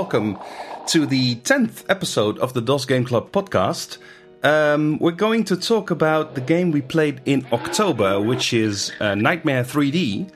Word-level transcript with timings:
Hello 0.00 0.08
and 0.08 0.36
welcome 0.36 0.46
to 0.86 1.04
the 1.04 1.34
10th 1.36 1.84
episode 1.90 2.38
of 2.38 2.54
the 2.54 2.62
DOS 2.62 2.86
Game 2.86 3.04
Club 3.04 3.32
podcast. 3.32 3.98
Um, 4.42 4.98
we're 4.98 5.10
going 5.10 5.44
to 5.44 5.56
talk 5.58 5.90
about 5.90 6.34
the 6.34 6.40
game 6.40 6.70
we 6.70 6.80
played 6.80 7.20
in 7.26 7.46
October, 7.52 8.18
which 8.18 8.54
is 8.54 8.92
uh, 8.98 9.12
Nitemare 9.12 9.62
3D. 9.62 10.30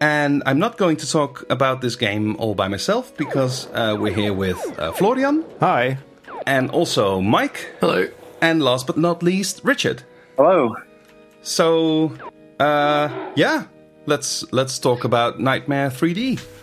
And 0.00 0.44
I'm 0.46 0.60
not 0.60 0.76
going 0.76 0.96
to 0.98 1.10
talk 1.10 1.44
about 1.50 1.80
this 1.80 1.96
game 1.96 2.36
all 2.36 2.54
by 2.54 2.68
myself 2.68 3.16
because 3.16 3.66
uh, 3.72 3.96
we're 3.98 4.14
here 4.14 4.32
with 4.32 4.58
uh, 4.78 4.92
Florian 4.92 5.44
Hi. 5.58 5.98
and 6.46 6.70
also 6.70 7.20
Mike. 7.20 7.74
Hello. 7.80 8.06
And 8.40 8.62
last 8.62 8.86
but 8.86 8.96
not 8.96 9.24
least, 9.24 9.60
Richard. 9.64 10.04
Hello. 10.36 10.76
So, 11.42 12.12
uh, 12.60 13.08
yeah, 13.34 13.64
let's 14.06 14.52
let's 14.52 14.78
talk 14.78 15.02
about 15.02 15.40
Nitemare 15.40 15.90
3D. 15.90 16.59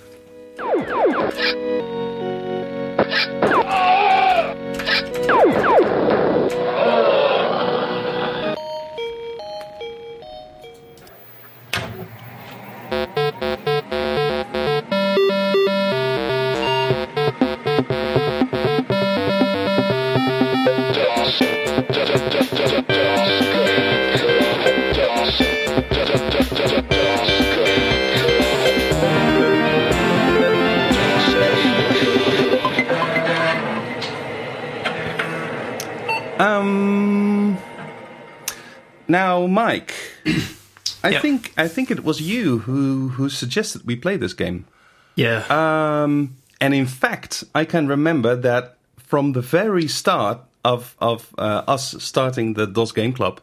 I 41.07 41.11
Yeah. 41.11 41.21
think 41.21 41.51
I 41.57 41.67
think 41.69 41.89
it 41.91 42.03
was 42.03 42.19
you 42.19 42.59
who 42.59 43.09
who 43.17 43.29
suggested 43.29 43.81
we 43.85 43.95
play 43.95 44.17
this 44.17 44.33
game. 44.35 44.63
Yeah. 45.15 45.43
Um, 45.49 46.35
and 46.61 46.73
in 46.73 46.85
fact, 46.87 47.43
I 47.55 47.65
can 47.65 47.87
remember 47.89 48.35
that 48.41 48.75
from 49.09 49.33
the 49.33 49.41
very 49.41 49.87
start 49.87 50.37
of 50.63 50.95
of 50.99 51.19
uh, 51.37 51.73
us 51.75 51.95
starting 52.03 52.55
the 52.55 52.65
DOS 52.65 52.91
Game 52.93 53.13
Club, 53.13 53.39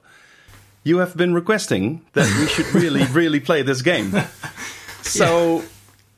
you 0.85 0.99
have 1.01 1.15
been 1.17 1.35
requesting 1.35 2.01
that 2.13 2.27
we 2.41 2.47
should 2.47 2.75
really 2.75 3.05
really 3.21 3.41
play 3.41 3.63
this 3.65 3.83
game. 3.83 4.13
So 5.03 5.63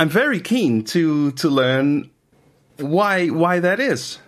I'm 0.01 0.09
very 0.11 0.41
keen 0.41 0.85
to 0.85 1.31
to 1.33 1.49
learn 1.49 2.11
why 2.79 3.29
why 3.31 3.61
that 3.61 3.79
is. 3.81 4.19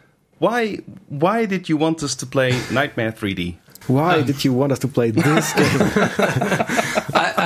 Why 0.41 0.79
why 1.09 1.47
did 1.47 1.69
you 1.69 1.79
want 1.81 2.03
us 2.03 2.15
to 2.17 2.27
play 2.27 2.53
Nitemare 2.71 3.13
3D? 3.13 3.57
Why 3.89 4.23
did 4.23 4.45
you 4.45 4.53
want 4.57 4.73
us 4.73 4.79
to 4.81 4.89
play 4.89 5.11
this 5.13 5.53
game? 5.59 5.81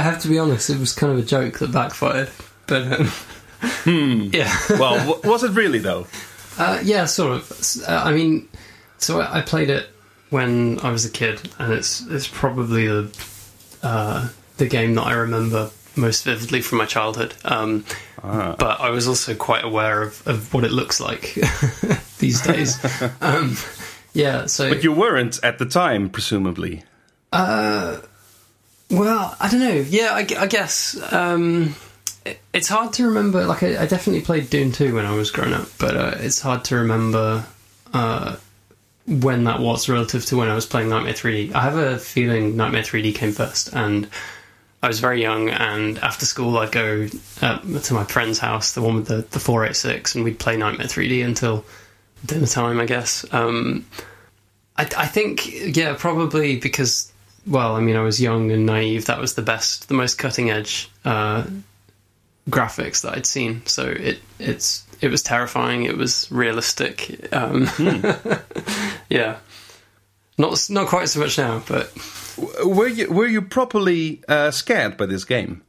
I, 0.03 0.05
have 0.05 0.21
to 0.23 0.29
be 0.29 0.39
honest, 0.39 0.69
it 0.71 0.79
was 0.79 0.93
kind 0.93 1.13
of 1.13 1.19
a 1.19 1.23
joke 1.23 1.59
that 1.61 1.73
backfired. 1.73 2.29
But 2.67 3.01
um, 3.01 3.11
yeah, 4.33 4.55
Well, 4.71 4.99
w- 5.07 5.21
was 5.31 5.45
it 5.45 5.53
really 5.53 5.79
though? 5.79 6.07
uh, 6.59 6.81
yeah, 6.83 7.05
sort 7.07 7.33
of. 7.33 7.53
Uh, 7.89 8.03
I 8.05 8.13
mean, 8.13 8.49
so 8.99 9.21
I, 9.21 9.39
I 9.39 9.41
played 9.43 9.71
it 9.71 9.89
when 10.31 10.81
I 10.81 10.91
was 10.91 11.05
a 11.05 11.11
kid, 11.11 11.41
and 11.59 11.73
it's 11.73 12.05
it's 12.09 12.27
probably 12.29 12.87
the 12.87 13.11
uh, 13.83 14.29
the 14.59 14.67
game 14.67 14.95
that 14.97 15.03
I 15.03 15.13
remember 15.15 15.71
most 15.97 16.25
vividly 16.25 16.63
from 16.63 16.79
my 16.79 16.87
childhood. 16.87 17.35
Um, 17.45 17.85
But 18.23 18.81
I 18.81 18.91
was 18.91 19.07
also 19.09 19.35
quite 19.35 19.65
aware 19.65 20.03
of, 20.03 20.23
of 20.27 20.55
what 20.55 20.65
it 20.65 20.71
looks 20.73 21.01
like 21.01 21.35
these 22.19 22.41
days. 22.43 22.79
um, 23.21 23.57
yeah, 24.15 24.47
so 24.47 24.69
But 24.69 24.85
you 24.85 24.93
weren't 24.93 25.39
at 25.43 25.59
the 25.59 25.67
time, 25.67 26.09
presumably. 26.11 26.85
Well, 28.93 29.35
I 29.41 29.49
don't 29.51 29.61
know. 29.61 29.85
Yeah, 29.89 30.13
I, 30.13 30.27
I 30.39 30.47
guess 30.47 31.01
um, 31.13 31.75
it, 32.27 32.39
it's 32.53 32.69
hard 32.69 32.93
to 32.95 33.07
remember. 33.07 33.47
Like, 33.47 33.63
I, 33.63 33.83
I 33.83 33.87
definitely 33.87 34.21
played 34.21 34.51
Doom 34.51 34.71
2 34.71 34.95
when 34.95 35.07
I 35.07 35.17
was 35.17 35.31
growing 35.31 35.55
up, 35.55 35.69
but 35.79 35.97
uh, 35.97 36.15
it's 36.19 36.41
hard 36.41 36.65
to 36.67 36.77
remember 36.77 37.47
uh, 37.95 38.37
when 39.07 39.45
that 39.45 39.61
was 39.61 39.89
relative 39.89 40.27
to 40.27 40.37
when 40.37 40.49
I 40.49 40.55
was 40.55 40.67
playing 40.67 40.91
Nitemare 40.91 41.15
3D. 41.15 41.55
I 41.55 41.63
have 41.63 41.77
a 41.77 41.99
feeling 41.99 42.55
Nitemare 42.55 42.81
3D 42.81 43.15
came 43.15 43.33
first, 43.33 43.73
and 43.75 44.11
I 44.83 44.89
was 44.89 45.01
very 45.01 45.23
young. 45.23 45.49
And 45.49 45.99
after 46.01 46.27
school, 46.27 46.59
I'd 46.59 46.71
go 46.71 47.09
uh, 47.41 47.59
to 47.61 47.95
my 47.95 48.05
friend's 48.05 48.39
house, 48.39 48.75
the 48.75 48.83
one 48.83 48.97
with 48.97 49.07
the, 49.07 49.23
the 49.31 49.41
486, 49.41 50.17
and 50.17 50.25
we'd 50.25 50.39
play 50.39 50.57
Nitemare 50.59 50.83
3D 50.83 51.25
until 51.25 51.65
dinner 52.27 52.47
time, 52.47 52.79
I 52.79 52.85
guess. 52.85 53.25
Um, 53.33 53.87
I, 54.77 54.83
I 54.83 55.07
think, 55.07 55.77
yeah, 55.77 55.95
probably 55.99 56.57
because 56.57 57.12
well, 57.47 57.75
I 57.77 57.81
mean, 57.81 57.97
I 57.97 58.03
was 58.03 58.21
young 58.21 58.51
and 58.51 58.67
naive. 58.67 59.07
That 59.07 59.21
was 59.21 59.35
the 59.35 59.43
best, 59.43 59.89
the 59.89 59.95
most 59.95 60.19
cutting 60.19 60.51
edge 60.51 60.91
uh, 61.05 61.45
graphics 62.49 63.03
that 63.03 63.15
I'd 63.15 63.27
seen. 63.27 63.63
So 63.67 63.89
it 63.89 64.19
it's 64.39 64.85
it 65.01 65.09
was 65.11 65.23
terrifying. 65.23 65.85
It 65.85 65.97
was 65.97 66.31
realistic. 66.31 67.33
Um, 67.33 67.69
yeah, 69.09 69.39
not 70.39 70.67
not 70.71 70.89
quite 70.89 71.09
so 71.09 71.21
much 71.21 71.39
now, 71.39 71.63
but 71.67 71.93
Were 72.65 72.89
you 72.89 73.11
were 73.11 73.27
you 73.27 73.43
properly 73.43 74.23
uh, 74.29 74.51
scared 74.51 74.97
by 74.97 75.07
this 75.07 75.25
game? 75.25 75.63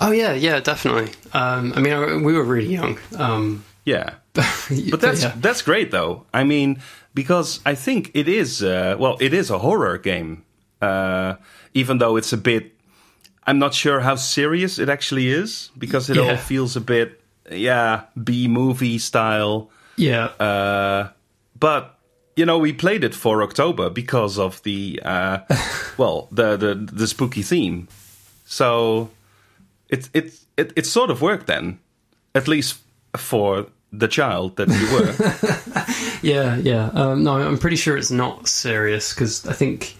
oh 0.00 0.10
yeah, 0.12 0.32
yeah, 0.34 0.60
definitely. 0.60 1.12
Um, 1.32 1.72
I 1.74 1.80
mean, 1.80 1.92
I, 1.92 2.16
we 2.16 2.34
were 2.34 2.44
really 2.44 2.72
young. 2.72 2.98
Um, 3.16 3.64
Yeah, 3.84 4.14
but 4.34 5.00
that's 5.00 5.22
yeah. 5.22 5.32
that's 5.36 5.62
great 5.62 5.90
though. 5.90 6.24
I 6.34 6.44
mean, 6.44 6.80
because 7.14 7.60
I 7.64 7.74
think 7.74 8.10
it 8.14 8.28
is 8.28 8.62
uh, 8.62 8.96
well, 8.98 9.16
it 9.20 9.32
is 9.32 9.50
a 9.50 9.58
horror 9.58 9.96
game, 9.98 10.42
uh, 10.80 11.34
even 11.74 11.98
though 11.98 12.16
it's 12.16 12.32
a 12.32 12.36
bit. 12.38 12.72
I'm 13.48 13.58
not 13.60 13.74
sure 13.74 14.00
how 14.00 14.16
serious 14.16 14.78
it 14.80 14.88
actually 14.88 15.28
is 15.28 15.70
because 15.78 16.10
it 16.10 16.18
all 16.18 16.36
feels 16.36 16.74
a 16.74 16.80
bit, 16.80 17.20
yeah, 17.50 18.02
B 18.22 18.48
movie 18.48 18.98
style. 18.98 19.70
yeah, 19.96 20.24
Uh, 20.40 21.10
but 21.58 21.96
you 22.34 22.44
know, 22.44 22.58
we 22.58 22.72
played 22.72 23.04
it 23.04 23.14
for 23.14 23.42
October 23.44 23.88
because 23.88 24.36
of 24.38 24.60
the 24.64 25.00
uh, 25.04 25.38
well, 25.96 26.26
the, 26.32 26.56
the 26.56 26.74
the 26.74 27.06
spooky 27.06 27.42
theme. 27.42 27.86
So 28.46 29.10
it 29.88 30.08
it 30.12 30.34
it 30.56 30.72
it 30.76 30.86
sort 30.86 31.10
of 31.10 31.22
worked 31.22 31.46
then, 31.46 31.78
at 32.34 32.48
least 32.48 32.78
for 33.16 33.66
the 33.92 34.08
child 34.08 34.56
that 34.56 34.68
you 34.68 34.86
were. 34.92 35.14
yeah, 36.22 36.56
yeah. 36.56 36.90
Um, 36.92 37.22
no, 37.22 37.36
I'm 37.36 37.58
pretty 37.58 37.76
sure 37.76 37.96
it's 37.96 38.10
not 38.10 38.48
serious 38.48 39.14
because 39.14 39.46
I 39.46 39.52
think 39.52 39.96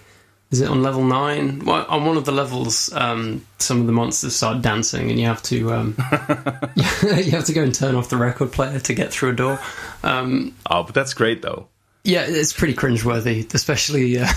is 0.50 0.60
it 0.60 0.68
on 0.68 0.82
level 0.82 1.02
nine? 1.04 1.64
Well, 1.64 1.84
on 1.88 2.04
one 2.04 2.16
of 2.16 2.24
the 2.24 2.32
levels, 2.32 2.92
um, 2.92 3.44
some 3.58 3.80
of 3.80 3.86
the 3.86 3.92
monsters 3.92 4.36
start 4.36 4.62
dancing, 4.62 5.10
and 5.10 5.18
you 5.18 5.26
have 5.26 5.42
to 5.44 5.72
um, 5.72 5.96
you 6.76 7.30
have 7.32 7.44
to 7.46 7.52
go 7.52 7.62
and 7.62 7.74
turn 7.74 7.94
off 7.94 8.08
the 8.08 8.16
record 8.16 8.52
player 8.52 8.78
to 8.78 8.94
get 8.94 9.12
through 9.12 9.30
a 9.30 9.34
door. 9.34 9.58
Um, 10.02 10.54
oh, 10.70 10.84
but 10.84 10.94
that's 10.94 11.14
great 11.14 11.42
though. 11.42 11.68
yeah, 12.04 12.24
it's 12.28 12.52
pretty 12.52 12.74
cringeworthy, 12.74 13.52
especially 13.52 14.18
uh, 14.18 14.28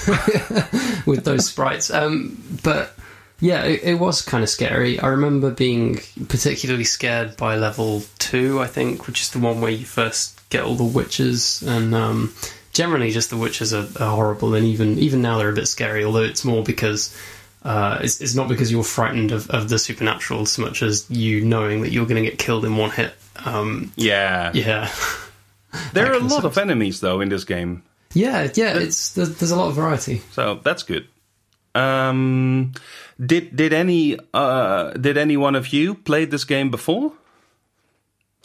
with 1.06 1.24
those 1.24 1.46
sprites. 1.46 1.92
Um, 1.92 2.42
but 2.64 2.96
yeah, 3.40 3.64
it, 3.64 3.84
it 3.84 4.00
was 4.00 4.24
kind 4.24 4.44
of 4.44 4.50
scary. 4.50 5.00
I 5.00 5.10
remember 5.10 5.52
being 5.52 6.00
particularly 6.28 6.86
scared 6.86 7.38
by 7.38 7.56
level 7.56 8.02
two, 8.18 8.60
I 8.60 8.66
think, 8.66 9.06
which 9.06 9.22
is 9.22 9.30
the 9.30 9.40
one 9.40 9.62
where 9.62 9.72
you 9.72 9.86
first 9.86 10.42
get 10.50 10.64
all 10.64 10.76
the 10.76 10.84
witches, 10.84 11.62
and 11.62 11.94
um, 11.94 12.34
generally 12.80 13.12
just 13.12 13.30
the 13.30 13.36
witches 13.36 13.74
are, 13.74 13.88
are 14.00 14.16
horrible, 14.16 14.56
and 14.56 14.66
even 14.66 14.98
even 15.00 15.22
now 15.22 15.38
they're 15.38 15.50
a 15.50 15.54
bit 15.54 15.68
scary. 15.68 16.06
Although 16.06 16.24
it's 16.24 16.46
more 16.46 16.64
because. 16.64 17.16
Uh, 17.62 18.00
it's, 18.02 18.22
it's 18.22 18.36
not 18.36 18.48
because 18.48 18.72
you're 18.72 18.86
frightened 18.86 19.34
of, 19.34 19.50
of 19.50 19.68
the 19.68 19.78
supernatural 19.78 20.46
so 20.46 20.62
much 20.62 20.81
as 20.81 21.06
you 21.12 21.44
knowing 21.44 21.81
that 21.81 21.92
you're 21.92 22.06
going 22.06 22.24
to 22.24 22.30
get 22.30 22.40
killed 22.40 22.64
in 22.64 22.78
one 22.78 22.90
hit. 22.90 23.14
Um, 23.44 23.92
Yeah, 23.98 24.52
yeah, 24.54 24.90
there 25.94 26.06
are 26.06 26.14
a 26.14 26.20
kind 26.20 26.31
lot 26.31 26.46
of 26.46 26.58
enemies 26.58 27.02
though 27.02 27.20
in 27.20 27.28
this 27.28 27.44
game, 27.44 27.84
yeah, 28.14 28.48
yeah. 28.54 28.78
It's 28.78 29.12
there's, 29.12 29.36
there's 29.36 29.52
a 29.52 29.58
lot 29.58 29.68
of 29.68 29.76
variety. 29.76 30.22
so 30.31 30.62
that's 30.64 30.84
good. 30.84 31.10
Um, 31.76 32.72
did 33.20 33.56
did 33.58 33.74
any 33.74 34.18
uh, 34.34 34.92
did 34.92 35.18
any 35.18 35.36
one 35.36 35.56
of 35.56 35.74
you 35.74 35.96
play 35.96 36.24
this 36.24 36.46
game 36.46 36.72
before, 36.72 37.12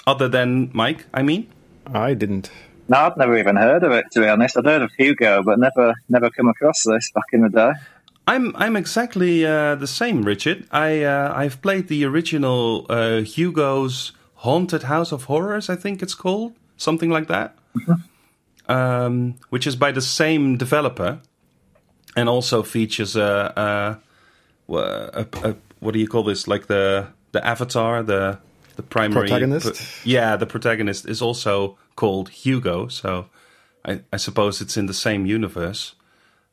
other 0.08 0.28
than 0.28 0.70
Mike? 0.72 1.06
I 1.14 1.22
mean. 1.22 1.46
I 1.86 2.14
didn't. 2.14 2.50
No, 2.88 2.98
I've 2.98 3.16
never 3.16 3.38
even 3.38 3.56
heard 3.56 3.82
of 3.82 3.92
it, 3.92 4.04
to 4.12 4.20
be 4.20 4.28
honest. 4.28 4.56
I've 4.56 4.64
heard 4.64 4.82
of 4.82 4.92
Hugo, 4.92 5.42
but 5.42 5.58
never 5.58 5.94
never 6.08 6.31
come 6.31 6.48
across 6.48 6.82
this 6.82 7.10
back 7.12 7.25
in 7.32 7.42
the 7.42 7.48
day. 7.48 7.72
I'm 8.26 8.54
I'm 8.56 8.76
exactly 8.76 9.44
uh, 9.46 9.75
the 9.75 9.86
same, 9.86 10.22
Richard. 10.22 10.66
I 10.70 11.02
uh, 11.02 11.32
I've 11.34 11.60
played 11.62 11.88
the 11.88 12.04
original 12.04 12.86
uh, 12.88 13.20
Hugo's 13.20 14.12
Haunted 14.36 14.84
House 14.84 15.12
of 15.12 15.25
Horrors. 15.25 15.69
I 15.69 15.76
think 15.76 16.02
it's 16.02 16.14
called 16.14 16.54
something 16.76 17.10
like 17.10 17.28
that, 17.28 17.56
um, 18.69 19.34
which 19.50 19.66
is 19.66 19.76
by 19.76 19.92
the 19.92 20.02
same 20.02 20.56
developer, 20.56 21.20
and 22.16 22.28
also 22.28 22.62
features 22.62 23.16
a, 23.16 24.00
a, 24.69 24.75
a, 24.75 25.26
a, 25.42 25.50
a 25.50 25.56
what 25.81 25.92
do 25.92 25.98
you 25.98 26.08
call 26.08 26.25
this? 26.25 26.48
Like 26.48 26.66
the 26.66 27.08
the 27.32 27.46
avatar, 27.46 28.02
the 28.02 28.38
the 28.76 28.82
primary 28.82 29.28
Protagonist? 29.28 30.06
yeah, 30.06 30.36
the 30.36 30.46
protagonist 30.46 31.06
is 31.06 31.22
also 31.22 31.78
called 31.96 32.29
Hugo, 32.31 32.88
so 32.88 33.26
I, 33.85 34.00
I 34.12 34.17
suppose 34.17 34.61
it's 34.61 34.76
in 34.76 34.87
the 34.87 34.94
same 34.94 35.26
universe. 35.26 35.94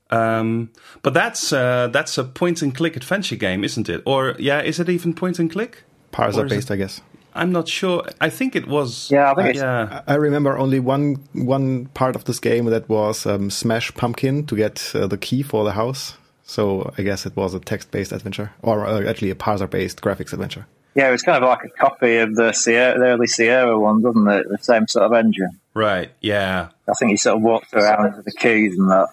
Um, 0.10 0.70
but 1.04 1.14
that's 1.14 1.54
uh, 1.54 1.88
that's 1.88 2.18
a 2.18 2.24
point 2.24 2.62
and 2.62 2.76
click 2.76 2.96
adventure 2.98 3.38
game, 3.38 3.64
isn't 3.64 3.88
it? 3.90 4.04
Or 4.06 4.36
yeah, 4.40 4.62
is 4.62 4.80
it 4.80 4.90
even 4.90 5.14
point 5.14 5.40
and 5.40 5.50
click? 5.50 5.84
Or 6.14 6.26
Parser 6.26 6.30
is 6.30 6.38
it- 6.38 6.50
based, 6.50 6.72
I 6.72 6.76
guess. 6.76 7.02
I'm 7.34 7.54
not 7.54 7.70
sure. 7.70 8.04
I 8.20 8.30
think 8.30 8.58
it 8.58 8.68
was. 8.68 9.10
Yeah, 9.10 9.32
I 9.32 9.36
think 9.36 9.50
it's- 9.56 9.64
yeah. 9.64 10.02
I 10.06 10.16
remember 10.16 10.58
only 10.58 10.82
one 10.82 11.24
one 11.32 11.86
part 11.94 12.18
of 12.18 12.26
this 12.26 12.40
game 12.42 12.66
that 12.66 12.90
was 12.90 13.26
um, 13.26 13.50
smash 13.50 13.94
pumpkin 13.94 14.46
to 14.48 14.56
get 14.58 14.92
uh, 14.94 15.08
the 15.08 15.18
key 15.18 15.42
for 15.42 15.64
the 15.64 15.72
house. 15.72 16.18
So 16.44 16.92
I 16.98 17.04
guess 17.04 17.26
it 17.26 17.38
was 17.38 17.54
a 17.54 17.60
text-based 17.62 18.12
adventure, 18.12 18.52
or 18.62 18.86
uh, 18.86 19.08
actually 19.10 19.30
a 19.32 19.36
parser-based 19.36 20.02
graphics 20.02 20.34
adventure. 20.34 20.66
Yeah, 20.96 21.08
it 21.08 21.12
was 21.12 21.22
kind 21.22 21.44
of 21.44 21.48
like 21.50 21.64
a 21.64 21.70
copy 21.70 22.18
of 22.18 22.36
the 22.36 22.52
Sierra, 22.52 23.00
the 23.00 23.06
early 23.06 23.28
Sierra 23.28 23.80
one, 23.80 24.02
doesn't 24.02 24.28
it? 24.28 24.50
The 24.50 24.58
same 24.58 24.88
sort 24.88 25.06
of 25.06 25.14
engine. 25.14 25.60
Right. 25.74 26.12
Yeah. 26.20 26.70
I 26.90 26.94
think 26.94 27.12
he 27.12 27.18
sort 27.18 27.38
of 27.38 27.42
walked 27.44 27.74
around 27.74 28.18
with 28.18 28.26
the 28.26 28.32
keys 28.34 28.78
and 28.78 28.90
that. 28.90 29.08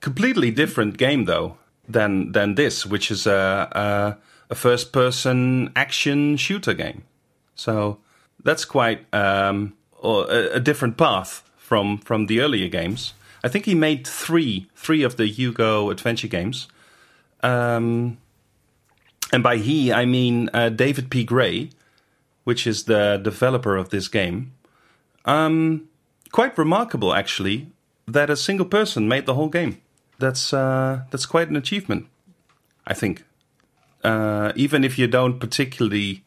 completely 0.00 0.50
different 0.52 0.96
game 0.98 1.24
though 1.24 1.56
than 1.88 2.32
than 2.32 2.54
this, 2.54 2.86
which 2.86 3.10
is 3.10 3.26
a 3.26 3.68
a, 3.72 4.18
a 4.50 4.54
first 4.54 4.92
person 4.92 5.72
action 5.74 6.36
shooter 6.36 6.74
game. 6.74 7.02
So 7.54 7.98
that's 8.44 8.64
quite 8.64 9.12
um, 9.12 9.74
a, 10.02 10.50
a 10.54 10.60
different 10.60 10.96
path 10.96 11.42
from 11.56 11.98
from 11.98 12.26
the 12.26 12.40
earlier 12.40 12.68
games. 12.68 13.14
I 13.42 13.48
think 13.48 13.64
he 13.64 13.74
made 13.74 14.06
three 14.06 14.68
three 14.76 15.02
of 15.02 15.16
the 15.16 15.26
Hugo 15.26 15.90
adventure 15.90 16.28
games. 16.28 16.68
Um, 17.42 18.18
and 19.32 19.42
by 19.42 19.56
he, 19.56 19.92
I 19.92 20.04
mean 20.04 20.50
uh, 20.52 20.68
David 20.68 21.10
P. 21.10 21.24
Gray, 21.24 21.70
which 22.44 22.66
is 22.66 22.84
the 22.84 23.20
developer 23.22 23.76
of 23.76 23.90
this 23.90 24.08
game. 24.08 24.52
Um, 25.24 25.88
quite 26.32 26.56
remarkable, 26.56 27.12
actually, 27.12 27.68
that 28.06 28.30
a 28.30 28.36
single 28.36 28.66
person 28.66 29.08
made 29.08 29.26
the 29.26 29.34
whole 29.34 29.48
game. 29.48 29.80
That's 30.18 30.52
uh, 30.52 31.02
that's 31.10 31.26
quite 31.26 31.48
an 31.50 31.56
achievement, 31.56 32.06
I 32.86 32.94
think. 32.94 33.24
Uh, 34.04 34.52
even 34.54 34.84
if 34.84 34.98
you 34.98 35.08
don't 35.08 35.40
particularly, 35.40 36.24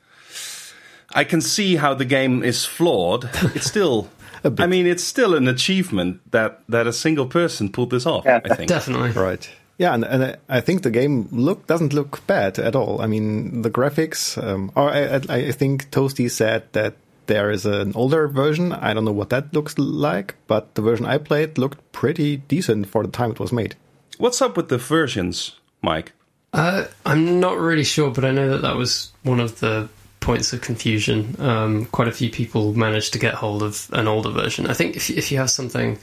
I 1.13 1.23
can 1.23 1.41
see 1.41 1.77
how 1.77 1.93
the 1.93 2.05
game 2.05 2.43
is 2.43 2.65
flawed. 2.65 3.29
It's 3.55 3.65
still, 3.65 4.09
A 4.43 4.49
bit. 4.49 4.63
I 4.63 4.67
mean, 4.67 4.85
it's 4.85 5.03
still 5.03 5.33
an 5.33 5.47
achievement 5.47 6.19
that 6.31 6.61
that 6.67 6.85
a 6.85 6.93
single 6.93 7.25
person 7.25 7.71
pulled 7.71 7.89
this 7.91 8.05
off. 8.05 8.25
Yeah, 8.25 8.41
I 8.43 8.55
think. 8.55 8.67
Definitely. 8.67 9.11
Right. 9.11 9.49
Yeah, 9.79 9.93
and, 9.95 10.03
and 10.03 10.23
I- 10.23 10.35
I 10.57 10.61
think 10.61 10.83
the 10.83 10.91
game 10.91 11.27
look 11.31 11.65
doesn't 11.65 11.93
look 11.93 12.21
bad 12.27 12.59
at 12.59 12.75
all. 12.75 13.01
I 13.01 13.07
mean, 13.07 13.63
the 13.63 13.71
graphics. 13.71 14.37
Um, 14.37 14.71
or 14.75 14.91
I, 14.91 15.15
I, 15.29 15.47
I 15.47 15.51
think 15.51 15.89
Toasty 15.89 16.29
said 16.29 16.63
that 16.73 16.93
there 17.27 17.49
is 17.49 17.65
an 17.65 17.93
older 17.95 18.27
version. 18.27 18.73
I 18.73 18.93
don't 18.93 19.05
know 19.05 19.11
what 19.13 19.29
that 19.29 19.53
looks 19.53 19.77
like, 19.77 20.35
but 20.47 20.75
the 20.75 20.81
version 20.81 21.05
I 21.05 21.17
played 21.17 21.57
looked 21.57 21.79
pretty 21.91 22.37
decent 22.37 22.87
for 22.87 23.03
the 23.03 23.09
time 23.11 23.31
it 23.31 23.39
was 23.39 23.51
made. 23.53 23.75
What's 24.17 24.41
up 24.41 24.57
with 24.57 24.67
the 24.69 24.77
versions, 24.77 25.55
Mike? 25.81 26.11
Uh, 26.51 26.85
I'm 27.05 27.39
not 27.39 27.57
really 27.57 27.83
sure, 27.85 28.11
but 28.11 28.25
I 28.25 28.31
know 28.31 28.49
that 28.49 28.63
that 28.63 28.75
was 28.75 29.11
one 29.23 29.39
of 29.39 29.59
the 29.59 29.87
points 30.19 30.51
of 30.51 30.61
confusion. 30.61 31.35
Um, 31.39 31.85
quite 31.85 32.07
a 32.09 32.11
few 32.11 32.29
people 32.29 32.73
managed 32.73 33.13
to 33.13 33.19
get 33.19 33.35
hold 33.35 33.63
of 33.63 33.87
an 33.93 34.07
older 34.07 34.31
version. 34.31 34.65
I 34.67 34.73
think 34.73 34.95
if 34.97 35.09
if 35.09 35.31
you 35.31 35.37
have 35.37 35.51
something 35.51 35.97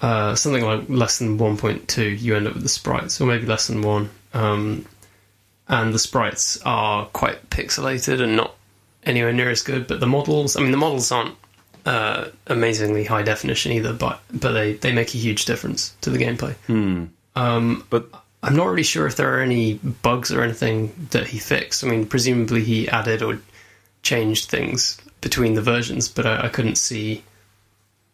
uh, 0.00 0.34
something 0.34 0.64
like 0.64 0.88
less 0.88 1.18
than 1.18 1.38
1.2, 1.38 2.20
you 2.20 2.36
end 2.36 2.46
up 2.46 2.54
with 2.54 2.62
the 2.62 2.68
sprites, 2.68 3.20
or 3.20 3.26
maybe 3.26 3.46
less 3.46 3.66
than 3.66 3.82
one. 3.82 4.10
Um, 4.34 4.86
and 5.68 5.92
the 5.92 5.98
sprites 5.98 6.60
are 6.62 7.06
quite 7.06 7.50
pixelated 7.50 8.20
and 8.20 8.36
not 8.36 8.54
anywhere 9.04 9.32
near 9.32 9.50
as 9.50 9.62
good. 9.62 9.86
But 9.86 10.00
the 10.00 10.06
models, 10.06 10.56
I 10.56 10.60
mean, 10.60 10.70
the 10.70 10.76
models 10.76 11.10
aren't 11.10 11.34
uh, 11.84 12.28
amazingly 12.46 13.04
high 13.04 13.22
definition 13.22 13.72
either, 13.72 13.92
but 13.92 14.20
but 14.32 14.52
they 14.52 14.74
they 14.74 14.92
make 14.92 15.14
a 15.14 15.18
huge 15.18 15.44
difference 15.44 15.94
to 16.02 16.10
the 16.10 16.18
gameplay. 16.18 16.54
Um, 17.34 17.84
But 17.90 18.08
I'm 18.42 18.54
not 18.56 18.66
really 18.66 18.82
sure 18.82 19.06
if 19.06 19.16
there 19.16 19.34
are 19.36 19.40
any 19.40 19.74
bugs 19.74 20.30
or 20.32 20.42
anything 20.42 21.08
that 21.10 21.26
he 21.28 21.38
fixed. 21.38 21.82
I 21.84 21.88
mean, 21.88 22.06
presumably 22.06 22.62
he 22.62 22.88
added 22.88 23.22
or 23.22 23.40
changed 24.02 24.48
things 24.50 24.98
between 25.20 25.54
the 25.54 25.62
versions, 25.62 26.08
but 26.08 26.26
I, 26.26 26.44
I 26.46 26.48
couldn't 26.48 26.76
see 26.76 27.24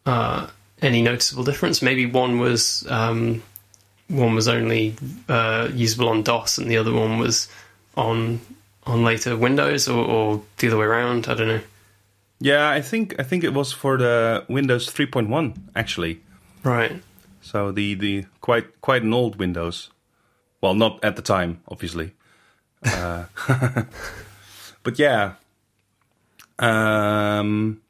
uh, 0.07 0.47
any 0.83 1.01
noticeable 1.03 1.45
difference. 1.45 1.81
Maybe 1.81 2.07
one 2.07 2.39
was 2.39 2.87
um, 2.91 3.43
one 4.09 4.35
was 4.35 4.49
only 4.49 4.95
uh, 5.29 5.69
usable 5.73 6.09
on 6.09 6.23
DOS, 6.23 6.59
and 6.59 6.71
the 6.71 6.77
other 6.77 6.93
one 6.93 7.19
was 7.19 7.49
on 7.97 8.41
on 8.85 9.05
later 9.05 9.37
Windows, 9.37 9.89
or, 9.89 10.05
or 10.05 10.43
the 10.59 10.67
other 10.67 10.79
way 10.79 10.87
around. 10.87 11.29
I 11.29 11.35
don't 11.35 11.49
know. 11.49 11.61
yeah, 12.41 12.69
I 12.69 12.81
think 12.81 13.15
I 13.19 13.23
think 13.23 13.45
it 13.45 13.55
was 13.55 13.73
for 13.73 13.97
the 13.97 14.45
Windows 14.49 14.91
3.1 14.91 15.57
actually. 15.77 16.21
Right. 16.65 17.03
So 17.41 17.73
the 17.73 17.95
the 17.95 18.27
quite 18.41 18.81
quite 18.81 19.03
an 19.03 19.13
old 19.15 19.37
Windows. 19.37 19.91
Well, 20.61 20.75
not 20.75 21.03
at 21.05 21.17
the 21.17 21.23
time, 21.23 21.61
obviously. 21.67 22.13
Uh, 22.85 23.25
but 24.85 24.99
yeah, 24.99 25.35
um, 26.59 27.82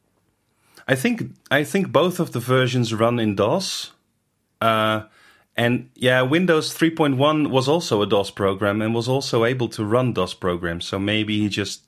I 0.92 0.96
think 0.96 1.22
I 1.50 1.64
think 1.64 1.90
both 1.90 2.20
of 2.20 2.32
the 2.32 2.40
versions 2.40 2.92
run 2.92 3.18
in 3.18 3.34
DOS. 3.34 3.92
Uh, 4.60 5.02
and 5.56 5.90
yeah, 5.94 6.22
Windows 6.22 6.74
3.1 6.74 7.50
was 7.50 7.68
also 7.68 8.02
a 8.02 8.06
DOS 8.06 8.30
program 8.30 8.82
and 8.82 8.94
was 8.94 9.08
also 9.08 9.44
able 9.44 9.68
to 9.70 9.84
run 9.84 10.12
DOS 10.12 10.34
programs. 10.34 10.84
So 10.84 10.98
maybe 10.98 11.40
he 11.40 11.48
just 11.48 11.82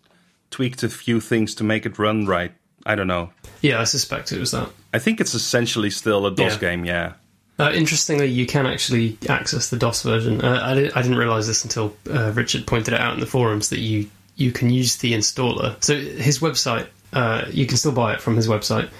tweaked 0.50 0.82
a 0.82 0.88
few 0.88 1.20
things 1.20 1.54
to 1.56 1.64
make 1.64 1.86
it 1.86 1.98
run 1.98 2.26
right. 2.26 2.52
I 2.86 2.94
don't 2.94 3.06
know. 3.06 3.30
Yeah, 3.62 3.80
I 3.80 3.84
suspect 3.84 4.32
it 4.32 4.38
was 4.38 4.50
that. 4.52 4.68
I 4.92 4.98
think 4.98 5.20
it's 5.20 5.34
essentially 5.34 5.90
still 5.90 6.26
a 6.26 6.30
DOS 6.34 6.54
Yeah. 6.54 6.58
game. 6.58 6.84
Yeah. 6.84 7.12
Uh, 7.58 7.70
interestingly, 7.72 8.26
you 8.26 8.46
can 8.46 8.66
actually 8.66 9.16
access 9.28 9.70
the 9.70 9.76
DOS 9.76 10.02
version. 10.02 10.40
Uh, 10.42 10.60
I, 10.62 10.72
I 10.98 11.02
didn't 11.02 11.18
realize 11.18 11.46
this 11.46 11.62
until 11.64 11.94
uh, 12.10 12.32
Richard 12.34 12.66
pointed 12.66 12.94
it 12.94 13.00
out 13.00 13.14
in 13.14 13.20
the 13.20 13.26
forums 13.26 13.68
that 13.68 13.78
you 13.80 14.08
you 14.36 14.50
can 14.50 14.68
use 14.70 14.96
the 14.96 15.12
installer. 15.12 15.76
So 15.82 15.94
his 15.96 16.40
website, 16.40 16.88
uh, 17.14 17.46
you 17.50 17.66
can 17.66 17.76
still 17.76 17.92
buy 17.92 18.12
it 18.14 18.20
from 18.20 18.36
his 18.36 18.48
website, 18.48 18.90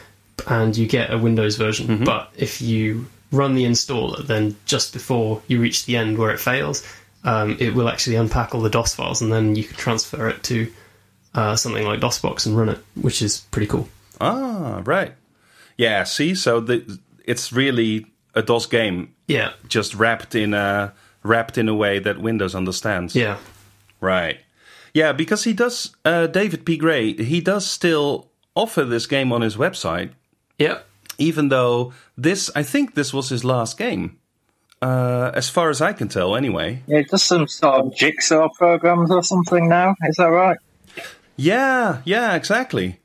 and 0.46 0.76
you 0.76 0.86
get 0.86 1.12
a 1.12 1.18
Windows 1.18 1.56
version. 1.56 2.04
But 2.04 2.30
if 2.36 2.60
you 2.62 3.06
run 3.32 3.54
the 3.54 3.64
installer, 3.64 4.24
then 4.26 4.56
just 4.64 4.92
before 4.92 5.42
you 5.48 5.60
reach 5.60 5.86
the 5.86 5.96
end 5.96 6.16
where 6.18 6.30
it 6.30 6.38
fails, 6.40 6.86
um, 7.24 7.56
it 7.58 7.74
will 7.74 7.88
actually 7.88 8.16
unpack 8.16 8.54
all 8.54 8.60
the 8.60 8.70
DOS 8.70 8.94
files, 8.94 9.20
and 9.22 9.32
then 9.32 9.56
you 9.56 9.64
can 9.64 9.76
transfer 9.76 10.28
it 10.28 10.42
to 10.44 10.72
uh, 11.34 11.56
something 11.56 11.84
like 11.84 12.00
DOSBox 12.00 12.46
and 12.46 12.56
run 12.56 12.68
it, 12.68 12.78
which 12.94 13.20
is 13.22 13.40
pretty 13.50 13.66
cool. 13.66 13.88
Ah, 14.20 14.82
right. 14.84 15.12
Yeah, 15.76 16.04
see, 16.04 16.34
so 16.36 16.60
the, 16.60 16.98
it's 17.24 17.52
really 17.52 18.06
a 18.34 18.42
DOS 18.42 18.66
game, 18.66 19.14
Yeah, 19.26 19.52
just 19.68 19.94
wrapped 19.94 20.34
in 20.36 20.54
a 20.54 20.92
wrapped 21.24 21.56
in 21.58 21.68
a 21.68 21.74
way 21.74 21.98
that 21.98 22.20
Windows 22.20 22.54
understands. 22.54 23.16
yeah. 23.16 23.38
Right. 24.00 24.38
Yeah, 24.94 25.12
because 25.12 25.44
he 25.44 25.52
does. 25.52 25.94
Uh, 26.04 26.28
David 26.28 26.64
P. 26.64 26.76
Gray, 26.76 27.12
he 27.12 27.40
does 27.40 27.66
still 27.66 28.30
offer 28.54 28.84
this 28.84 29.06
game 29.06 29.32
on 29.32 29.42
his 29.42 29.56
website, 29.56 30.10
Yeah, 30.58 30.78
even 31.18 31.48
though 31.48 31.92
this, 32.16 32.50
I 32.54 32.62
think, 32.62 32.94
this 32.94 33.12
was 33.12 33.28
his 33.28 33.44
last 33.44 33.76
game, 33.76 34.18
uh, 34.80 35.32
as 35.34 35.48
far 35.48 35.68
as 35.70 35.80
I 35.80 35.92
can 35.92 36.08
tell. 36.08 36.36
Anyway. 36.36 36.82
Yeah, 36.86 37.02
just 37.02 37.26
some 37.26 37.48
sort 37.48 37.86
of 37.86 37.96
jigsaw 37.96 38.48
programs 38.50 39.10
or 39.10 39.22
something 39.24 39.68
now. 39.68 39.96
Is 40.06 40.16
that 40.16 40.26
right? 40.26 40.58
Yeah, 41.36 42.00
yeah, 42.04 42.36
exactly. 42.36 43.00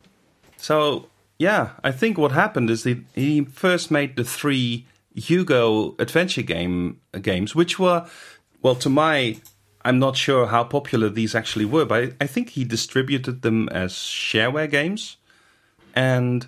So, 0.57 1.07
yeah, 1.39 1.69
I 1.83 1.91
think 1.91 2.17
what 2.17 2.31
happened 2.31 2.69
is 2.69 2.83
he, 2.83 3.03
he 3.15 3.45
first 3.45 3.89
made 3.89 4.15
the 4.15 4.23
three 4.23 4.85
Hugo 5.15 5.95
adventure 5.97 6.43
game 6.43 7.01
games, 7.19 7.55
which 7.55 7.79
were, 7.79 8.07
well, 8.61 8.75
to 8.75 8.89
my, 8.89 9.37
I'm 9.83 9.99
not 9.99 10.17
sure 10.17 10.47
how 10.47 10.63
popular 10.65 11.09
these 11.09 11.35
actually 11.35 11.65
were, 11.65 11.85
but 11.85 12.13
I, 12.19 12.27
think 12.27 12.49
he 12.49 12.65
distributed 12.65 13.41
them 13.41 13.69
as 13.69 13.93
shareware 13.93 14.69
games, 14.69 15.17
and 15.95 16.45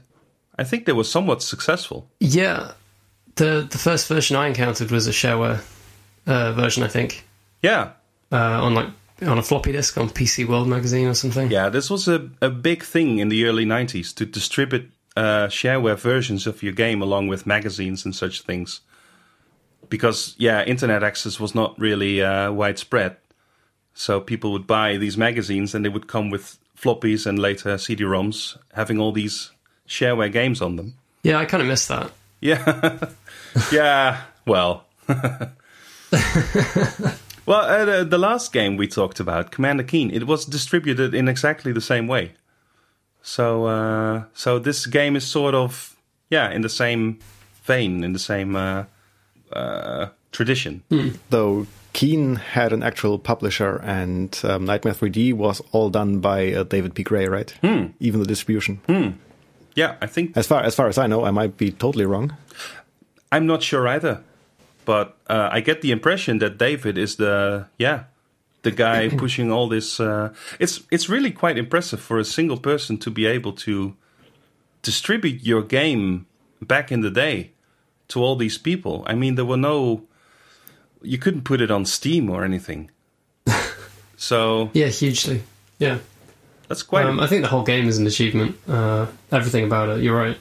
I 0.58 0.64
think 0.64 0.86
they 0.86 0.92
were 0.92 1.06
somewhat 1.06 1.42
successful. 1.42 2.10
Yeah, 2.20 2.74
the 3.36 3.68
the 3.70 3.78
first 3.78 4.08
version 4.08 4.36
I 4.36 4.48
encountered 4.48 4.92
was 4.92 5.08
a 5.08 5.12
shareware 5.12 5.62
uh, 6.28 6.52
version, 6.54 6.84
I 6.84 6.88
think, 6.88 7.26
Yeah, 7.62 7.92
uh, 8.32 8.36
on 8.66 8.74
like 8.76 8.90
on 9.22 9.38
a 9.38 9.44
floppy 9.44 9.72
disk 9.72 9.98
on 9.98 10.10
PC 10.10 10.48
World 10.48 10.68
magazine 10.68 11.08
or 11.08 11.14
something. 11.14 11.52
yeah, 11.52 11.70
this 11.70 11.90
was 11.90 12.08
a, 12.08 12.30
a 12.42 12.50
big 12.50 12.84
thing 12.84 13.20
in 13.20 13.30
the 13.30 13.46
early 13.46 13.66
90s 13.66 14.14
to 14.16 14.26
distribute 14.26 14.92
uh, 15.16 15.48
shareware 15.48 15.98
versions 15.98 16.48
of 16.48 16.64
your 16.64 16.74
game 16.74 17.02
along 17.02 17.28
with 17.28 17.46
magazines 17.46 18.04
and 18.04 18.16
such 18.16 18.42
things. 18.42 18.82
Because, 19.90 20.36
yeah, 20.38 20.64
internet 20.64 21.04
access 21.04 21.40
was 21.40 21.54
not 21.54 21.78
really 21.78 22.22
uh, 22.24 22.52
widespread. 22.52 23.18
So 23.94 24.20
people 24.20 24.52
would 24.52 24.68
buy 24.68 24.98
these 24.98 25.18
magazines 25.18 25.76
and 25.76 25.84
they 25.84 25.90
would 25.90 26.08
come 26.08 26.30
with 26.30 26.58
floppies 26.78 27.26
and 27.26 27.38
later 27.38 27.78
CD 27.78 28.04
ROMs 28.04 28.58
having 28.74 29.00
all 29.00 29.12
these 29.12 29.52
shareware 29.88 30.32
games 30.32 30.62
on 30.62 30.76
them. 30.76 30.96
Yeah, 31.24 31.38
I 31.38 31.46
kind 31.46 31.62
of 31.62 31.68
miss 31.68 31.88
that. 31.88 32.12
Yeah. 32.40 33.10
yeah. 33.72 34.22
Well. 34.46 34.86
well, 35.08 35.52
uh, 37.50 37.86
the, 37.86 38.06
the 38.10 38.18
last 38.18 38.52
game 38.52 38.78
we 38.78 38.88
talked 38.88 39.20
about, 39.20 39.52
Commander 39.52 39.84
Keen, 39.84 40.10
it 40.10 40.26
was 40.26 40.46
distributed 40.46 41.14
in 41.14 41.28
exactly 41.28 41.72
the 41.72 41.82
same 41.82 42.08
way. 42.08 42.32
So 43.22 43.66
uh, 43.66 44.24
so 44.34 44.60
this 44.60 44.86
game 44.86 45.16
is 45.16 45.26
sort 45.26 45.54
of 45.54 45.96
yeah 46.30 46.50
in 46.50 46.62
the 46.62 46.70
same 46.70 47.20
vein, 47.64 48.04
in 48.04 48.14
the 48.14 48.20
same 48.20 48.56
uh, 48.56 48.86
uh, 49.54 50.08
tradition. 50.32 50.84
Though 51.30 51.68
Keen 51.94 52.36
had 52.36 52.72
an 52.74 52.84
actual 52.84 53.20
publisher, 53.20 53.78
and 53.84 54.40
um, 54.44 54.66
Nitemare 54.66 54.96
3D 54.96 55.34
was 55.34 55.62
all 55.72 55.90
done 55.90 56.20
by 56.20 56.54
uh, 56.54 56.64
David 56.64 56.96
P. 56.96 57.04
Gray, 57.04 57.28
right? 57.28 57.54
Even 58.00 58.20
the 58.20 58.26
distribution. 58.26 58.80
Yeah, 59.76 59.96
I 60.02 60.08
think 60.08 60.36
As 60.36 60.48
far 60.48 60.64
as 60.64 60.76
far 60.76 60.88
as 60.88 60.98
I 60.98 61.08
know, 61.08 61.24
I 61.26 61.32
might 61.32 61.58
be 61.58 61.72
totally 61.72 62.06
wrong. 62.06 62.36
I'm 63.32 63.46
not 63.46 63.64
sure 63.64 63.88
either, 63.88 64.22
but 64.86 65.18
uh, 65.30 65.50
I 65.52 65.62
get 65.62 65.82
the 65.82 65.92
impression 65.92 66.40
that 66.40 66.58
David 66.58 66.98
is 66.98 67.16
the 67.16 67.68
yeah 67.78 68.04
the 68.64 68.72
guy 68.72 69.10
pushing 69.18 69.52
all 69.52 69.68
this. 69.70 70.00
Uh, 70.00 70.34
it's 70.60 70.82
it's 70.92 71.10
really 71.10 71.32
quite 71.32 71.58
impressive 71.58 72.02
for 72.02 72.20
a 72.20 72.26
single 72.26 72.58
person 72.58 72.98
to 72.98 73.12
be 73.12 73.26
able 73.26 73.54
to 73.54 73.96
distribute 74.82 75.44
your 75.44 75.62
game 75.62 76.26
back 76.62 76.92
in 76.92 77.02
the 77.02 77.12
day 77.12 77.52
to 78.10 78.22
all 78.22 78.36
these 78.36 78.58
people. 78.58 79.04
I 79.08 79.16
mean, 79.16 79.36
there 79.36 79.46
were 79.46 79.58
no 79.58 80.04
you 81.02 81.18
couldn't 81.18 81.44
put 81.44 81.62
it 81.62 81.72
on 81.72 81.86
Steam 81.86 82.30
or 82.30 82.44
anything. 82.44 82.90
so 84.18 84.70
Yeah, 84.74 84.88
hugely. 84.88 85.44
Yeah. 85.80 85.98
that's 86.68 86.84
quite. 86.84 87.06
Um, 87.06 87.20
I 87.20 87.28
think 87.28 87.42
the 87.42 87.48
whole 87.50 87.64
game 87.64 87.88
is 87.88 87.98
an 87.98 88.08
achievement. 88.08 88.58
Uh, 88.68 89.08
everything 89.32 89.64
about 89.66 89.90
it. 89.90 90.04
You're 90.04 90.18
right. 90.18 90.38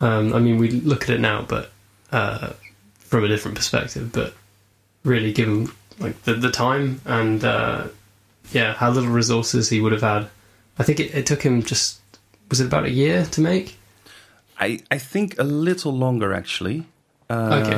Um, 0.00 0.34
I 0.34 0.38
mean, 0.38 0.58
we 0.58 0.70
look 0.70 1.04
at 1.04 1.10
it 1.10 1.20
now, 1.20 1.42
but 1.42 1.70
uh, 2.12 2.52
from 2.98 3.24
a 3.24 3.28
different 3.28 3.56
perspective. 3.56 4.12
But 4.12 4.34
really, 5.04 5.32
given 5.32 5.70
like 5.98 6.22
the 6.24 6.34
the 6.34 6.50
time 6.50 7.00
and 7.04 7.42
uh, 7.44 7.86
yeah, 8.52 8.74
how 8.74 8.90
little 8.90 9.10
resources 9.10 9.68
he 9.70 9.80
would 9.80 9.92
have 9.92 10.02
had, 10.02 10.28
I 10.78 10.82
think 10.82 11.00
it, 11.00 11.14
it 11.14 11.26
took 11.26 11.42
him 11.42 11.62
just 11.62 12.00
was 12.50 12.60
it 12.60 12.66
about 12.66 12.84
a 12.84 12.90
year 12.90 13.24
to 13.26 13.40
make. 13.40 13.78
I 14.58 14.80
I 14.90 14.98
think 14.98 15.38
a 15.38 15.44
little 15.44 15.92
longer 15.92 16.34
actually. 16.34 16.84
Okay. 17.30 17.74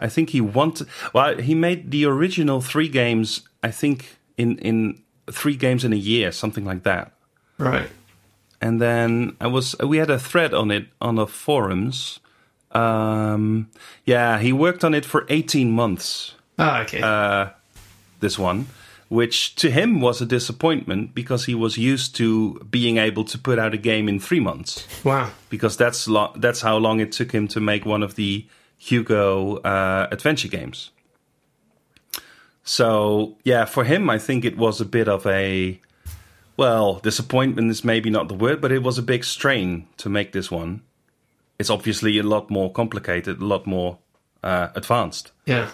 I 0.00 0.08
think 0.08 0.30
he 0.30 0.40
wanted. 0.40 0.88
Well, 1.12 1.38
he 1.38 1.54
made 1.54 1.90
the 1.90 2.04
original 2.06 2.60
three 2.60 2.88
games. 2.88 3.42
I 3.62 3.70
think 3.70 4.18
in 4.36 4.58
in 4.58 5.02
three 5.30 5.56
games 5.56 5.84
in 5.84 5.92
a 5.92 5.96
year, 5.96 6.32
something 6.32 6.64
like 6.64 6.82
that. 6.84 7.12
Right. 7.58 7.88
And 8.60 8.80
then 8.80 9.36
I 9.40 9.46
was 9.46 9.76
we 9.78 9.98
had 9.98 10.10
a 10.10 10.18
thread 10.18 10.54
on 10.54 10.70
it 10.70 10.88
on 11.00 11.16
the 11.16 11.26
forums. 11.26 12.20
Um, 12.72 13.70
yeah, 14.04 14.38
he 14.38 14.52
worked 14.52 14.84
on 14.84 14.94
it 14.94 15.04
for 15.04 15.24
eighteen 15.28 15.70
months. 15.70 16.34
Ah, 16.58 16.82
okay. 16.82 17.00
Uh, 17.02 17.50
this 18.20 18.38
one, 18.38 18.66
which 19.08 19.54
to 19.56 19.70
him 19.70 20.00
was 20.00 20.20
a 20.20 20.26
disappointment 20.26 21.14
because 21.14 21.44
he 21.44 21.54
was 21.54 21.78
used 21.78 22.16
to 22.16 22.54
being 22.70 22.96
able 22.98 23.24
to 23.24 23.38
put 23.38 23.58
out 23.58 23.74
a 23.74 23.78
game 23.78 24.08
in 24.08 24.18
three 24.18 24.40
months 24.40 24.86
wow. 25.04 25.30
because 25.48 25.76
that's 25.76 26.08
lo- 26.08 26.32
that's 26.36 26.60
how 26.60 26.76
long 26.76 27.00
it 27.00 27.12
took 27.12 27.32
him 27.32 27.46
to 27.48 27.60
make 27.60 27.84
one 27.84 28.02
of 28.02 28.16
the 28.16 28.46
Hugo 28.78 29.56
uh, 29.58 30.08
adventure 30.10 30.48
games. 30.48 30.90
So 32.64 33.36
yeah, 33.44 33.64
for 33.64 33.84
him, 33.84 34.10
I 34.10 34.18
think 34.18 34.44
it 34.44 34.56
was 34.56 34.80
a 34.80 34.84
bit 34.84 35.08
of 35.08 35.26
a 35.26 35.80
well, 36.56 36.94
disappointment 36.94 37.70
is 37.70 37.84
maybe 37.84 38.08
not 38.10 38.28
the 38.28 38.34
word, 38.34 38.60
but 38.60 38.72
it 38.72 38.82
was 38.82 38.96
a 38.98 39.02
big 39.02 39.24
strain 39.24 39.86
to 39.98 40.08
make 40.08 40.32
this 40.32 40.50
one. 40.50 40.82
It's 41.58 41.70
obviously 41.70 42.18
a 42.18 42.22
lot 42.22 42.50
more 42.50 42.72
complicated, 42.72 43.40
a 43.40 43.44
lot 43.44 43.66
more 43.66 43.98
uh, 44.42 44.68
advanced. 44.74 45.32
Yeah. 45.44 45.70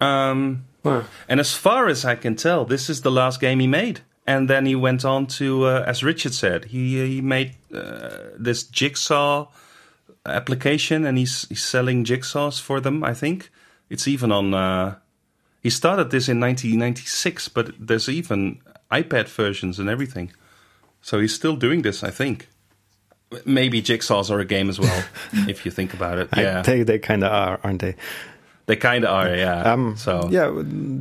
Um, 0.00 0.64
Wow. 0.84 1.04
and 1.28 1.38
as 1.38 1.54
far 1.54 1.86
as 1.86 2.04
I 2.04 2.16
can 2.16 2.34
tell, 2.34 2.64
this 2.64 2.90
is 2.90 3.02
the 3.02 3.10
last 3.10 3.40
game 3.40 3.60
he 3.60 3.68
made. 3.68 4.00
And 4.26 4.50
then 4.50 4.66
he 4.66 4.74
went 4.74 5.04
on 5.04 5.26
to, 5.38 5.64
uh, 5.66 5.84
as 5.86 6.02
Richard 6.02 6.34
said, 6.34 6.66
he 6.66 7.06
he 7.06 7.20
made 7.20 7.54
uh, 7.74 8.34
this 8.36 8.64
jigsaw 8.64 9.46
application, 10.26 11.04
and 11.04 11.18
he's 11.18 11.46
he's 11.48 11.62
selling 11.64 12.04
jigsaws 12.04 12.60
for 12.60 12.80
them. 12.80 13.02
I 13.04 13.14
think 13.14 13.50
it's 13.90 14.06
even 14.08 14.32
on. 14.32 14.54
Uh, 14.54 14.96
he 15.62 15.70
started 15.70 16.10
this 16.10 16.28
in 16.28 16.40
1996, 16.40 17.48
but 17.48 17.70
there's 17.78 18.08
even 18.08 18.60
iPad 18.90 19.28
versions 19.28 19.78
and 19.78 19.88
everything. 19.88 20.32
So 21.00 21.20
he's 21.20 21.34
still 21.34 21.56
doing 21.56 21.82
this, 21.82 22.02
I 22.02 22.10
think. 22.10 22.48
Maybe 23.46 23.80
jigsaws 23.80 24.30
are 24.30 24.40
a 24.40 24.44
game 24.44 24.68
as 24.68 24.78
well, 24.80 25.04
if 25.48 25.64
you 25.64 25.70
think 25.70 25.94
about 25.94 26.18
it. 26.18 26.28
I- 26.32 26.42
Yeah, 26.42 26.62
they 26.62 26.82
they 26.82 26.98
kind 26.98 27.22
of 27.24 27.32
are, 27.32 27.60
aren't 27.62 27.80
they? 27.80 27.94
they 28.66 28.76
kind 28.76 29.04
of 29.04 29.10
are. 29.10 29.34
Yeah. 29.34 29.72
Um, 29.72 29.96
so 29.96 30.28
yeah, 30.30 30.50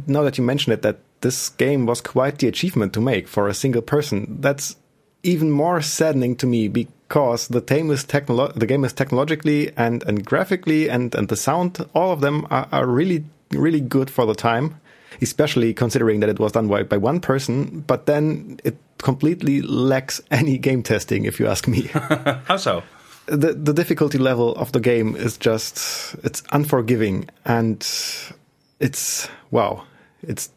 now 0.08 0.24
that 0.24 0.38
you 0.38 0.44
mention 0.44 0.72
it, 0.74 0.82
that 0.82 0.98
this 1.22 1.50
game 1.50 1.86
was 1.86 2.02
quite 2.02 2.38
the 2.40 2.48
achievement 2.48 2.94
to 2.94 3.02
make 3.02 3.28
for 3.28 3.48
a 3.48 3.54
single 3.54 3.82
person. 3.82 4.38
That's 4.42 4.76
even 5.24 5.52
more 5.52 5.82
saddening 5.82 6.36
to 6.38 6.48
me 6.48 6.68
because 7.12 7.50
the 7.50 7.60
game 7.60 7.92
is 7.92 8.06
technolo- 8.06 8.54
the 8.54 8.66
game 8.66 8.86
is 8.86 8.94
technologically 8.94 9.70
and, 9.76 10.02
and 10.04 10.26
graphically 10.26 10.90
and, 10.90 11.14
and 11.14 11.28
the 11.28 11.36
sound, 11.36 11.86
all 11.94 12.14
of 12.14 12.22
them 12.22 12.48
are, 12.50 12.70
are 12.72 12.88
really 12.88 13.26
really 13.52 13.82
good 13.82 14.10
for 14.10 14.26
the 14.26 14.34
time. 14.34 14.80
Especially 15.22 15.74
considering 15.74 16.22
that 16.22 16.30
it 16.30 16.40
was 16.40 16.54
done 16.54 16.70
by, 16.70 16.84
by 16.84 16.98
one 16.98 17.20
person, 17.20 17.82
but 17.82 18.06
then 18.06 18.60
it 18.64 18.78
completely 18.98 19.62
lacks 19.62 20.22
any 20.32 20.58
game 20.58 20.82
testing, 20.84 21.26
if 21.26 21.38
you 21.38 21.48
ask 21.48 21.68
me. 21.68 21.82
how 22.46 22.56
so? 22.56 22.82
the 23.26 23.54
the 23.54 23.74
difficulty 23.74 24.18
level 24.18 24.56
of 24.56 24.72
the 24.72 24.80
game 24.80 25.16
is 25.16 25.38
just 25.38 26.16
it's 26.24 26.42
unforgiving 26.54 27.30
and 27.46 27.80
it's 28.80 29.30
wow 29.52 29.84
it's 30.24 30.50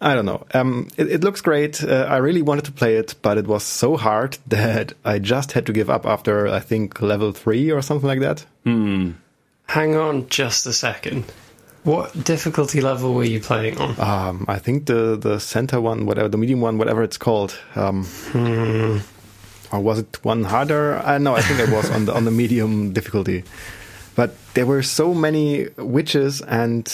I 0.00 0.14
don't 0.14 0.24
know. 0.24 0.46
Um, 0.54 0.88
it, 0.96 1.10
it 1.12 1.20
looks 1.24 1.42
great. 1.42 1.84
Uh, 1.84 2.06
I 2.08 2.16
really 2.18 2.42
wanted 2.42 2.64
to 2.64 2.72
play 2.72 2.96
it, 2.96 3.14
but 3.20 3.36
it 3.36 3.46
was 3.46 3.62
so 3.62 3.96
hard 3.96 4.38
that 4.46 4.94
I 5.04 5.18
just 5.18 5.52
had 5.52 5.66
to 5.66 5.72
give 5.72 5.90
up 5.90 6.06
after 6.06 6.48
I 6.48 6.60
think 6.60 7.00
level 7.02 7.32
three 7.32 7.70
or 7.70 7.82
something 7.82 8.08
like 8.08 8.20
that. 8.20 8.44
Hang 8.64 9.96
on 9.96 10.28
just 10.28 10.66
a 10.66 10.72
second. 10.72 11.24
What 11.82 12.24
difficulty 12.24 12.80
level 12.80 13.14
were 13.14 13.24
you 13.24 13.40
playing 13.40 13.78
on? 13.78 13.98
Um, 13.98 14.44
I 14.48 14.58
think 14.58 14.86
the 14.86 15.16
the 15.16 15.38
center 15.40 15.80
one, 15.80 16.04
whatever 16.04 16.28
the 16.28 16.36
medium 16.36 16.60
one, 16.60 16.76
whatever 16.76 17.02
it's 17.02 17.16
called. 17.16 17.58
Um, 17.74 18.06
or 19.72 19.80
was 19.80 20.00
it 20.00 20.22
one 20.22 20.44
harder? 20.44 20.98
Uh, 20.98 21.16
no, 21.18 21.34
I 21.36 21.40
think 21.40 21.60
it 21.60 21.70
was 21.74 21.90
on 21.90 22.04
the 22.04 22.14
on 22.14 22.24
the 22.26 22.30
medium 22.30 22.92
difficulty. 22.92 23.44
But 24.14 24.34
there 24.52 24.66
were 24.66 24.82
so 24.82 25.14
many 25.14 25.68
witches, 25.78 26.42
and 26.42 26.86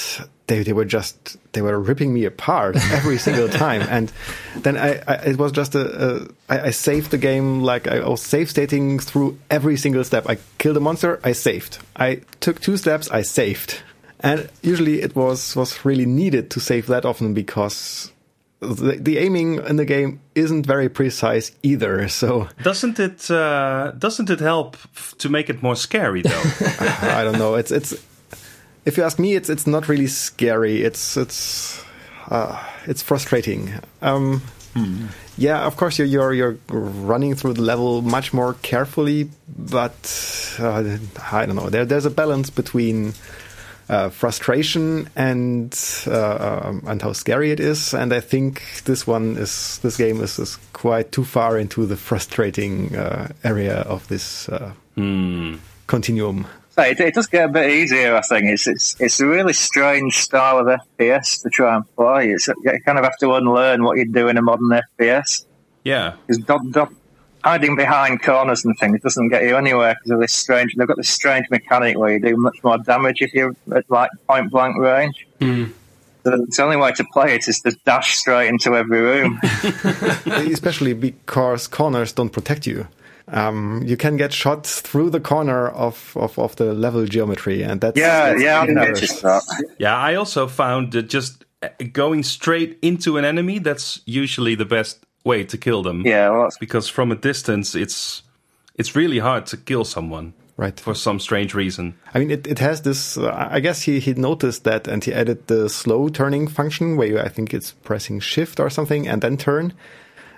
they 0.46 0.62
they 0.62 0.72
were 0.72 0.84
just 0.84 1.36
they 1.52 1.62
were 1.62 1.78
ripping 1.80 2.12
me 2.14 2.24
apart 2.24 2.76
every 2.92 3.18
single 3.18 3.48
time. 3.48 3.82
And 3.90 4.12
then 4.62 4.76
I, 4.76 5.02
I 5.06 5.14
it 5.30 5.38
was 5.38 5.52
just 5.52 5.74
a, 5.74 5.84
a 6.06 6.28
I, 6.48 6.68
I 6.68 6.70
saved 6.70 7.10
the 7.10 7.18
game 7.18 7.62
like 7.62 7.88
I 7.88 8.00
was 8.08 8.22
save 8.22 8.48
stating 8.50 8.98
through 9.00 9.38
every 9.50 9.76
single 9.76 10.04
step. 10.04 10.28
I 10.28 10.38
killed 10.58 10.76
a 10.76 10.80
monster, 10.80 11.20
I 11.24 11.32
saved. 11.32 11.78
I 11.96 12.20
took 12.40 12.60
two 12.60 12.76
steps, 12.76 13.10
I 13.10 13.22
saved. 13.22 13.82
And 14.20 14.48
usually 14.62 15.02
it 15.02 15.14
was 15.14 15.56
was 15.56 15.84
really 15.84 16.06
needed 16.06 16.50
to 16.50 16.60
save 16.60 16.86
that 16.86 17.04
often 17.04 17.34
because 17.34 18.12
the, 18.60 18.96
the 18.98 19.18
aiming 19.18 19.56
in 19.68 19.76
the 19.76 19.84
game 19.84 20.20
isn't 20.34 20.66
very 20.66 20.88
precise 20.88 21.52
either. 21.62 22.08
So 22.08 22.48
Doesn't 22.62 22.98
it 22.98 23.30
uh, 23.30 23.92
doesn't 23.98 24.30
it 24.30 24.40
help 24.40 24.76
f- 24.96 25.14
to 25.18 25.28
make 25.28 25.50
it 25.50 25.62
more 25.62 25.76
scary 25.76 26.22
though? 26.22 26.42
I 27.18 27.24
don't 27.24 27.38
know. 27.38 27.56
It's 27.56 27.70
it's 27.70 27.94
if 28.86 28.96
you 28.96 29.02
ask 29.04 29.18
me, 29.18 29.34
it's 29.34 29.50
it's 29.50 29.66
not 29.66 29.88
really 29.88 30.06
scary. 30.06 30.82
It's 30.82 31.16
it's 31.16 31.82
uh, 32.30 32.62
it's 32.86 33.02
frustrating. 33.02 33.72
Um, 34.00 34.40
Yeah, 35.38 35.66
of 35.66 35.76
course 35.76 35.98
you're, 35.98 36.06
you're 36.06 36.32
you're 36.32 36.56
running 36.68 37.34
through 37.34 37.54
the 37.54 37.62
level 37.62 38.02
much 38.02 38.32
more 38.32 38.54
carefully, 38.62 39.28
but 39.48 40.56
uh, 40.58 40.98
I 41.32 41.46
don't 41.46 41.56
know. 41.56 41.68
There 41.70 41.84
there's 41.84 42.06
a 42.06 42.10
balance 42.10 42.50
between 42.50 43.12
uh, 43.88 44.08
frustration 44.10 45.08
and 45.16 45.74
uh, 46.06 46.62
um, 46.68 46.82
and 46.86 47.02
how 47.02 47.12
scary 47.12 47.52
it 47.52 47.60
is, 47.60 47.94
and 47.94 48.12
I 48.12 48.20
think 48.20 48.62
this 48.84 49.06
one 49.06 49.36
is 49.36 49.78
this 49.82 49.96
game 49.96 50.20
is, 50.22 50.38
is 50.38 50.58
quite 50.72 51.10
too 51.12 51.24
far 51.24 51.58
into 51.58 51.86
the 51.86 51.96
frustrating 51.96 52.96
uh, 52.96 53.28
area 53.44 53.76
of 53.80 54.06
this 54.08 54.48
uh, 54.48 54.72
continuum. 55.86 56.46
So 56.76 56.82
it, 56.82 57.00
it 57.00 57.14
does 57.14 57.26
get 57.26 57.46
a 57.46 57.48
bit 57.48 57.70
easier, 57.70 58.14
I 58.14 58.20
think. 58.20 58.44
It's, 58.46 58.66
it's 58.66 59.00
it's 59.00 59.18
a 59.20 59.26
really 59.26 59.54
strange 59.54 60.18
style 60.18 60.58
of 60.58 60.66
FPS 60.66 61.42
to 61.42 61.48
try 61.48 61.74
and 61.74 61.96
play. 61.96 62.30
It's, 62.30 62.48
you 62.48 62.80
kind 62.84 62.98
of 62.98 63.04
have 63.04 63.16
to 63.18 63.32
unlearn 63.34 63.82
what 63.82 63.96
you 63.96 64.06
do 64.06 64.28
in 64.28 64.36
a 64.36 64.42
modern 64.42 64.68
FPS. 64.68 65.46
yeah. 65.84 66.16
Because 66.26 66.44
do- 66.44 66.70
do- 66.70 66.96
hiding 67.42 67.76
behind 67.76 68.22
corners 68.22 68.64
and 68.64 68.76
things 68.78 69.00
doesn't 69.00 69.28
get 69.28 69.44
you 69.44 69.56
anywhere 69.56 69.94
because 69.94 70.10
of 70.10 70.20
this 70.20 70.32
strange. 70.32 70.74
They've 70.74 70.86
got 70.86 70.96
this 70.96 71.08
strange 71.08 71.48
mechanic 71.48 71.96
where 71.96 72.12
you 72.12 72.20
do 72.20 72.36
much 72.36 72.62
more 72.62 72.76
damage 72.76 73.22
if 73.22 73.32
you're 73.32 73.54
at 73.74 73.88
like 73.88 74.10
point 74.28 74.50
blank 74.50 74.76
range. 74.76 75.26
Hmm. 75.40 75.66
So 76.24 76.32
the 76.36 76.62
only 76.64 76.76
way 76.76 76.90
to 76.90 77.04
play 77.12 77.36
it 77.36 77.46
is 77.46 77.60
to 77.60 77.70
dash 77.84 78.16
straight 78.16 78.48
into 78.48 78.76
every 78.76 79.00
room. 79.00 79.40
especially 80.26 80.92
because 80.92 81.68
corners 81.68 82.12
don't 82.12 82.30
protect 82.30 82.66
you. 82.66 82.88
Um, 83.28 83.82
you 83.84 83.96
can 83.96 84.16
get 84.16 84.32
shot 84.32 84.66
through 84.66 85.10
the 85.10 85.20
corner 85.20 85.68
of, 85.68 86.16
of, 86.16 86.38
of 86.38 86.54
the 86.56 86.72
level 86.72 87.04
geometry, 87.06 87.62
and 87.62 87.80
that's 87.80 87.98
yeah, 87.98 88.30
that's 88.30 88.42
yeah, 88.42 88.60
I 88.60 88.66
noticed 88.66 89.22
that. 89.22 89.42
Yeah, 89.78 89.96
I 89.96 90.14
also 90.14 90.46
found 90.46 90.92
that 90.92 91.08
just 91.08 91.44
uh, 91.62 91.68
going 91.92 92.22
straight 92.22 92.78
into 92.82 93.16
an 93.18 93.24
enemy 93.24 93.58
that's 93.58 94.00
usually 94.06 94.54
the 94.54 94.64
best 94.64 95.04
way 95.24 95.42
to 95.44 95.58
kill 95.58 95.82
them. 95.82 96.02
Yeah, 96.06 96.30
well, 96.30 96.42
that's, 96.44 96.58
because 96.58 96.88
from 96.88 97.10
a 97.10 97.16
distance, 97.16 97.74
it's 97.74 98.22
it's 98.76 98.94
really 98.94 99.18
hard 99.18 99.46
to 99.46 99.56
kill 99.56 99.84
someone 99.84 100.34
Right. 100.58 100.78
for 100.80 100.94
some 100.94 101.20
strange 101.20 101.52
reason. 101.54 101.98
I 102.14 102.18
mean, 102.18 102.30
it, 102.30 102.46
it 102.46 102.58
has 102.60 102.80
this. 102.82 103.18
Uh, 103.18 103.48
I 103.50 103.60
guess 103.60 103.82
he, 103.82 104.00
he 104.00 104.14
noticed 104.14 104.64
that 104.64 104.88
and 104.88 105.04
he 105.04 105.12
added 105.12 105.48
the 105.48 105.68
slow 105.68 106.08
turning 106.08 106.48
function 106.48 106.96
where 106.96 107.06
you, 107.08 107.18
I 107.18 107.28
think 107.28 107.52
it's 107.52 107.72
pressing 107.72 108.20
shift 108.20 108.58
or 108.58 108.70
something 108.70 109.06
and 109.06 109.20
then 109.20 109.36
turn. 109.36 109.74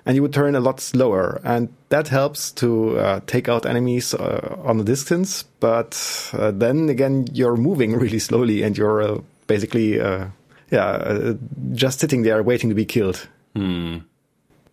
And 0.09 0.17
you 0.17 0.23
would 0.23 0.33
turn 0.33 0.55
a 0.55 0.61
lot 0.61 0.81
slower. 0.81 1.39
And 1.45 1.69
that 1.91 2.09
helps 2.09 2.51
to 2.53 2.99
uh, 2.99 3.21
take 3.27 3.47
out 3.47 3.67
enemies 3.67 4.15
uh, 4.15 4.57
on 4.65 4.81
a 4.81 4.83
distance. 4.83 5.45
But 5.61 6.31
uh, 6.33 6.51
then 6.51 6.89
again, 6.89 7.27
you're 7.35 7.57
moving 7.57 7.95
really 8.01 8.19
slowly 8.19 8.63
and 8.63 8.77
you're 8.77 9.03
uh, 9.03 9.21
basically, 9.47 10.01
uh, 10.01 10.29
yeah, 10.71 10.87
uh, 10.87 11.35
just 11.75 12.01
sitting 12.01 12.23
there 12.23 12.43
waiting 12.43 12.71
to 12.71 12.75
be 12.75 12.87
killed. 12.87 13.29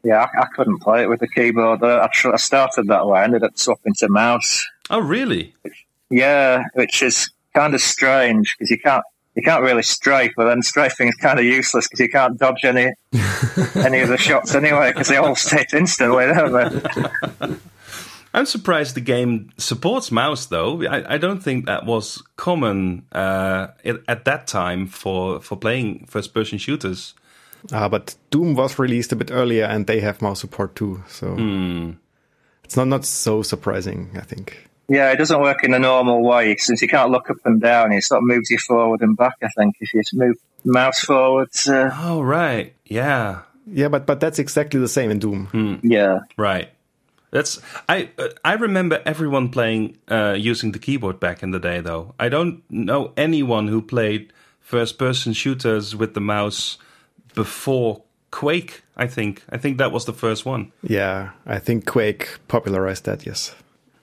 yeah, 0.06 0.26
I, 0.38 0.44
I 0.44 0.46
couldn't 0.56 0.80
play 0.80 1.04
it 1.04 1.10
with 1.10 1.20
the 1.20 1.28
keyboard. 1.28 1.84
I, 1.84 2.08
tr- 2.14 2.34
I 2.34 2.38
started 2.38 2.88
that 2.88 3.06
way. 3.06 3.20
I 3.20 3.24
ended 3.26 3.44
up 3.44 3.58
swapping 3.58 3.96
to 3.96 4.08
mouse. 4.08 4.64
Oh, 4.90 5.00
really? 5.00 5.54
Yeah, 6.10 6.64
which 6.76 7.02
is 7.02 7.32
kind 7.54 7.74
of 7.74 7.82
strange 7.82 8.56
because 8.56 8.70
you 8.70 8.80
can't 8.80 9.04
you 9.36 9.44
can't 9.44 9.62
really 9.62 9.84
strafe, 9.84 10.32
but 10.36 10.46
then 10.46 10.62
strafing 10.62 11.10
is 11.10 11.16
kind 11.16 11.40
of 11.40 11.46
useless 11.46 11.88
because 11.88 12.00
you 12.00 12.10
can't 12.10 12.38
dodge 12.38 12.64
any 12.64 12.94
any 13.76 14.00
of 14.00 14.10
the 14.10 14.18
shots 14.18 14.56
anyway 14.56 14.92
because 14.92 15.08
they 15.08 15.18
all 15.18 15.36
hit 15.36 15.74
instantly, 15.74 16.26
don't 16.26 16.54
they? 17.40 17.56
I'm 18.34 18.46
surprised 18.46 18.96
the 18.96 19.02
game 19.02 19.52
supports 19.58 20.12
mouse 20.12 20.48
though. 20.48 20.84
I, 20.84 21.16
I 21.16 21.18
don't 21.18 21.42
think 21.42 21.66
that 21.66 21.86
was 21.86 22.22
common 22.36 23.06
uh, 23.14 23.68
at, 23.86 23.98
at 24.08 24.26
that 24.26 24.48
time 24.48 24.88
for 24.88 25.42
for 25.42 25.56
playing 25.58 26.06
first 26.08 26.34
person 26.34 26.58
shooters. 26.58 27.14
Uh, 27.72 27.90
but 27.90 28.16
Doom 28.30 28.56
was 28.56 28.78
released 28.78 29.12
a 29.12 29.16
bit 29.16 29.32
earlier 29.32 29.66
and 29.66 29.88
they 29.88 30.00
have 30.00 30.22
mouse 30.22 30.42
support 30.42 30.76
too. 30.76 31.04
So 31.08 31.36
it's 32.64 32.76
not, 32.76 32.88
not 32.88 33.06
so 33.06 33.42
surprising, 33.42 34.12
I 34.16 34.22
think. 34.22 34.70
Yeah, 34.88 35.12
it 35.12 35.18
doesn't 35.18 35.42
work 35.42 35.64
in 35.64 35.72
the 35.72 35.80
normal 35.80 36.22
way 36.22 36.56
since 36.58 36.82
you 36.82 36.88
can't 36.88 37.10
look 37.12 37.30
up 37.30 37.38
and 37.46 37.60
down. 37.62 37.92
It 37.92 38.04
sort 38.04 38.20
of 38.20 38.24
moves 38.28 38.50
you 38.52 38.58
forward 38.60 39.02
and 39.02 39.18
back. 39.18 39.36
I 39.42 39.48
think 39.58 39.78
if 39.80 39.94
you 39.94 40.02
move 40.14 40.36
mouse 40.64 41.00
forwards, 41.00 41.68
uh, 41.68 41.90
Oh 41.94 42.22
right, 42.22 42.74
yeah, 42.86 43.42
Yeah, 43.66 43.88
but, 43.88 44.06
but 44.06 44.20
that's 44.20 44.38
exactly 44.40 44.80
the 44.80 44.88
same 44.88 45.10
in 45.12 45.20
Doom. 45.20 45.80
yeah, 45.84 46.20
right. 46.38 46.70
That's 47.32 47.60
I 47.90 48.10
uh, 48.18 48.30
I 48.46 48.54
remember 48.54 49.02
everyone 49.06 49.50
playing 49.50 49.98
uh, 50.08 50.36
using 50.38 50.72
the 50.72 50.80
keyboard 50.80 51.20
back 51.20 51.44
in 51.44 51.52
the 51.52 51.60
day 51.60 51.82
though. 51.82 52.14
I 52.18 52.30
don't 52.30 52.64
know 52.70 53.12
anyone 53.18 53.68
who 53.68 53.82
played 53.82 54.32
first 54.62 54.98
person 54.98 55.34
shooters 55.34 55.96
with 55.96 56.14
the 56.14 56.22
mouse 56.22 56.78
before 57.34 58.04
Quake. 58.32 58.84
I 58.96 59.08
think 59.08 59.44
I 59.50 59.58
think 59.58 59.78
that 59.80 59.92
was 59.92 60.06
the 60.06 60.14
first 60.14 60.46
one. 60.46 60.72
Yeah, 60.82 61.32
I 61.46 61.60
think 61.60 61.86
Quake 61.86 62.38
popularized 62.48 63.04
that, 63.06 63.26
yes. 63.26 63.54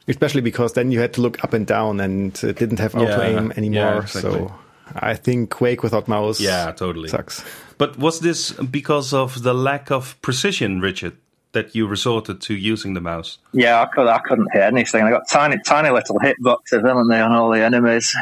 Especially 0.09 0.41
because 0.41 0.73
then 0.73 0.91
you 0.91 1.01
had 1.01 1.13
to 1.15 1.21
look 1.21 1.43
up 1.45 1.53
and 1.53 1.67
down 1.67 2.01
and 2.01 2.39
it 2.43 2.57
didn't 2.57 2.79
have 2.81 2.95
auto 2.95 3.07
Yeah, 3.23 3.39
aim 3.41 3.53
anymore. 3.57 3.83
yeah, 3.83 4.01
exactly. 4.03 4.33
So 4.33 4.55
I 4.97 5.15
think 5.15 5.51
Quake 5.51 5.83
without 5.83 6.09
mouse 6.09 6.41
Yeah, 6.41 6.73
totally. 6.73 7.09
sucks. 7.09 7.45
But 7.79 7.99
was 7.99 8.21
this 8.21 8.53
because 8.53 9.13
of 9.13 9.43
the 9.43 9.55
lack 9.55 9.91
of 9.91 10.21
precision, 10.23 10.81
Richard, 10.81 11.17
that 11.53 11.75
you 11.75 11.87
resorted 11.87 12.41
to 12.43 12.55
using 12.55 12.95
the 12.95 13.01
mouse? 13.01 13.39
yeah. 13.53 13.81
I, 13.83 13.87
could, 13.87 14.07
I 14.09 14.19
couldn't 14.19 14.49
hit 14.53 14.63
anything. 14.63 15.03
I 15.05 15.11
got 15.11 15.29
tiny, 15.29 15.57
tiny 15.65 15.91
little 15.91 16.19
hitboxes, 16.19 16.87
haven't 16.87 17.09
they, 17.09 17.21
on 17.21 17.33
all 17.33 17.51
the 17.51 17.63
enemies? 17.63 18.15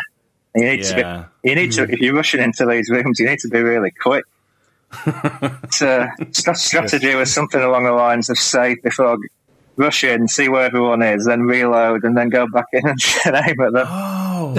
You 0.54 0.64
need 0.64 0.82
to 0.82 0.94
be, 1.42 1.48
you 1.48 1.54
need 1.54 1.72
to 1.72 1.84
if 1.84 2.00
you're 2.00 2.14
rushing 2.14 2.40
into 2.42 2.66
these 2.66 2.90
rooms, 2.90 3.20
you 3.20 3.26
need 3.28 3.38
to 3.38 3.48
be 3.48 3.62
really 3.62 3.92
quick. 3.92 4.24
so, 5.70 6.06
st- 6.32 6.56
strategy 6.56 7.14
was 7.14 7.32
something 7.32 7.60
along 7.60 7.84
the 7.84 7.92
lines 7.92 8.28
of 8.28 8.36
save 8.38 8.82
before 8.82 9.16
rush 9.80 10.04
in, 10.04 10.28
see 10.28 10.48
where 10.48 10.64
everyone 10.64 11.02
is, 11.02 11.24
then 11.26 11.42
reload, 11.42 12.04
and 12.04 12.16
then 12.16 12.28
go 12.28 12.46
back 12.46 12.66
in 12.72 12.86
and 12.86 13.00
aim 13.26 13.60
at 13.60 13.72
them. 13.72 13.86
Oh, 13.88 14.54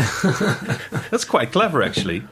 that's 1.12 1.26
quite 1.26 1.52
clever, 1.52 1.82
actually. 1.84 2.24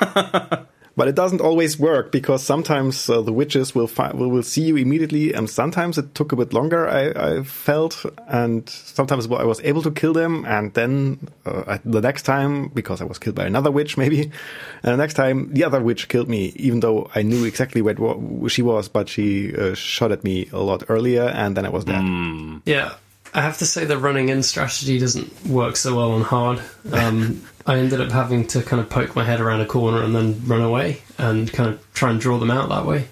But 0.96 1.08
it 1.08 1.16
doesn't 1.16 1.40
always 1.40 1.76
work 1.76 2.12
because 2.12 2.44
sometimes 2.44 3.10
uh, 3.10 3.20
the 3.20 3.32
witches 3.32 3.74
will, 3.74 3.88
fi- 3.88 4.12
will 4.12 4.28
will 4.30 4.44
see 4.44 4.62
you 4.62 4.76
immediately, 4.76 5.32
and 5.34 5.50
sometimes 5.50 5.98
it 5.98 6.14
took 6.14 6.30
a 6.30 6.36
bit 6.36 6.52
longer. 6.52 6.88
I, 6.88 7.10
I 7.38 7.42
felt, 7.42 8.06
and 8.28 8.68
sometimes 8.68 9.26
I 9.26 9.42
was 9.42 9.60
able 9.64 9.82
to 9.82 9.90
kill 9.90 10.12
them, 10.12 10.44
and 10.46 10.72
then 10.74 11.18
uh, 11.46 11.64
I- 11.66 11.80
the 11.84 12.00
next 12.00 12.22
time 12.22 12.68
because 12.68 13.00
I 13.00 13.04
was 13.06 13.18
killed 13.18 13.34
by 13.34 13.44
another 13.46 13.72
witch, 13.72 13.96
maybe, 14.02 14.30
and 14.84 14.92
the 14.92 14.96
next 14.96 15.14
time 15.14 15.52
the 15.52 15.64
other 15.64 15.80
witch 15.82 16.06
killed 16.08 16.28
me, 16.28 16.52
even 16.54 16.78
though 16.78 17.10
I 17.12 17.22
knew 17.22 17.44
exactly 17.44 17.82
where 17.82 17.94
it 17.94 17.98
wa- 17.98 18.46
she 18.46 18.62
was, 18.62 18.88
but 18.88 19.08
she 19.08 19.52
uh, 19.56 19.74
shot 19.74 20.12
at 20.12 20.22
me 20.22 20.48
a 20.52 20.60
lot 20.60 20.84
earlier, 20.88 21.24
and 21.24 21.56
then 21.56 21.66
I 21.66 21.70
was 21.70 21.84
dead. 21.84 22.04
Yeah, 22.66 22.94
I 23.34 23.40
have 23.40 23.58
to 23.58 23.66
say 23.66 23.84
the 23.84 23.98
running 23.98 24.28
in 24.28 24.42
strategy 24.42 24.98
doesn't 24.98 25.46
work 25.46 25.76
so 25.76 25.96
well 25.96 26.12
on 26.12 26.22
hard. 26.22 26.62
Um, 26.92 27.42
I 27.66 27.78
ended 27.78 28.00
up 28.00 28.12
having 28.12 28.46
to 28.48 28.62
kind 28.62 28.80
of 28.80 28.88
poke 28.88 29.16
my 29.16 29.24
head 29.24 29.40
around 29.40 29.60
a 29.60 29.66
corner 29.66 30.02
and 30.02 30.14
then 30.14 30.40
run 30.46 30.60
away 30.60 31.02
and 31.18 31.52
kind 31.52 31.70
of 31.70 31.94
try 31.94 32.10
and 32.10 32.20
draw 32.20 32.38
them 32.38 32.50
out 32.50 32.68
that 32.68 32.86
way. 32.86 33.08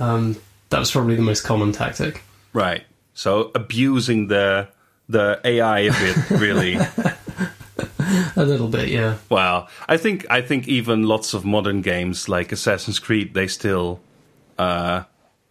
Um, 0.00 0.36
that 0.70 0.78
was 0.78 0.90
probably 0.90 1.14
the 1.14 1.22
most 1.22 1.42
common 1.42 1.72
tactic. 1.72 2.22
Right. 2.52 2.84
So 3.14 3.50
abusing 3.54 4.28
the 4.28 4.68
the 5.08 5.40
AI 5.44 5.80
a 5.80 5.92
bit, 5.92 6.30
really. 6.40 6.78
A 8.36 8.44
little 8.44 8.68
bit, 8.68 8.88
yeah. 8.88 9.18
Well, 9.28 9.68
I 9.88 9.96
think 9.96 10.26
I 10.30 10.40
think 10.40 10.68
even 10.68 11.04
lots 11.04 11.34
of 11.34 11.44
modern 11.44 11.82
games 11.82 12.28
like 12.28 12.50
Assassin's 12.50 12.98
Creed, 12.98 13.34
they 13.34 13.46
still 13.46 14.00
uh, 14.58 15.04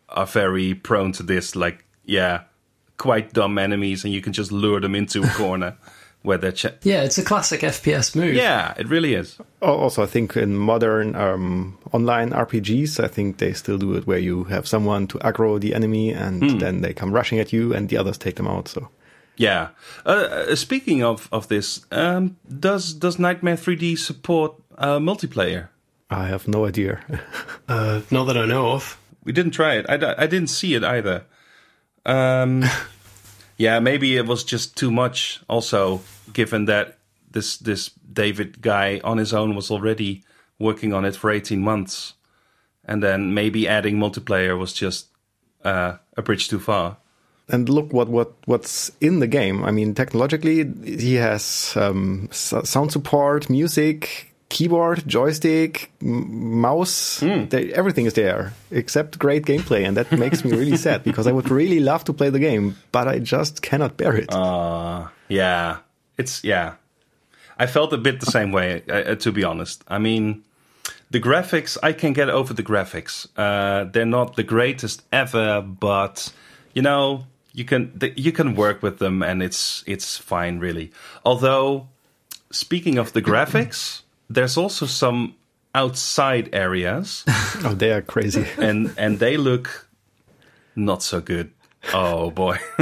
are 0.09 0.25
very 0.25 0.73
prone 0.73 1.11
to 1.13 1.23
this. 1.23 1.55
Like, 1.55 1.85
yeah, 2.05 2.43
quite 3.01 3.33
dumb 3.33 3.57
enemies, 3.57 4.05
and 4.05 4.13
you 4.13 4.21
can 4.21 4.33
just 4.33 4.51
lure 4.51 4.79
them 4.81 4.95
into 4.95 5.21
a 5.23 5.27
corner 5.37 5.73
where 6.23 6.37
they're. 6.37 6.51
Ch- 6.55 6.77
Yeah, 6.83 7.03
it's 7.05 7.17
a 7.17 7.23
classic 7.23 7.61
FPS 7.61 8.15
move. 8.15 8.35
yeah, 8.35 8.73
it 8.77 8.87
really 8.89 9.15
is. 9.15 9.37
Also, 9.61 10.03
I 10.03 10.07
think 10.07 10.35
in 10.37 10.55
modern 10.55 11.15
um, 11.15 11.77
online 11.91 12.29
RPGs, 12.31 13.03
I 13.03 13.07
think 13.07 13.37
they 13.37 13.53
still 13.53 13.77
do 13.79 13.95
it 13.97 14.05
where 14.05 14.21
you 14.21 14.43
have 14.49 14.65
someone 14.67 15.07
to 15.07 15.17
aggro 15.19 15.59
the 15.59 15.73
enemy, 15.75 16.13
and 16.13 16.59
then 16.61 16.81
they 16.81 16.93
come 16.93 17.15
rushing 17.15 17.39
at 17.39 17.51
you, 17.53 17.73
and 17.75 17.89
the 17.89 17.97
others 17.99 18.17
take 18.17 18.35
them 18.35 18.47
out. 18.47 18.67
So. 18.67 18.87
Yeah. 19.37 19.69
Uh, 20.05 20.09
uh, 20.51 20.55
speaking 20.55 21.03
of 21.03 21.27
of 21.31 21.47
this, 21.47 21.85
um, 21.91 22.35
does 22.59 22.93
does 22.99 23.17
Nitemare 23.17 23.57
3D 23.57 23.97
support 23.97 24.51
uh, 24.77 24.99
multiplayer? 24.99 25.67
I 26.09 26.27
have 26.27 26.47
no 26.47 26.65
idea. 26.67 26.99
Uh, 27.67 28.01
not 28.11 28.25
that 28.27 28.37
I 28.37 28.45
know 28.45 28.71
of. 28.73 28.97
We 29.23 29.31
didn't 29.31 29.53
try 29.55 29.75
it. 29.79 29.85
I, 29.87 29.95
I 30.23 30.27
didn't 30.27 30.49
see 30.49 30.75
it 30.75 30.83
either. 30.83 31.23
Um, 32.05 32.63
yeah, 33.57 33.79
maybe 33.79 34.17
it 34.17 34.25
was 34.25 34.43
just 34.43 34.77
too 34.77 34.91
much. 34.91 35.41
Also, 35.47 36.01
given 36.33 36.65
that 36.65 36.97
this 37.29 37.57
this 37.57 37.89
David 38.11 38.61
guy 38.61 38.99
on 39.03 39.17
his 39.17 39.33
own 39.33 39.55
was 39.55 39.71
already 39.71 40.23
working 40.59 40.93
on 40.93 41.05
it 41.05 41.15
for 41.15 41.31
eighteen 41.31 41.61
months, 41.61 42.13
and 42.85 43.01
then 43.01 43.33
maybe 43.33 43.67
adding 43.67 43.97
multiplayer 43.97 44.57
was 44.57 44.73
just 44.73 45.07
uh, 45.63 45.97
a 46.17 46.21
bridge 46.21 46.49
too 46.49 46.59
far. 46.59 46.97
and 47.51 47.67
look 47.69 47.91
what, 47.93 48.07
what 48.07 48.33
what's 48.45 48.91
in 49.01 49.19
the 49.19 49.27
game. 49.27 49.63
I 49.63 49.71
mean, 49.71 49.93
technologically, 49.93 50.65
he 50.85 51.15
has 51.15 51.73
um, 51.75 52.29
sound 52.31 52.91
support, 52.91 53.49
music, 53.49 54.30
keyboard, 54.51 55.03
joystick, 55.07 55.91
m- 56.01 56.59
mouse. 56.61 57.21
They, 57.49 57.73
everything 57.73 58.05
is 58.05 58.13
there 58.13 58.53
except 58.69 59.17
great 59.17 59.45
gameplay, 59.45 59.87
and 59.87 59.95
that 59.97 60.11
makes 60.11 60.43
me 60.45 60.51
really 60.51 60.77
sad 60.77 61.03
because 61.09 61.25
I 61.27 61.31
would 61.31 61.49
really 61.49 61.79
love 61.79 62.03
to 62.05 62.13
play 62.13 62.29
the 62.29 62.39
game, 62.39 62.75
but 62.91 63.07
I 63.07 63.19
just 63.19 63.61
cannot 63.61 63.97
bear 63.97 64.15
it. 64.15 64.31
Uh, 64.33 65.07
yeah, 65.29 65.77
it's 66.17 66.43
yeah. 66.43 66.75
I 67.57 67.67
felt 67.67 67.93
a 67.93 67.97
bit 67.97 68.19
the 68.19 68.31
same 68.31 68.51
way, 68.51 68.83
uh, 68.89 68.93
uh, 68.93 69.15
to 69.15 69.31
be 69.31 69.43
honest. 69.43 69.83
I 69.87 69.99
mean, 69.99 70.43
the 71.11 71.19
graphics, 71.19 71.77
I 71.83 71.93
can 71.93 72.13
get 72.13 72.29
over 72.29 72.53
the 72.53 72.63
graphics. 72.63 73.27
Uh, 73.37 73.85
they're 73.91 74.05
not 74.19 74.35
the 74.35 74.43
greatest 74.43 75.03
ever, 75.11 75.61
but 75.61 76.33
you 76.73 76.81
know, 76.81 77.25
you 77.53 77.65
can 77.65 77.91
you 78.15 78.31
can 78.31 78.55
work 78.55 78.81
with 78.83 78.97
them, 78.99 79.23
and 79.23 79.43
it's 79.43 79.83
it's 79.85 80.17
fine, 80.17 80.59
really. 80.59 80.91
Although, 81.23 81.87
speaking 82.51 82.97
of 82.97 83.13
the 83.13 83.21
graphics, 83.21 84.01
there's 84.33 84.57
also 84.57 84.85
some 84.85 85.35
outside 85.73 86.49
areas, 86.53 87.23
oh, 87.63 87.73
they 87.75 87.91
are 87.91 88.01
crazy. 88.01 88.45
and 88.57 88.93
and 88.97 89.19
they 89.19 89.37
look 89.37 89.87
not 90.75 91.03
so 91.03 91.21
good. 91.21 91.51
Oh 91.93 92.31
boy. 92.31 92.57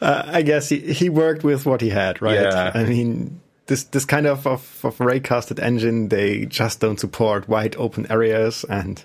uh, 0.00 0.22
I 0.26 0.42
guess 0.42 0.68
he, 0.68 0.92
he 0.92 1.08
worked 1.08 1.44
with 1.44 1.66
what 1.66 1.80
he 1.80 1.90
had, 1.90 2.22
right? 2.22 2.40
Yeah. 2.40 2.72
I 2.74 2.84
mean, 2.84 3.40
this 3.66 3.84
this 3.84 4.04
kind 4.04 4.26
of, 4.26 4.46
of, 4.46 4.80
of 4.84 4.96
raycasted 4.98 5.62
engine, 5.62 6.08
they 6.08 6.46
just 6.46 6.80
don't 6.80 6.98
support 6.98 7.48
wide 7.48 7.76
open 7.76 8.10
areas, 8.10 8.64
and 8.68 9.02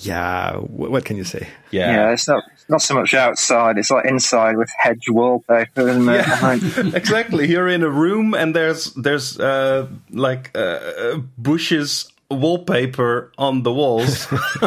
yeah, 0.00 0.56
what 0.56 1.04
can 1.04 1.16
you 1.16 1.24
say? 1.24 1.48
Yeah, 1.70 2.12
it's 2.12 2.28
not 2.28 2.44
it's 2.52 2.61
not 2.68 2.82
so 2.82 2.94
much 2.94 3.14
outside; 3.14 3.78
it's 3.78 3.90
like 3.90 4.04
inside 4.04 4.56
with 4.56 4.70
hedge 4.78 5.08
wallpaper, 5.08 5.88
isn't 5.88 6.08
it? 6.08 6.94
Exactly. 6.94 7.48
You're 7.48 7.68
in 7.68 7.82
a 7.82 7.90
room 7.90 8.34
and 8.34 8.54
there's 8.54 8.92
there's 8.94 9.38
uh, 9.38 9.86
like 10.10 10.50
uh, 10.56 11.18
bushes 11.38 12.12
wallpaper 12.30 13.32
on 13.38 13.62
the 13.62 13.72
walls. 13.72 14.26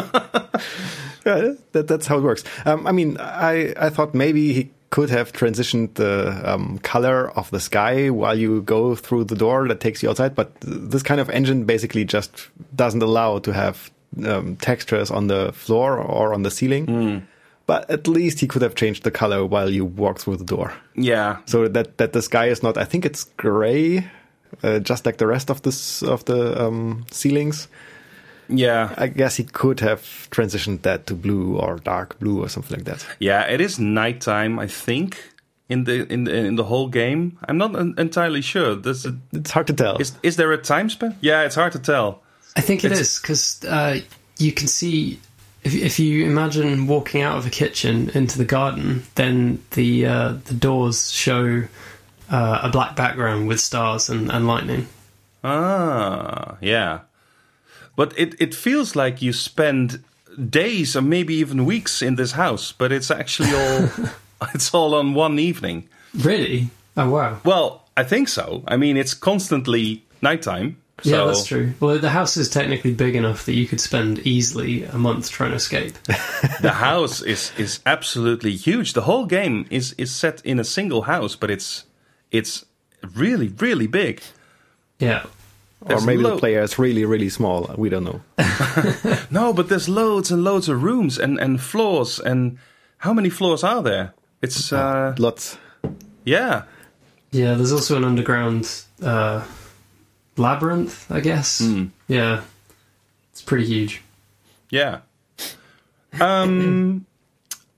yeah, 1.26 1.54
that, 1.72 1.86
that's 1.88 2.06
how 2.06 2.18
it 2.18 2.22
works. 2.22 2.44
Um, 2.64 2.86
I 2.86 2.92
mean, 2.92 3.16
I, 3.18 3.74
I 3.76 3.90
thought 3.90 4.14
maybe 4.14 4.52
he 4.52 4.70
could 4.90 5.10
have 5.10 5.32
transitioned 5.32 5.94
the 5.94 6.40
um, 6.44 6.78
color 6.78 7.30
of 7.36 7.50
the 7.50 7.60
sky 7.60 8.08
while 8.08 8.38
you 8.38 8.62
go 8.62 8.94
through 8.94 9.24
the 9.24 9.34
door 9.34 9.68
that 9.68 9.80
takes 9.80 10.02
you 10.02 10.08
outside, 10.08 10.34
but 10.34 10.52
this 10.60 11.02
kind 11.02 11.20
of 11.20 11.28
engine 11.30 11.64
basically 11.64 12.04
just 12.04 12.48
doesn't 12.74 13.02
allow 13.02 13.38
to 13.40 13.52
have 13.52 13.90
um, 14.24 14.56
textures 14.56 15.10
on 15.10 15.26
the 15.26 15.52
floor 15.52 15.98
or 15.98 16.32
on 16.32 16.42
the 16.42 16.50
ceiling. 16.50 16.86
Hmm. 16.86 17.18
But 17.66 17.90
at 17.90 18.06
least 18.06 18.40
he 18.40 18.46
could 18.46 18.62
have 18.62 18.74
changed 18.74 19.02
the 19.02 19.10
color 19.10 19.44
while 19.44 19.68
you 19.70 19.84
walk 19.84 20.18
through 20.20 20.36
the 20.38 20.44
door, 20.56 20.72
Yeah, 20.94 21.36
so 21.46 21.68
that 21.68 21.96
that 21.98 22.12
the 22.12 22.22
sky 22.22 22.46
is 22.50 22.62
not. 22.62 22.76
I 22.78 22.84
think 22.84 23.04
it's 23.04 23.24
gray, 23.36 24.04
uh, 24.62 24.78
just 24.78 25.04
like 25.06 25.16
the 25.18 25.26
rest 25.26 25.50
of 25.50 25.60
this 25.62 26.02
of 26.02 26.24
the 26.24 26.64
um, 26.66 27.04
ceilings. 27.10 27.68
yeah, 28.48 28.94
I 28.96 29.08
guess 29.08 29.36
he 29.36 29.44
could 29.44 29.80
have 29.80 30.00
transitioned 30.30 30.82
that 30.82 31.06
to 31.06 31.14
blue 31.14 31.56
or 31.58 31.78
dark 31.84 32.18
blue 32.20 32.42
or 32.44 32.48
something 32.48 32.76
like 32.78 32.84
that. 32.84 33.04
yeah. 33.18 33.42
It 33.54 33.60
is 33.60 33.78
nighttime, 33.78 34.60
I 34.64 34.68
think, 34.68 35.16
in 35.68 35.84
the 35.84 36.06
in 36.12 36.24
the 36.24 36.34
in 36.46 36.56
the 36.56 36.64
whole 36.64 36.88
game. 36.88 37.30
I'm 37.48 37.58
not 37.58 37.74
entirely 37.98 38.42
sure. 38.42 38.76
Does 38.76 39.04
it, 39.06 39.14
It's 39.32 39.50
hard 39.50 39.66
to 39.66 39.72
tell. 39.74 39.96
is 40.00 40.12
is 40.22 40.36
there 40.36 40.52
a 40.52 40.58
time 40.58 40.88
span? 40.90 41.14
Yeah, 41.20 41.44
it's 41.46 41.56
hard 41.56 41.72
to 41.72 41.78
tell. 41.80 42.22
I 42.58 42.62
think 42.62 42.84
it 42.84 42.92
It's- 42.92 43.00
is 43.00 43.20
because 43.20 43.64
uh, 43.68 43.98
you 44.38 44.52
can 44.52 44.68
see 44.68 45.18
if 45.66 45.74
if 45.74 45.98
you 45.98 46.24
imagine 46.24 46.86
walking 46.86 47.22
out 47.22 47.36
of 47.36 47.46
a 47.46 47.50
kitchen 47.50 48.10
into 48.14 48.38
the 48.38 48.44
garden, 48.44 49.02
then 49.16 49.62
the 49.72 50.06
uh, 50.06 50.32
the 50.44 50.54
doors 50.54 51.10
show 51.10 51.64
uh, 52.30 52.60
a 52.62 52.68
black 52.68 52.94
background 52.94 53.48
with 53.48 53.60
stars 53.60 54.08
and, 54.08 54.30
and 54.30 54.46
lightning. 54.46 54.86
Ah, 55.42 56.56
yeah. 56.60 57.00
But 57.96 58.16
it, 58.18 58.34
it 58.40 58.54
feels 58.54 58.94
like 58.94 59.22
you 59.22 59.32
spend 59.32 60.04
days 60.50 60.94
or 60.94 61.02
maybe 61.02 61.34
even 61.34 61.64
weeks 61.64 62.02
in 62.02 62.14
this 62.14 62.32
house, 62.32 62.72
but 62.72 62.92
it's 62.92 63.10
actually 63.10 63.52
all 63.54 63.88
it's 64.54 64.72
all 64.72 64.94
on 64.94 65.14
one 65.14 65.38
evening. 65.38 65.88
Really? 66.14 66.70
Oh 66.96 67.10
wow! 67.10 67.40
Well, 67.44 67.88
I 67.96 68.04
think 68.04 68.28
so. 68.28 68.62
I 68.68 68.76
mean, 68.76 68.96
it's 68.96 69.14
constantly 69.14 70.04
nighttime. 70.22 70.76
So 71.02 71.10
yeah, 71.10 71.26
that's 71.26 71.44
true. 71.44 71.74
Well, 71.78 71.98
the 71.98 72.08
house 72.10 72.36
is 72.38 72.48
technically 72.48 72.94
big 72.94 73.16
enough 73.16 73.44
that 73.44 73.52
you 73.54 73.66
could 73.66 73.80
spend 73.80 74.18
easily 74.20 74.84
a 74.84 74.96
month 74.98 75.30
trying 75.30 75.50
to 75.50 75.56
escape. 75.56 75.92
the 76.62 76.72
house 76.72 77.20
is 77.22 77.52
is 77.58 77.80
absolutely 77.84 78.56
huge. 78.56 78.92
The 78.94 79.02
whole 79.02 79.26
game 79.26 79.66
is 79.70 79.92
is 79.98 80.10
set 80.10 80.40
in 80.44 80.58
a 80.58 80.64
single 80.64 81.02
house, 81.02 81.36
but 81.36 81.50
it's 81.50 81.84
it's 82.30 82.64
really 83.14 83.48
really 83.60 83.86
big. 83.86 84.22
yeah. 84.98 85.24
or 85.80 86.00
maybe 86.00 86.22
lo- 86.22 86.30
the 86.30 86.38
player 86.38 86.62
is 86.62 86.78
really, 86.78 87.04
really 87.04 87.28
small. 87.28 87.70
We 87.76 87.90
don't 87.90 88.04
know. 88.04 88.20
No, 89.30 89.52
but 89.52 89.68
there's 89.68 89.88
loads 89.88 90.30
and 90.30 90.42
loads 90.44 90.68
of 90.68 90.82
rooms 90.82 91.18
and 91.18 91.38
and 91.40 91.60
floors 91.60 92.18
and 92.20 92.58
how 92.98 93.12
many 93.12 93.28
floors 93.30 93.62
are 93.64 93.82
there? 93.82 94.14
It's 94.42 94.72
uh 94.72 95.14
Lots. 95.18 95.58
yeah. 96.24 96.62
Yeah, 97.32 97.54
there's 97.56 97.72
also 97.72 97.96
an 97.96 98.04
underground 98.04 98.64
uh, 99.02 99.42
labyrinth, 100.36 101.10
I 101.10 101.20
guess. 101.20 101.60
Yeah, 102.08 102.42
it's 103.32 103.42
pretty 103.42 103.66
huge. 103.66 104.02
Yeah. 104.70 105.00
Um. 106.20 107.06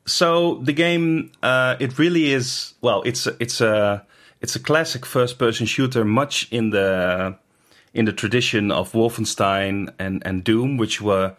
so 0.06 0.56
the 0.56 0.72
game, 0.72 1.32
uh, 1.42 1.76
it 1.80 1.98
really 1.98 2.32
is. 2.32 2.74
Well, 2.80 3.02
it's 3.02 3.26
a, 3.26 3.36
it's 3.40 3.60
a 3.60 4.06
it's 4.40 4.54
a 4.56 4.60
classic 4.60 5.04
first-person 5.04 5.66
shooter, 5.66 6.04
much 6.04 6.48
in 6.50 6.70
the 6.70 7.36
in 7.94 8.04
the 8.04 8.12
tradition 8.12 8.70
of 8.70 8.92
Wolfenstein 8.92 9.92
and 9.98 10.22
and 10.24 10.44
Doom, 10.44 10.76
which 10.76 11.00
were 11.00 11.34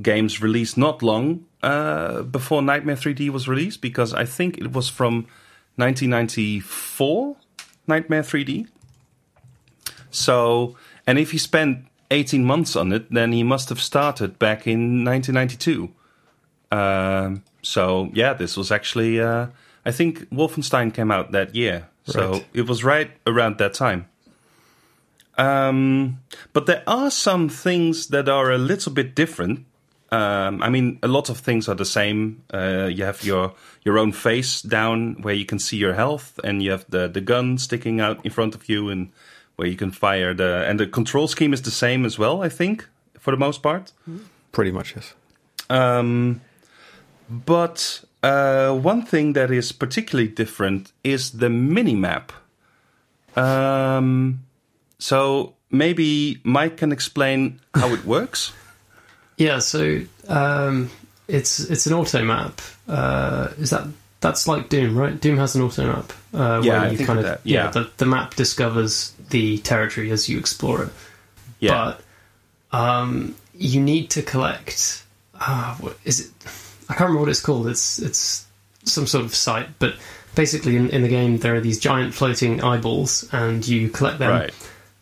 games 0.00 0.42
released 0.42 0.76
not 0.76 1.02
long 1.02 1.46
uh, 1.62 2.22
before 2.22 2.60
Nitemare 2.60 2.96
3D 2.96 3.30
was 3.30 3.48
released, 3.48 3.80
because 3.80 4.12
I 4.14 4.24
think 4.24 4.58
it 4.58 4.72
was 4.72 4.88
from 4.88 5.26
1994, 5.76 7.36
Nitemare 7.88 8.22
3D. 8.22 8.68
So, 10.16 10.76
and 11.06 11.18
if 11.18 11.30
he 11.32 11.38
spent 11.38 11.86
18 12.10 12.44
months 12.44 12.76
on 12.76 12.92
it, 12.92 13.10
then 13.12 13.32
he 13.32 13.42
must 13.42 13.68
have 13.68 13.80
started 13.80 14.38
back 14.38 14.66
in 14.66 15.04
1992. 15.04 15.90
Um, 16.72 17.42
so, 17.62 18.10
yeah, 18.14 18.32
this 18.32 18.56
was 18.56 18.70
actually, 18.72 19.20
uh, 19.20 19.48
I 19.84 19.92
think 19.92 20.28
Wolfenstein 20.30 20.92
came 20.94 21.10
out 21.10 21.32
that 21.32 21.54
year. 21.54 21.88
So 22.06 22.32
Right. 22.32 22.46
it 22.54 22.66
was 22.68 22.84
right 22.84 23.10
around 23.26 23.58
that 23.58 23.74
time. 23.74 24.06
Um, 25.38 26.20
but 26.52 26.66
there 26.66 26.82
are 26.86 27.10
some 27.10 27.48
things 27.48 28.06
that 28.08 28.28
are 28.28 28.50
a 28.50 28.58
little 28.58 28.92
bit 28.92 29.14
different. 29.14 29.66
Um, 30.10 30.62
I 30.62 30.70
mean, 30.70 30.98
a 31.02 31.08
lot 31.08 31.28
of 31.28 31.38
things 31.38 31.68
are 31.68 31.74
the 31.74 31.84
same. 31.84 32.42
Uh, 32.54 32.88
you 32.90 33.04
have 33.04 33.22
your 33.24 33.52
your 33.84 33.98
own 33.98 34.12
face 34.12 34.62
down 34.62 35.16
where 35.22 35.34
you 35.34 35.44
can 35.44 35.58
see 35.58 35.76
your 35.76 35.94
health, 35.94 36.38
and 36.44 36.62
you 36.62 36.70
have 36.70 36.86
the 36.88 37.08
the 37.08 37.20
gun 37.20 37.58
sticking 37.58 38.00
out 38.00 38.24
in 38.24 38.30
front 38.30 38.54
of 38.54 38.68
you, 38.68 38.88
and 38.88 39.10
where 39.56 39.68
you 39.68 39.76
can 39.76 39.90
fire 39.90 40.34
the 40.34 40.64
and 40.68 40.78
the 40.78 40.86
control 40.86 41.28
scheme 41.28 41.52
is 41.52 41.62
the 41.62 41.70
same 41.70 42.04
as 42.04 42.18
well. 42.18 42.42
I 42.42 42.48
think 42.48 42.86
for 43.18 43.30
the 43.30 43.36
most 43.36 43.62
part. 43.62 43.92
Pretty 44.52 44.70
much, 44.70 44.94
yes. 44.94 45.14
Um, 45.68 46.40
but 47.28 48.04
uh, 48.22 48.72
one 48.72 49.02
thing 49.02 49.32
that 49.32 49.50
is 49.50 49.72
particularly 49.72 50.28
different 50.28 50.92
is 51.02 51.32
the 51.32 51.50
mini 51.50 51.94
map. 51.94 52.32
Um, 53.34 54.44
so 54.98 55.54
maybe 55.70 56.40
Mike 56.44 56.76
can 56.76 56.92
explain 56.92 57.60
how 57.74 57.92
it 57.92 58.04
works. 58.04 58.52
Yeah, 59.38 59.58
so 59.58 60.00
um, 60.28 60.90
it's 61.28 61.60
it's 61.60 61.84
an 61.84 61.92
auto 61.92 62.24
map. 62.24 62.58
Uh, 62.88 63.48
is 63.58 63.68
that 63.68 63.86
that's 64.26 64.48
like 64.48 64.68
Doom, 64.68 64.96
right? 64.96 65.18
Doom 65.20 65.36
has 65.38 65.54
an 65.54 65.62
auto 65.62 65.86
map. 65.86 66.12
Uh, 66.34 66.60
Yeah, 66.62 66.80
where 66.80 66.80
I 66.80 66.90
you 66.90 66.98
kind 67.06 67.18
of 67.18 67.24
of 67.24 67.30
that, 67.30 67.40
yeah. 67.44 67.70
the, 67.70 67.90
the 67.96 68.06
map 68.06 68.34
discovers 68.34 69.12
the 69.30 69.58
territory 69.58 70.10
as 70.10 70.28
you 70.28 70.38
explore 70.38 70.84
it. 70.84 70.92
Yeah, 71.60 71.94
But 72.72 72.76
um, 72.78 73.34
you 73.54 73.80
need 73.80 74.10
to 74.10 74.22
collect. 74.22 75.04
Uh, 75.38 75.74
what 75.76 75.96
is 76.04 76.20
it? 76.20 76.30
I 76.88 76.94
can't 76.94 77.08
remember 77.08 77.20
what 77.20 77.28
it's 77.28 77.40
called. 77.40 77.66
It's 77.68 77.98
it's 77.98 78.46
some 78.84 79.06
sort 79.06 79.24
of 79.24 79.34
site, 79.34 79.68
but 79.78 79.94
basically 80.34 80.76
in, 80.76 80.90
in 80.90 81.02
the 81.02 81.08
game 81.08 81.38
there 81.38 81.54
are 81.54 81.60
these 81.60 81.78
giant 81.80 82.14
floating 82.14 82.62
eyeballs, 82.62 83.28
and 83.32 83.66
you 83.66 83.88
collect 83.88 84.18
them. 84.18 84.30
right. 84.30 84.54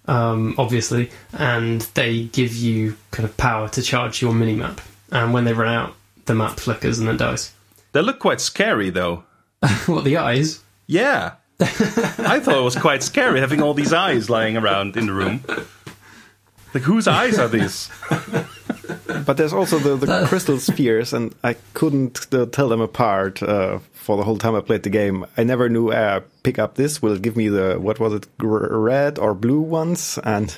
um, 0.06 0.54
obviously, 0.58 1.10
and 1.32 1.80
they 1.94 2.24
give 2.24 2.54
you 2.54 2.96
kind 3.10 3.28
of 3.28 3.36
power 3.36 3.68
to 3.70 3.82
charge 3.82 4.22
your 4.22 4.32
mini 4.32 4.54
map. 4.54 4.80
And 5.10 5.32
when 5.32 5.44
they 5.44 5.52
run 5.52 5.72
out, 5.72 5.94
the 6.26 6.34
map 6.34 6.58
flickers 6.58 6.98
and 6.98 7.06
then 7.08 7.16
dies. 7.16 7.52
They 7.94 8.02
look 8.02 8.18
quite 8.18 8.40
scary, 8.40 8.90
though. 8.90 9.22
what 9.86 10.02
the 10.02 10.16
eyes? 10.16 10.62
Yeah, 10.88 11.34
I 11.60 12.40
thought 12.40 12.58
it 12.58 12.64
was 12.64 12.76
quite 12.76 13.04
scary 13.04 13.38
having 13.38 13.62
all 13.62 13.72
these 13.72 13.92
eyes 13.92 14.28
lying 14.28 14.56
around 14.56 14.96
in 14.96 15.06
the 15.06 15.12
room. 15.12 15.42
Like, 16.74 16.82
whose 16.82 17.06
eyes 17.06 17.38
are 17.38 17.46
these? 17.46 17.88
But 19.24 19.36
there's 19.36 19.52
also 19.52 19.78
the, 19.78 19.94
the 19.94 20.26
crystal 20.26 20.58
spheres, 20.58 21.12
and 21.12 21.34
I 21.44 21.54
couldn't 21.72 22.26
uh, 22.34 22.46
tell 22.46 22.68
them 22.68 22.80
apart 22.80 23.42
uh, 23.42 23.78
for 23.92 24.16
the 24.16 24.24
whole 24.24 24.38
time 24.38 24.56
I 24.56 24.60
played 24.60 24.82
the 24.82 24.90
game. 24.90 25.24
I 25.36 25.44
never 25.44 25.68
knew 25.68 25.90
uh, 25.90 26.20
pick 26.42 26.58
up 26.58 26.74
this 26.74 27.00
will 27.00 27.12
it 27.12 27.22
give 27.22 27.36
me 27.36 27.48
the 27.48 27.76
what 27.80 28.00
was 28.00 28.12
it 28.12 28.26
gr- 28.38 28.76
red 28.76 29.20
or 29.20 29.34
blue 29.34 29.60
ones, 29.60 30.18
and 30.24 30.54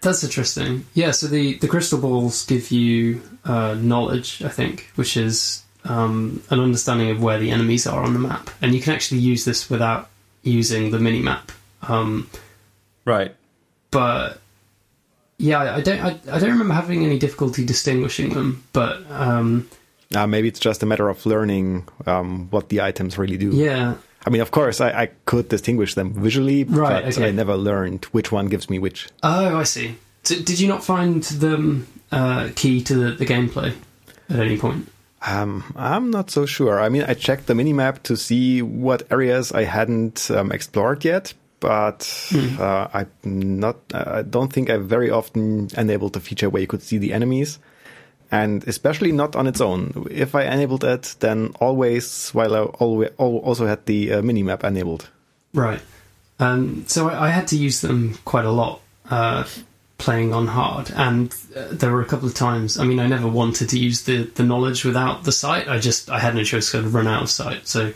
That's 0.00 0.22
interesting. 0.22 0.86
Yeah, 0.94 1.10
so 1.10 1.26
the, 1.26 1.58
the 1.58 1.68
crystal 1.68 1.98
balls 1.98 2.46
give 2.46 2.70
you 2.70 3.20
uh, 3.44 3.74
knowledge, 3.74 4.42
I 4.42 4.48
think, 4.48 4.92
which 4.94 5.16
is 5.16 5.64
um, 5.84 6.42
an 6.50 6.60
understanding 6.60 7.10
of 7.10 7.22
where 7.22 7.38
the 7.38 7.50
enemies 7.50 7.86
are 7.86 8.02
on 8.02 8.12
the 8.12 8.18
map. 8.18 8.50
And 8.62 8.74
you 8.74 8.80
can 8.80 8.92
actually 8.94 9.20
use 9.20 9.44
this 9.44 9.70
without 9.70 10.08
using 10.42 10.90
the 10.90 10.98
mini 10.98 11.22
map. 11.22 11.52
Um, 11.82 12.28
Right. 13.04 13.34
but 13.90 14.40
yeah, 15.38 15.58
I- 15.60 15.76
I 15.76 15.80
don't 15.80 16.00
I, 16.00 16.20
I 16.32 16.38
don't 16.38 16.50
remember 16.50 16.74
having 16.74 17.04
any 17.04 17.18
difficulty 17.18 17.64
distinguishing 17.64 18.30
them. 18.34 18.64
But 18.72 19.02
um, 19.10 19.68
uh, 20.14 20.26
maybe 20.26 20.48
it's 20.48 20.60
just 20.60 20.82
a 20.82 20.86
matter 20.86 21.08
of 21.08 21.24
learning 21.26 21.86
um, 22.06 22.48
what 22.50 22.68
the 22.70 22.80
items 22.82 23.16
really 23.18 23.36
do. 23.38 23.50
yeah, 23.50 23.94
I 24.26 24.30
mean, 24.30 24.40
of 24.42 24.50
course, 24.50 24.80
I, 24.80 24.90
I 25.02 25.06
could 25.26 25.48
distinguish 25.48 25.94
them 25.94 26.12
visually, 26.12 26.64
Right, 26.64 27.04
but 27.04 27.16
okay. 27.16 27.28
I 27.28 27.30
never 27.30 27.56
learned 27.56 28.04
which 28.06 28.32
one 28.32 28.46
gives 28.48 28.68
me 28.68 28.78
which. 28.78 29.08
Oh, 29.22 29.56
I 29.58 29.62
see. 29.62 29.94
So 30.24 30.34
did 30.34 30.58
you 30.60 30.66
not 30.68 30.82
find 30.84 31.22
them 31.22 31.86
uh, 32.12 32.50
key 32.56 32.82
to 32.82 32.94
the, 32.94 33.10
the 33.12 33.24
gameplay 33.24 33.74
at 34.28 34.40
any 34.40 34.58
point? 34.58 34.90
Um, 35.26 35.72
I'm 35.76 36.10
not 36.10 36.30
so 36.30 36.46
sure. 36.46 36.80
I 36.80 36.88
mean, 36.88 37.02
I 37.02 37.14
checked 37.14 37.46
the 37.46 37.54
minimap 37.54 38.02
to 38.04 38.16
see 38.16 38.62
what 38.62 39.10
areas 39.10 39.52
I 39.52 39.64
hadn't 39.64 40.30
um, 40.30 40.52
explored 40.52 41.04
yet, 41.04 41.34
but 41.60 42.30
uh, 42.58 42.88
I'm 42.92 43.10
not. 43.58 43.76
I 43.92 44.22
don't 44.22 44.52
think 44.52 44.70
I 44.70 44.76
very 44.76 45.10
often 45.10 45.68
enabled 45.76 46.12
the 46.12 46.20
feature 46.20 46.48
where 46.48 46.60
you 46.60 46.68
could 46.68 46.82
see 46.82 46.98
the 46.98 47.12
enemies, 47.12 47.58
and 48.30 48.66
especially 48.68 49.10
not 49.10 49.34
on 49.34 49.46
its 49.46 49.60
own. 49.60 50.06
If 50.10 50.34
I 50.34 50.44
enabled 50.44 50.84
it, 50.84 51.16
then 51.18 51.52
always 51.60 52.30
while 52.30 52.54
I 52.54 52.60
always 52.60 53.10
also 53.18 53.66
had 53.66 53.86
the 53.86 54.12
uh, 54.12 54.22
minimap 54.22 54.62
enabled. 54.62 55.08
Right. 55.52 55.80
Um, 56.38 56.84
so 56.86 57.08
I, 57.08 57.26
I 57.26 57.28
had 57.30 57.48
to 57.48 57.56
use 57.56 57.80
them 57.80 58.18
quite 58.24 58.44
a 58.44 58.52
lot. 58.52 58.80
Uh, 59.10 59.44
playing 59.98 60.32
on 60.32 60.46
hard, 60.46 60.90
and 60.94 61.34
uh, 61.54 61.66
there 61.72 61.92
were 61.92 62.00
a 62.00 62.06
couple 62.06 62.28
of 62.28 62.34
times. 62.34 62.78
I 62.78 62.84
mean, 62.84 63.00
I 63.00 63.06
never 63.06 63.28
wanted 63.28 63.68
to 63.70 63.78
use 63.78 64.02
the 64.02 64.22
the 64.24 64.44
knowledge 64.44 64.84
without 64.84 65.24
the 65.24 65.32
sight. 65.32 65.68
I 65.68 65.78
just 65.78 66.08
I 66.08 66.18
had 66.20 66.34
no 66.34 66.44
choice; 66.44 66.70
to 66.70 66.82
run 66.82 67.06
out 67.06 67.22
of 67.22 67.30
sight. 67.30 67.66
So 67.66 67.92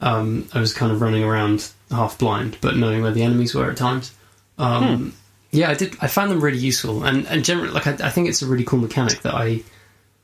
um, 0.00 0.48
I 0.52 0.60
was 0.60 0.72
kind 0.72 0.92
of 0.92 1.00
running 1.00 1.24
around 1.24 1.70
half 1.90 2.18
blind, 2.18 2.58
but 2.60 2.76
knowing 2.76 3.02
where 3.02 3.12
the 3.12 3.22
enemies 3.22 3.54
were 3.54 3.70
at 3.70 3.76
times. 3.76 4.14
Um, 4.58 4.98
hmm. 4.98 5.08
Yeah, 5.50 5.70
I 5.70 5.74
did. 5.74 5.96
I 6.00 6.06
found 6.06 6.30
them 6.30 6.40
really 6.40 6.58
useful, 6.58 7.04
and 7.04 7.26
and 7.26 7.44
generally, 7.44 7.70
like 7.70 7.86
I, 7.86 7.92
I 8.06 8.10
think 8.10 8.28
it's 8.28 8.42
a 8.42 8.46
really 8.46 8.64
cool 8.64 8.78
mechanic 8.78 9.22
that 9.22 9.34
I. 9.34 9.62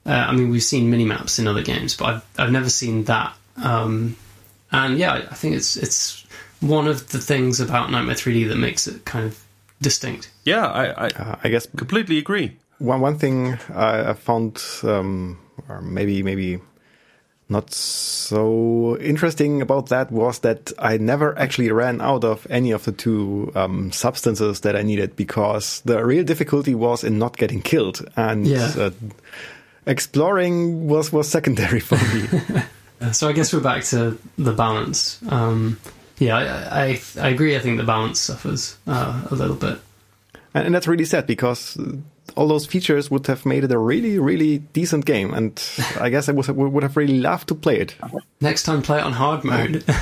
Uh, 0.04 0.10
I 0.10 0.32
mean, 0.32 0.50
we've 0.50 0.62
seen 0.62 0.90
mini 0.90 1.04
maps 1.04 1.38
in 1.38 1.46
other 1.46 1.62
games, 1.62 1.96
but 1.96 2.06
I've 2.06 2.24
I've 2.38 2.52
never 2.52 2.68
seen 2.68 3.04
that. 3.04 3.34
Um, 3.56 4.16
and 4.70 4.98
yeah, 4.98 5.12
I 5.30 5.34
think 5.34 5.54
it's 5.54 5.76
it's 5.76 6.26
one 6.60 6.86
of 6.86 7.10
the 7.10 7.18
things 7.18 7.60
about 7.60 7.90
Nitemare 7.90 8.12
3D 8.12 8.48
that 8.48 8.56
makes 8.56 8.86
it 8.86 9.04
kind 9.04 9.26
of 9.26 9.41
distinct. 9.82 10.30
Yeah, 10.44 10.66
I 10.66 10.84
I, 10.86 11.06
uh, 11.08 11.36
I 11.44 11.48
guess 11.48 11.66
completely 11.76 12.18
agree. 12.18 12.56
One 12.78 13.00
one 13.00 13.18
thing 13.18 13.58
I, 13.74 14.14
found, 14.14 14.62
um, 14.82 15.38
or 15.68 15.82
maybe 15.82 16.22
maybe 16.22 16.60
not 17.48 17.72
so 17.72 18.96
interesting 18.98 19.62
about 19.62 19.90
that 19.90 20.10
was 20.10 20.40
that 20.40 20.72
I 20.78 20.96
never 20.96 21.38
actually 21.38 21.70
ran 21.70 22.00
out 22.00 22.24
of 22.24 22.46
any 22.50 22.72
of 22.72 22.84
the 22.84 22.92
two 22.92 23.52
um, 23.54 23.92
substances 23.92 24.60
that 24.60 24.74
I 24.74 24.82
needed 24.82 25.14
because 25.16 25.82
the 25.84 26.04
real 26.04 26.24
difficulty 26.24 26.74
was 26.74 27.04
in 27.04 27.18
not 27.18 27.36
getting 27.36 27.60
killed 27.60 28.08
and 28.16 28.46
yeah. 28.46 28.72
uh, 28.76 28.90
exploring 29.86 30.88
was 30.88 31.12
was 31.12 31.28
secondary 31.28 31.80
for 31.80 31.96
me. 31.96 33.12
so 33.12 33.28
I 33.28 33.32
guess 33.32 33.52
we're 33.52 33.60
back 33.60 33.84
to 33.84 34.18
the 34.38 34.52
balance. 34.52 35.20
Um, 35.28 35.78
yeah, 36.22 36.68
I, 36.70 36.82
I, 36.82 37.00
I 37.20 37.28
agree. 37.28 37.56
I 37.56 37.58
think 37.58 37.78
the 37.78 37.84
balance 37.84 38.20
suffers 38.20 38.76
uh, 38.86 39.26
a 39.30 39.34
little 39.34 39.56
bit, 39.56 39.78
and, 40.54 40.66
and, 40.66 40.74
that's 40.74 40.86
really 40.86 41.04
sad 41.04 41.26
because 41.26 41.76
all 42.36 42.48
those 42.48 42.66
features 42.66 43.10
would 43.10 43.26
have 43.26 43.44
made 43.44 43.64
it 43.64 43.72
a 43.72 43.78
really, 43.78 44.18
really 44.18 44.58
decent 44.58 45.04
game, 45.04 45.34
and 45.34 45.62
I 46.00 46.10
guess 46.10 46.28
I 46.28 46.32
was, 46.32 46.48
would 46.48 46.82
have 46.82 46.96
really 46.96 47.18
loved 47.20 47.48
to 47.48 47.54
play 47.54 47.80
it. 47.80 47.96
Next 48.40 48.62
time, 48.64 48.82
play 48.82 48.98
it 48.98 49.04
on 49.04 49.12
hard 49.12 49.44
mode. 49.44 49.76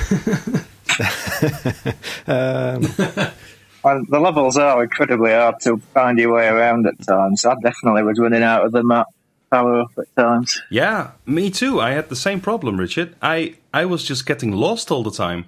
um, 2.27 2.81
well, 3.83 4.03
the 4.09 4.19
levels 4.19 4.57
are 4.57 4.83
incredibly 4.83 5.31
hard 5.31 5.59
to 5.61 5.77
find 5.93 6.19
your 6.19 6.33
way 6.33 6.47
around 6.47 6.85
at 6.87 7.01
times. 7.05 7.45
I 7.45 7.55
definitely 7.61 8.03
was 8.03 8.19
running 8.19 8.43
out 8.43 8.65
of 8.65 8.71
the 8.71 8.83
map 8.83 9.07
power 9.51 9.81
up 9.81 9.91
at 9.97 10.15
times. 10.15 10.61
Yeah, 10.69 11.11
me 11.25 11.49
too. 11.49 11.81
I 11.81 11.91
had 11.91 12.09
the 12.09 12.15
same 12.15 12.39
problem, 12.39 12.77
Richard. 12.77 13.15
I 13.21 13.55
I 13.73 13.85
was 13.85 14.03
just 14.03 14.25
getting 14.25 14.51
lost 14.51 14.91
all 14.91 15.03
the 15.03 15.11
time. 15.11 15.45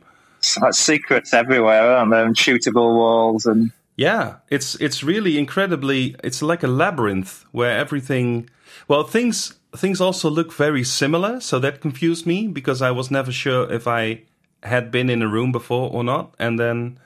Like 0.62 0.74
secrets 0.74 1.34
everywhere, 1.34 1.96
aren't 1.96 2.12
there? 2.12 2.26
And 2.26 2.36
shootable 2.36 2.96
walls 2.96 3.46
and 3.46 3.72
yeah, 3.96 4.36
it's 4.50 4.76
it's 4.76 5.04
really 5.04 5.38
incredibly. 5.38 6.16
It's 6.24 6.42
like 6.42 6.64
a 6.64 6.68
labyrinth 6.68 7.46
where 7.52 7.78
everything. 7.78 8.50
Well, 8.88 9.04
things 9.04 9.54
things 9.76 10.02
also 10.02 10.30
look 10.30 10.52
very 10.54 10.84
similar, 10.84 11.40
so 11.40 11.60
that 11.60 11.82
confused 11.82 12.26
me 12.26 12.48
because 12.48 12.82
I 12.82 12.92
was 12.92 13.12
never 13.12 13.32
sure 13.32 13.72
if 13.72 13.88
I 13.88 14.22
had 14.64 14.92
been 14.92 15.10
in 15.10 15.22
a 15.22 15.28
room 15.28 15.52
before 15.52 15.90
or 15.92 16.04
not, 16.04 16.34
and 16.40 16.60
then. 16.60 17.00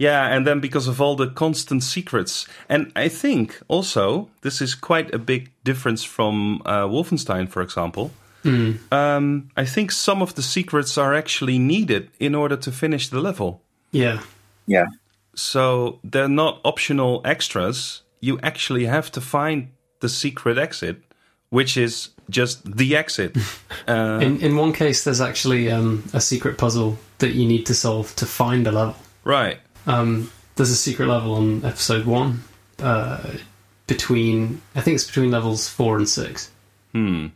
Yeah, 0.00 0.28
and 0.28 0.46
then 0.46 0.60
because 0.60 0.86
of 0.86 1.00
all 1.00 1.16
the 1.16 1.26
constant 1.26 1.82
secrets. 1.82 2.46
And 2.68 2.92
I 2.94 3.08
think 3.08 3.60
also 3.66 4.30
this 4.42 4.60
is 4.60 4.76
quite 4.76 5.12
a 5.12 5.18
big 5.18 5.50
difference 5.64 6.04
from 6.04 6.62
uh, 6.64 6.84
Wolfenstein, 6.86 7.48
for 7.48 7.62
example. 7.62 8.12
Mm. 8.48 8.92
Um, 8.92 9.50
I 9.56 9.64
think 9.64 9.92
some 9.92 10.22
of 10.22 10.34
the 10.34 10.42
secrets 10.42 10.98
are 10.98 11.14
actually 11.14 11.58
needed 11.58 12.10
in 12.18 12.34
order 12.34 12.56
to 12.56 12.72
finish 12.72 13.08
the 13.08 13.20
level. 13.20 13.62
Yeah. 13.92 14.20
Yeah. 14.66 14.86
So 15.34 15.98
they're 16.02 16.28
not 16.28 16.60
optional 16.64 17.20
extras. 17.24 18.02
You 18.20 18.38
actually 18.42 18.86
have 18.86 19.10
to 19.12 19.20
find 19.20 19.68
the 20.00 20.08
secret 20.08 20.58
exit, 20.58 21.02
which 21.50 21.76
is 21.76 22.10
just 22.30 22.76
the 22.76 22.96
exit. 22.96 23.36
Uh, 23.86 24.18
in 24.20 24.38
in 24.42 24.54
one 24.54 24.72
case, 24.72 25.04
there's 25.04 25.20
actually 25.20 25.70
um, 25.70 26.04
a 26.12 26.20
secret 26.20 26.58
puzzle 26.58 26.98
that 27.18 27.30
you 27.30 27.46
need 27.48 27.64
to 27.64 27.74
solve 27.74 28.14
to 28.16 28.26
find 28.26 28.66
a 28.66 28.70
level. 28.70 28.96
Right. 29.24 29.60
Um, 29.86 30.30
there's 30.56 30.70
a 30.70 30.76
secret 30.76 31.08
level 31.08 31.34
on 31.34 31.64
episode 31.64 32.04
one. 32.04 32.42
Uh, 32.78 33.38
between 33.86 34.60
I 34.76 34.82
think 34.82 34.96
it's 34.96 35.06
between 35.06 35.30
levels 35.30 35.68
four 35.68 35.96
and 35.96 36.08
six. 36.08 36.50
Hmm. 36.92 37.28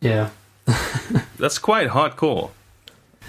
Yeah. 0.00 0.28
That's 1.38 1.58
quite 1.58 1.88
hardcore. 1.88 2.50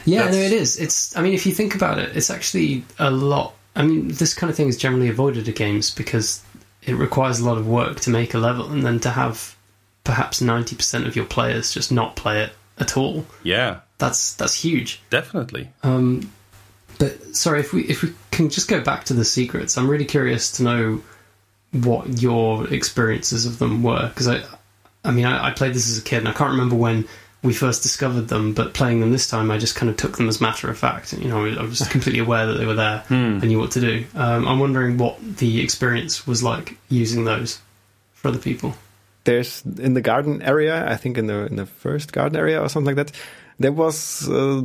Yeah, 0.06 0.24
That's... 0.24 0.36
no, 0.36 0.41
it 0.41 0.52
is. 0.54 0.80
It's. 0.80 1.15
I 1.17 1.21
mean, 1.21 1.34
if 1.34 1.45
you 1.45 1.54
think 1.54 1.76
about 1.76 2.00
it, 2.00 2.15
it's 2.15 2.30
actually 2.30 2.84
a 3.00 3.10
lot 3.10 3.56
I 3.76 3.84
mean, 3.84 4.08
this 4.08 4.34
kind 4.34 4.50
of 4.50 4.56
thing 4.56 4.69
is 4.69 4.78
generally 4.78 5.10
avoided 5.10 5.50
at 5.50 5.56
games 5.56 5.91
because 5.91 6.41
it 6.84 6.93
requires 6.93 7.39
a 7.39 7.45
lot 7.45 7.58
of 7.58 7.67
work 7.67 8.00
to 8.02 8.10
make 8.10 8.34
a 8.34 8.38
level, 8.38 8.71
and 8.71 8.86
then 8.86 9.00
to 9.02 9.10
have 9.10 9.56
perhaps 10.04 10.41
ninety 10.41 10.76
percent 10.76 11.06
of 11.06 11.15
your 11.15 11.26
players 11.26 11.74
just 11.74 11.91
not 11.91 12.15
play 12.15 12.43
it 12.43 12.54
at 12.80 12.95
all. 12.95 13.26
Yeah, 13.43 13.82
that's 13.98 14.34
that's 14.36 14.54
huge. 14.54 15.02
Definitely. 15.10 15.69
Um, 15.84 16.32
but 16.98 17.36
sorry, 17.36 17.60
if 17.60 17.74
we 17.74 17.84
if 17.84 18.02
we 18.02 18.13
can 18.32 18.50
just 18.50 18.69
go 18.69 18.82
back 18.82 19.04
to 19.06 19.13
the 19.13 19.26
secrets, 19.26 19.78
I'm 19.78 19.89
really 19.89 20.06
curious 20.06 20.54
to 20.54 20.63
know 20.63 21.04
what 21.71 22.21
your 22.21 22.71
experiences 22.74 23.45
of 23.45 23.60
them 23.60 23.84
were 23.84 24.08
because 24.08 24.30
I, 24.30 24.41
I 25.04 25.12
mean, 25.12 25.26
I, 25.26 25.48
I 25.48 25.52
played 25.52 25.74
this 25.74 25.89
as 25.89 25.98
a 25.98 26.02
kid, 26.02 26.19
and 26.19 26.30
I 26.30 26.34
can't 26.34 26.52
remember 26.52 26.76
when 26.76 27.10
we 27.43 27.54
first 27.54 27.84
discovered 27.84 28.28
them, 28.28 28.54
but 28.54 28.74
playing 28.74 29.00
them 29.00 29.12
this 29.12 29.28
time, 29.28 29.52
I 29.52 29.58
just 29.58 29.76
kind 29.76 29.89
of 29.89 29.98
took 29.98 30.17
them 30.17 30.28
as 30.28 30.41
matter 30.41 30.69
of 30.69 30.78
fact. 30.78 31.13
You 31.13 31.28
know, 31.28 31.45
I 31.45 31.62
was 31.62 31.88
completely 31.88 32.19
aware 32.19 32.48
that 32.48 32.54
they 32.54 32.65
were 32.65 32.74
there 32.74 33.00
hmm. 33.08 33.13
and 33.13 33.43
knew 33.43 33.60
what 33.60 33.71
to 33.71 33.82
do. 33.82 34.06
Um, 34.15 34.48
I'm 34.48 34.60
wondering 34.60 34.98
what 34.98 35.17
the 35.38 35.62
experience 35.62 36.26
was 36.26 36.43
like 36.43 36.78
using 36.89 37.26
those 37.26 37.62
for 38.13 38.30
other 38.30 38.39
people. 38.39 38.76
There's 39.24 39.63
in 39.80 39.93
the 39.93 40.02
garden 40.02 40.41
area, 40.41 40.89
I 40.89 40.95
think 40.98 41.17
in 41.17 41.28
the 41.28 41.45
in 41.45 41.56
the 41.56 41.65
first 41.65 42.13
garden 42.13 42.38
area 42.38 42.62
or 42.62 42.69
something 42.69 42.95
like 42.95 43.08
that. 43.08 43.15
There 43.58 43.71
was 43.71 44.30
uh, 44.30 44.58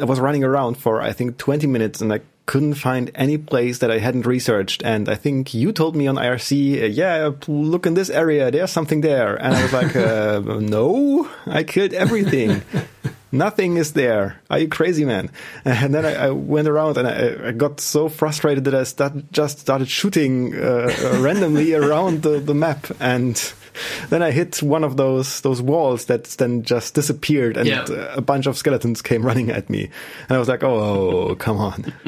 I 0.00 0.04
was 0.04 0.20
running 0.20 0.44
around 0.44 0.76
for 0.76 1.00
I 1.00 1.12
think 1.12 1.38
20 1.38 1.66
minutes, 1.66 2.00
and 2.00 2.12
I 2.12 2.20
couldn't 2.46 2.74
find 2.74 3.10
any 3.14 3.38
place 3.38 3.78
that 3.78 3.90
I 3.90 3.98
hadn't 3.98 4.26
researched. 4.26 4.82
And 4.84 5.08
I 5.08 5.14
think 5.14 5.54
you 5.54 5.72
told 5.72 5.96
me 5.96 6.06
on 6.06 6.16
IRC, 6.16 6.82
uh, 6.82 6.86
yeah, 6.86 7.30
look 7.48 7.86
in 7.86 7.94
this 7.94 8.10
area, 8.10 8.50
there's 8.50 8.70
something 8.70 9.00
there. 9.00 9.36
And 9.36 9.54
I 9.54 9.62
was 9.62 9.72
like, 9.72 9.96
uh, 9.96 10.40
no, 10.60 11.28
I 11.46 11.62
killed 11.64 11.94
everything. 11.94 12.62
Nothing 13.32 13.78
is 13.78 13.94
there. 13.94 14.40
Are 14.48 14.60
you 14.60 14.68
crazy, 14.68 15.04
man? 15.04 15.28
And 15.64 15.92
then 15.92 16.04
I, 16.06 16.26
I 16.26 16.30
went 16.30 16.68
around 16.68 16.98
and 16.98 17.08
I, 17.08 17.48
I, 17.48 17.52
got 17.52 17.80
so 17.80 18.08
frustrated 18.08 18.64
that 18.64 18.74
I 18.76 18.84
start, 18.84 19.32
just 19.32 19.58
started 19.58 19.88
shooting 19.88 20.54
uh, 20.54 21.18
randomly 21.18 21.74
around 21.74 22.22
the, 22.22 22.38
the 22.38 22.54
map. 22.54 22.86
And 23.00 23.36
then 24.08 24.22
I 24.22 24.30
hit 24.30 24.62
one 24.62 24.84
of 24.84 24.96
those 24.96 25.40
those 25.40 25.60
walls 25.62 26.06
that 26.06 26.24
then 26.24 26.62
just 26.62 26.94
disappeared, 26.94 27.56
and 27.56 27.68
yeah. 27.68 27.86
a 28.14 28.20
bunch 28.20 28.46
of 28.46 28.56
skeletons 28.56 29.02
came 29.02 29.24
running 29.26 29.50
at 29.50 29.70
me. 29.70 29.90
And 30.28 30.36
I 30.36 30.38
was 30.38 30.48
like, 30.48 30.62
"Oh, 30.62 31.34
come 31.36 31.58
on!" 31.58 31.92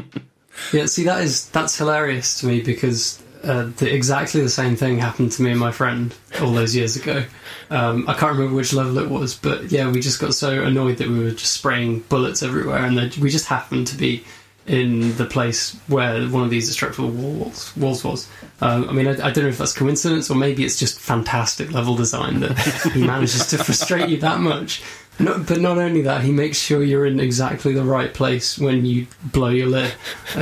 Yeah, 0.72 0.86
see, 0.86 1.04
that 1.04 1.22
is 1.22 1.50
that's 1.50 1.76
hilarious 1.76 2.40
to 2.40 2.46
me 2.46 2.62
because 2.62 3.22
uh, 3.44 3.70
the, 3.76 3.94
exactly 3.94 4.40
the 4.40 4.48
same 4.48 4.74
thing 4.74 4.98
happened 4.98 5.32
to 5.32 5.42
me 5.42 5.50
and 5.50 5.60
my 5.60 5.70
friend 5.70 6.14
all 6.40 6.52
those 6.52 6.74
years 6.74 6.96
ago. 6.96 7.24
Um, 7.70 8.08
I 8.08 8.14
can't 8.14 8.32
remember 8.32 8.56
which 8.56 8.72
level 8.72 8.98
it 8.98 9.10
was, 9.10 9.34
but 9.34 9.70
yeah, 9.70 9.90
we 9.90 10.00
just 10.00 10.20
got 10.20 10.34
so 10.34 10.62
annoyed 10.62 10.96
that 10.98 11.08
we 11.08 11.18
were 11.18 11.30
just 11.32 11.52
spraying 11.52 12.00
bullets 12.08 12.42
everywhere, 12.42 12.84
and 12.84 12.96
we 13.16 13.28
just 13.28 13.46
happened 13.46 13.86
to 13.88 13.96
be 13.96 14.24
in 14.66 15.16
the 15.16 15.24
place 15.24 15.74
where 15.86 16.26
one 16.28 16.42
of 16.42 16.50
these 16.50 16.66
destructible 16.66 17.10
walls 17.10 17.76
walls 17.76 18.02
was. 18.02 18.28
Um, 18.60 18.88
I 18.88 18.92
mean, 18.92 19.06
I, 19.06 19.12
I, 19.12 19.30
don't 19.30 19.44
know 19.44 19.48
if 19.48 19.58
that's 19.58 19.72
coincidence 19.72 20.30
or 20.30 20.34
maybe 20.34 20.64
it's 20.64 20.78
just 20.78 20.98
fantastic 20.98 21.72
level 21.72 21.94
design 21.94 22.40
that 22.40 22.58
he 22.92 23.06
manages 23.06 23.46
to 23.48 23.58
frustrate 23.58 24.08
you 24.08 24.16
that 24.18 24.40
much. 24.40 24.82
No, 25.18 25.38
but 25.38 25.60
not 25.60 25.78
only 25.78 26.02
that, 26.02 26.22
he 26.22 26.32
makes 26.32 26.58
sure 26.58 26.82
you're 26.82 27.06
in 27.06 27.20
exactly 27.20 27.72
the 27.72 27.84
right 27.84 28.12
place 28.12 28.58
when 28.58 28.84
you 28.84 29.06
blow 29.24 29.48
your 29.48 29.68
lid. 29.68 29.94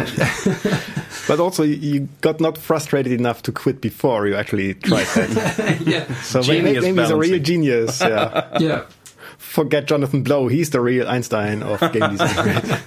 but 1.29 1.39
also, 1.39 1.63
you 1.63 2.09
got 2.23 2.41
not 2.41 2.59
frustrated 2.59 3.13
enough 3.13 3.43
to 3.43 3.53
quit 3.53 3.81
before 3.81 4.27
you 4.27 4.35
actually 4.35 4.75
tried 4.75 5.07
that. 5.07 5.81
yeah. 5.87 6.13
So 6.23 6.41
maybe, 6.41 6.81
maybe 6.81 7.01
he's 7.01 7.11
a 7.11 7.17
real 7.17 7.39
genius. 7.39 8.01
Yeah. 8.01 8.59
yeah. 8.59 8.85
Forget 9.39 9.87
Jonathan 9.87 10.25
Blow. 10.25 10.49
He's 10.49 10.71
the 10.71 10.81
real 10.81 11.07
Einstein 11.09 11.63
of 11.63 11.79
game 11.93 12.11
design. 12.11 12.81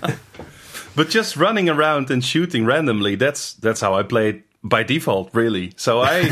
But 0.98 1.10
just 1.10 1.38
running 1.38 1.70
around 1.70 2.10
and 2.10 2.26
shooting 2.26 2.66
randomly, 2.66 3.14
that's 3.14 3.54
that's 3.54 3.82
how 3.82 3.94
I 3.94 4.02
played 4.02 4.42
by 4.64 4.82
default, 4.82 5.30
really. 5.32 5.72
So 5.78 6.02
I, 6.02 6.22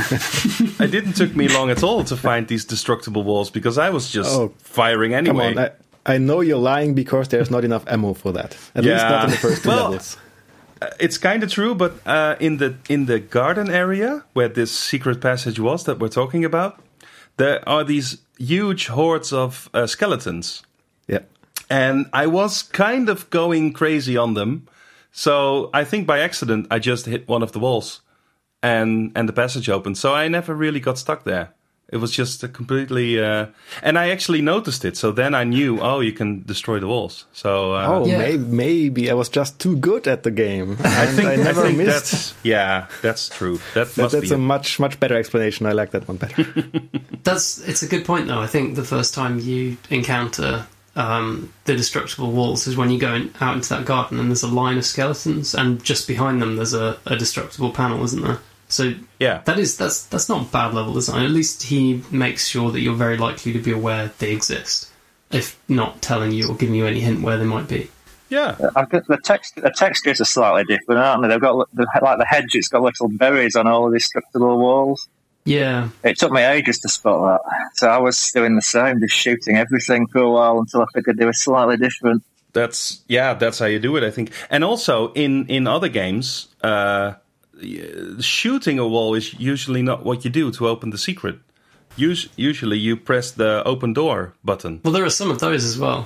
it 0.79 0.91
didn't 0.91 1.13
took 1.13 1.35
me 1.35 1.47
long 1.47 1.69
at 1.69 1.83
all 1.83 2.03
to 2.05 2.17
find 2.17 2.47
these 2.47 2.65
destructible 2.65 3.23
walls 3.23 3.51
because 3.51 3.77
I 3.77 3.91
was 3.91 4.09
just 4.09 4.35
oh, 4.35 4.53
firing 4.57 5.13
anyway. 5.13 5.53
Come 5.53 5.59
on, 5.59 5.71
I, 6.05 6.13
I, 6.15 6.17
know 6.17 6.41
you're 6.41 6.57
lying 6.57 6.95
because 6.95 7.27
there's 7.27 7.51
not 7.51 7.63
enough 7.63 7.83
ammo 7.87 8.15
for 8.15 8.31
that. 8.31 8.57
At 8.73 8.83
yeah. 8.83 8.93
least 8.93 9.05
not 9.05 9.23
in 9.25 9.29
the 9.29 9.37
first 9.37 9.63
two 9.63 9.69
well, 9.69 9.83
levels. 9.83 10.17
Uh, 10.81 10.89
it's 10.99 11.19
kind 11.19 11.43
of 11.43 11.51
true, 11.51 11.75
but 11.75 11.93
uh, 12.07 12.35
in 12.39 12.57
the 12.57 12.75
in 12.89 13.05
the 13.05 13.19
garden 13.19 13.69
area 13.69 14.23
where 14.33 14.49
this 14.49 14.71
secret 14.71 15.21
passage 15.21 15.59
was 15.59 15.83
that 15.83 15.99
we're 15.99 16.09
talking 16.09 16.43
about, 16.43 16.81
there 17.37 17.61
are 17.69 17.83
these 17.83 18.17
huge 18.39 18.87
hordes 18.87 19.31
of 19.31 19.69
uh, 19.75 19.85
skeletons. 19.85 20.63
Yeah, 21.69 21.89
and 21.89 22.05
I 22.13 22.27
was 22.27 22.63
kind 22.63 23.09
of 23.09 23.29
going 23.29 23.73
crazy 23.73 24.17
on 24.17 24.33
them. 24.33 24.67
So 25.11 25.69
I 25.73 25.83
think 25.85 26.05
by 26.07 26.19
accident 26.19 26.67
I 26.71 26.79
just 26.79 27.05
hit 27.05 27.27
one 27.27 27.43
of 27.43 27.51
the 27.51 27.59
walls 27.59 28.01
and 28.61 29.11
and 29.15 29.29
the 29.29 29.33
passage 29.33 29.69
opened. 29.69 29.97
So 29.97 30.13
I 30.13 30.27
never 30.27 30.53
really 30.53 30.79
got 30.79 30.97
stuck 30.97 31.23
there. 31.23 31.49
It 31.93 31.97
was 31.97 32.11
just 32.11 32.43
a 32.43 32.47
completely, 32.47 33.19
uh, 33.23 33.45
and 33.83 33.97
I 33.99 34.09
actually 34.09 34.41
noticed 34.41 34.83
it. 34.85 34.97
So 34.97 35.11
then 35.11 35.35
I 35.35 35.43
knew, 35.43 35.79
oh, 35.79 35.99
you 36.01 36.13
can 36.13 36.41
destroy 36.43 36.79
the 36.79 36.87
walls. 36.87 37.25
So 37.31 37.73
uh, 37.75 37.85
Oh, 37.87 38.05
Yeah. 38.07 38.17
may- 38.17 38.37
maybe 38.37 39.11
I 39.11 39.13
was 39.13 39.29
just 39.29 39.59
too 39.59 39.77
good 39.77 40.07
at 40.07 40.23
the 40.23 40.31
game. 40.31 40.77
I 40.83 41.05
think 41.05 41.27
I 41.29 41.35
never 41.35 41.61
I 41.61 41.65
think 41.67 41.77
missed. 41.77 42.11
that's 42.11 42.33
yeah, 42.43 42.87
that's 43.03 43.29
true. 43.29 43.59
That 43.75 43.87
That, 43.93 44.01
must 44.01 44.13
that's 44.15 44.29
be 44.29 44.33
a 44.33 44.37
it. 44.37 44.41
much 44.41 44.79
much 44.79 44.99
better 44.99 45.15
explanation. 45.15 45.67
I 45.67 45.73
like 45.73 45.91
that 45.91 46.07
one 46.07 46.17
better. 46.17 46.43
That's 47.23 47.59
it's 47.67 47.83
a 47.83 47.87
good 47.87 48.03
point 48.05 48.27
though. 48.27 48.41
I 48.41 48.47
think 48.47 48.75
the 48.75 48.83
first 48.83 49.13
time 49.13 49.39
you 49.39 49.77
encounter 49.89 50.65
um, 50.95 51.53
the 51.65 51.75
destructible 51.75 52.31
walls 52.31 52.67
is 52.67 52.77
when 52.77 52.89
you 52.89 52.99
go 52.99 53.13
in, 53.13 53.33
out 53.41 53.55
into 53.55 53.69
that 53.69 53.85
garden 53.85 54.19
and 54.19 54.29
there's 54.29 54.43
a 54.43 54.47
line 54.47 54.77
of 54.77 54.85
skeletons, 54.85 55.53
and 55.53 55.83
just 55.83 56.07
behind 56.07 56.41
them 56.41 56.55
there's 56.55 56.73
a, 56.73 56.97
a 57.05 57.15
destructible 57.15 57.71
panel, 57.71 58.03
isn't 58.03 58.23
there? 58.23 58.39
So 58.67 58.93
yeah. 59.19 59.41
that 59.45 59.59
is 59.59 59.77
that's 59.77 60.05
that's 60.05 60.29
not 60.29 60.51
bad 60.51 60.73
level 60.73 60.93
design. 60.93 61.23
At 61.23 61.31
least 61.31 61.63
he 61.63 62.03
makes 62.11 62.47
sure 62.47 62.71
that 62.71 62.79
you're 62.79 62.95
very 62.95 63.17
likely 63.17 63.53
to 63.53 63.59
be 63.59 63.71
aware 63.71 64.11
they 64.17 64.31
exist, 64.31 64.91
if 65.31 65.59
not 65.69 66.01
telling 66.01 66.31
you 66.31 66.49
or 66.49 66.55
giving 66.55 66.75
you 66.75 66.85
any 66.85 67.01
hint 67.01 67.21
where 67.21 67.37
they 67.37 67.45
might 67.45 67.67
be. 67.67 67.89
Yeah, 68.29 68.57
I've 68.75 68.89
got 68.89 69.07
the 69.07 69.17
text. 69.17 69.55
The 69.55 69.69
textures 69.69 70.19
are 70.19 70.25
slightly 70.25 70.63
different, 70.63 70.99
aren't 70.99 71.21
they? 71.21 71.27
They've 71.27 71.39
got 71.39 71.69
the, 71.73 71.85
like 72.01 72.17
the 72.17 72.25
hedge. 72.25 72.55
It's 72.55 72.69
got 72.69 72.81
little 72.81 73.07
berries 73.07 73.55
on 73.55 73.67
all 73.67 73.89
the 73.89 73.97
destructible 73.99 74.57
walls. 74.57 75.07
Yeah, 75.45 75.89
It 76.03 76.17
took 76.17 76.31
me 76.31 76.41
ages 76.41 76.79
to 76.79 76.89
spot 76.89 77.41
that, 77.43 77.77
so 77.77 77.87
I 77.87 77.99
was 77.99 78.31
doing 78.31 78.55
the 78.55 78.61
same, 78.63 78.99
just 78.99 79.15
shooting 79.15 79.57
everything 79.57 80.07
for 80.07 80.19
a 80.21 80.29
while 80.31 80.57
until 80.59 80.81
I 80.81 80.85
figured 80.93 81.17
they 81.17 81.25
were 81.25 81.33
slightly 81.33 81.77
different. 81.77 82.23
that's 82.53 83.03
yeah, 83.07 83.33
that's 83.35 83.59
how 83.59 83.67
you 83.67 83.79
do 83.79 83.95
it. 83.97 84.03
I 84.03 84.11
think, 84.11 84.31
and 84.49 84.63
also 84.63 85.11
in 85.13 85.45
in 85.47 85.67
other 85.67 85.89
games, 85.89 86.47
uh, 86.63 87.13
shooting 88.19 88.79
a 88.79 88.87
wall 88.87 89.13
is 89.15 89.33
usually 89.39 89.81
not 89.81 90.03
what 90.05 90.23
you 90.25 90.31
do 90.31 90.51
to 90.51 90.67
open 90.67 90.89
the 90.89 90.97
secret. 90.97 91.35
Us- 91.97 92.27
usually, 92.35 92.77
you 92.77 92.97
press 92.97 93.31
the 93.31 93.63
open 93.65 93.93
door 93.93 94.33
button. 94.43 94.81
well, 94.83 94.93
there 94.93 95.05
are 95.05 95.09
some 95.09 95.31
of 95.31 95.39
those 95.39 95.63
as 95.63 95.77
well. 95.77 96.03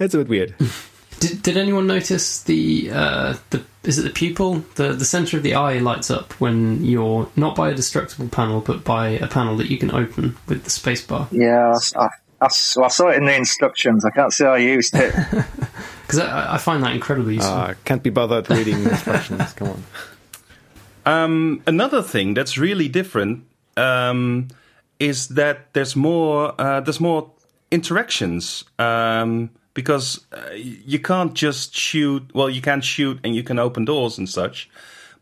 it's 0.00 0.14
a 0.14 0.18
bit 0.18 0.28
weird. 0.28 0.54
Did, 1.20 1.42
did 1.42 1.56
anyone 1.56 1.86
notice 1.86 2.42
the 2.42 2.90
uh, 2.92 3.34
the 3.50 3.64
is 3.84 3.98
it 3.98 4.02
the 4.02 4.10
pupil 4.10 4.64
the 4.76 4.92
the 4.92 5.04
center 5.04 5.36
of 5.36 5.42
the 5.42 5.54
eye 5.54 5.78
lights 5.78 6.10
up 6.10 6.32
when 6.34 6.84
you're 6.84 7.28
not 7.36 7.56
by 7.56 7.70
a 7.70 7.74
destructible 7.74 8.28
panel 8.28 8.60
but 8.60 8.84
by 8.84 9.08
a 9.08 9.26
panel 9.26 9.56
that 9.56 9.68
you 9.70 9.78
can 9.78 9.90
open 9.90 10.36
with 10.46 10.64
the 10.64 10.70
spacebar? 10.70 11.26
Yeah, 11.32 11.74
I, 11.96 12.04
I, 12.04 12.08
I 12.42 12.44
s- 12.46 12.76
well, 12.76 12.84
I 12.86 12.88
saw 12.88 13.08
it 13.08 13.16
in 13.16 13.24
the 13.24 13.34
instructions. 13.34 14.04
I 14.04 14.10
can't 14.10 14.32
say 14.32 14.46
I 14.46 14.58
used 14.58 14.94
it. 14.94 15.14
Because 16.02 16.20
I, 16.20 16.54
I 16.54 16.56
find 16.58 16.82
that 16.84 16.92
incredibly 16.92 17.34
useful. 17.34 17.52
Uh, 17.52 17.74
can't 17.84 18.02
be 18.02 18.08
bothered 18.08 18.48
reading 18.48 18.82
instructions. 18.82 19.52
Come 19.52 19.68
on. 19.68 19.84
Um, 21.04 21.62
another 21.66 22.00
thing 22.02 22.32
that's 22.32 22.56
really 22.56 22.88
different 22.88 23.44
um, 23.76 24.48
is 24.98 25.28
that 25.28 25.72
there's 25.74 25.94
more 25.96 26.54
uh, 26.58 26.80
there's 26.80 26.98
more 27.00 27.30
interactions 27.70 28.64
um, 28.78 29.50
because 29.78 30.06
uh, 30.32 30.50
you 30.94 30.98
can't 31.10 31.34
just 31.44 31.68
shoot. 31.86 32.22
Well, 32.34 32.50
you 32.56 32.60
can 32.60 32.80
shoot 32.82 33.16
and 33.24 33.34
you 33.36 33.42
can 33.44 33.58
open 33.58 33.84
doors 33.84 34.18
and 34.18 34.28
such, 34.28 34.68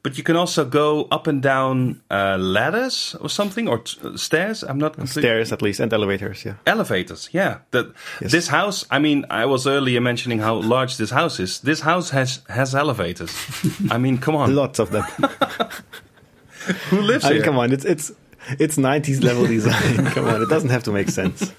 but 0.02 0.16
you 0.18 0.24
can 0.24 0.36
also 0.36 0.64
go 0.64 1.08
up 1.10 1.26
and 1.26 1.42
down 1.42 2.00
uh, 2.10 2.36
ladders 2.38 3.16
or 3.20 3.28
something 3.28 3.68
or 3.68 3.78
t- 3.78 4.16
stairs. 4.16 4.62
I'm 4.68 4.78
not 4.78 5.08
Stairs 5.08 5.52
at 5.52 5.60
least 5.62 5.80
and 5.80 5.92
elevators. 5.92 6.44
Yeah. 6.44 6.54
elevators 6.66 7.28
yeah 7.32 7.58
that 7.70 7.86
Yes. 8.20 8.32
this 8.32 8.48
house 8.48 8.86
i 8.90 8.98
mean 8.98 9.24
i 9.30 9.44
was 9.46 9.66
earlier 9.66 10.00
mentioning 10.00 10.40
how 10.42 10.54
large 10.74 10.96
this 10.96 11.10
house 11.10 11.42
is 11.42 11.60
this 11.60 11.80
house 11.82 12.12
has 12.12 12.40
has 12.48 12.74
elevators 12.74 13.32
i 13.94 13.98
mean 13.98 14.18
come 14.18 14.36
on 14.42 14.54
Lots 14.54 14.78
of 14.78 14.88
them. 14.90 15.04
who 16.90 17.00
lives 17.00 17.24
I 17.24 17.28
mean, 17.28 17.36
here 17.36 17.44
come 17.44 17.58
on. 17.58 17.72
It's 17.72 17.84
it's 17.84 18.12
it's 18.58 18.76
90s 18.78 19.22
level 19.22 19.46
design. 19.46 20.06
come 20.14 20.26
on. 20.34 20.42
It 20.42 20.48
doesn't 20.48 20.70
have 20.70 20.82
to 20.84 20.92
make 20.92 21.08
sense. 21.10 21.52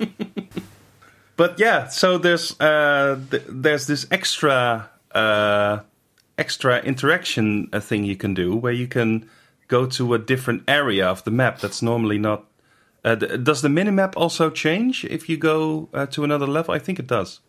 But 1.38 1.58
yeah 1.60 1.88
so 1.88 2.18
there's 2.18 2.60
uh 2.60 3.18
th- 3.32 3.44
there's 3.48 3.86
this 3.88 4.06
extra 4.12 4.90
uh 5.14 5.80
extra 6.38 6.80
interaction 6.84 7.70
uh, 7.74 7.80
thing 7.80 8.04
you 8.04 8.16
can 8.16 8.34
do 8.34 8.56
where 8.56 8.74
you 8.74 8.88
can 8.88 9.28
go 9.68 9.86
to 9.86 10.14
a 10.14 10.20
different 10.20 10.64
area 10.68 11.08
of 11.08 11.24
the 11.24 11.32
map 11.32 11.60
that's 11.60 11.82
normally 11.82 12.18
not 12.20 12.44
uh, 13.06 13.16
th- 13.16 13.44
does 13.44 13.62
the 13.62 13.70
minimap 13.70 14.14
also 14.16 14.50
change 14.50 15.06
if 15.06 15.30
you 15.30 15.38
go 15.38 15.88
uh, 15.94 16.06
to 16.06 16.24
another 16.24 16.48
level 16.48 16.74
i 16.76 16.80
think 16.80 17.00
it 17.00 17.08
does 17.08 17.40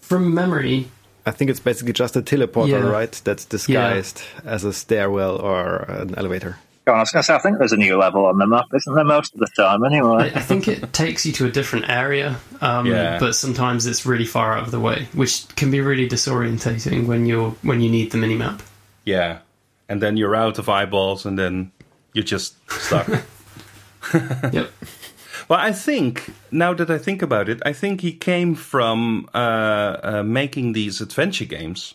From 0.00 0.34
memory, 0.34 0.86
I 1.26 1.30
think 1.32 1.50
it's 1.50 1.60
basically 1.62 1.92
just 1.92 2.16
a 2.16 2.22
teleporter, 2.22 2.70
Yeah. 2.70 2.98
right? 2.98 3.20
That's 3.24 3.44
disguised 3.48 4.22
as 4.44 4.64
a 4.64 4.72
stairwell 4.72 5.36
or 5.36 5.84
an 6.00 6.14
elevator. 6.16 6.56
Go 6.90 6.94
on, 6.94 6.98
I 6.98 7.02
was 7.02 7.12
going 7.12 7.22
to 7.22 7.26
say, 7.28 7.34
I 7.36 7.38
think 7.38 7.58
there's 7.58 7.70
a 7.70 7.76
new 7.76 7.96
level 7.96 8.26
on 8.26 8.38
the 8.38 8.48
map, 8.48 8.64
isn't 8.74 8.92
there, 8.92 9.04
most 9.04 9.32
of 9.32 9.38
the 9.38 9.46
time, 9.56 9.84
anyway? 9.84 10.32
I 10.34 10.40
think 10.40 10.66
it 10.66 10.92
takes 10.92 11.24
you 11.24 11.30
to 11.34 11.46
a 11.46 11.48
different 11.48 11.88
area, 11.88 12.36
um, 12.60 12.84
Yeah. 12.84 13.20
but 13.20 13.36
sometimes 13.36 13.86
it's 13.86 14.04
really 14.04 14.24
far 14.24 14.58
out 14.58 14.64
of 14.64 14.72
the 14.72 14.80
way, 14.80 15.06
which 15.14 15.46
can 15.54 15.70
be 15.70 15.80
really 15.80 16.08
disorientating 16.08 17.06
when 17.06 17.26
you're 17.26 17.50
when 17.62 17.80
you 17.80 17.88
need 17.88 18.10
the 18.10 18.18
mini 18.18 18.34
map. 18.34 18.60
Yeah. 19.04 19.38
And 19.88 20.02
then 20.02 20.16
you're 20.16 20.34
out 20.34 20.58
of 20.58 20.68
eyeballs 20.68 21.24
and 21.24 21.38
then 21.38 21.70
you're 22.12 22.24
just 22.24 22.54
stuck. 22.68 23.06
Yep. 24.52 24.72
well, 25.48 25.60
I 25.60 25.70
think, 25.70 26.32
now 26.50 26.74
that 26.74 26.90
I 26.90 26.98
think 26.98 27.22
about 27.22 27.48
it, 27.48 27.62
I 27.64 27.72
think 27.72 28.00
he 28.00 28.12
came 28.12 28.56
from 28.56 29.28
uh, 29.32 29.38
uh, 30.02 30.22
making 30.24 30.72
these 30.72 31.00
adventure 31.00 31.44
games. 31.44 31.94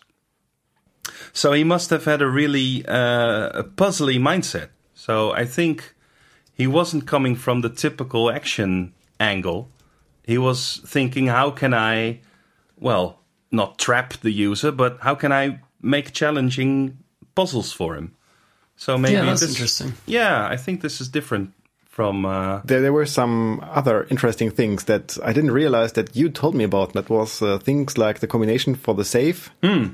So 1.33 1.51
he 1.51 1.65
must 1.65 1.89
have 1.89 2.05
had 2.05 2.21
a 2.21 2.27
really 2.27 2.85
uh, 2.87 3.59
a 3.59 3.63
puzzly 3.65 4.17
mindset. 4.19 4.69
So 5.05 5.33
I 5.33 5.45
think 5.45 5.93
he 6.51 6.65
wasn't 6.65 7.05
coming 7.05 7.35
from 7.35 7.61
the 7.61 7.69
typical 7.69 8.31
action 8.31 8.91
angle. 9.19 9.69
He 10.23 10.39
was 10.39 10.81
thinking, 10.83 11.27
how 11.27 11.51
can 11.51 11.75
I, 11.75 12.21
well, 12.79 13.19
not 13.51 13.77
trap 13.77 14.13
the 14.13 14.31
user, 14.31 14.71
but 14.71 14.97
how 15.01 15.13
can 15.13 15.31
I 15.31 15.59
make 15.79 16.11
challenging 16.11 16.97
puzzles 17.35 17.71
for 17.71 17.95
him? 17.95 18.15
So 18.77 18.97
maybe 18.97 19.13
yeah, 19.13 19.25
that's 19.25 19.41
this, 19.41 19.51
interesting. 19.51 19.93
Yeah, 20.07 20.47
I 20.47 20.57
think 20.57 20.81
this 20.81 20.99
is 20.99 21.07
different 21.07 21.53
from. 21.95 22.25
Uh, 22.25 22.59
There, 22.65 22.81
there 22.81 22.91
were 22.93 23.05
some 23.07 23.59
other 23.77 24.05
interesting 24.09 24.51
things 24.51 24.83
that 24.85 25.17
I 25.23 25.33
didn't 25.33 25.51
realize 25.55 25.93
that 25.93 26.15
you 26.15 26.29
told 26.29 26.53
me 26.55 26.63
about. 26.65 26.93
That 26.93 27.09
was 27.09 27.41
uh, 27.41 27.57
things 27.63 27.97
like 27.97 28.19
the 28.19 28.27
combination 28.27 28.75
for 28.75 28.93
the 28.95 29.03
save 29.05 29.37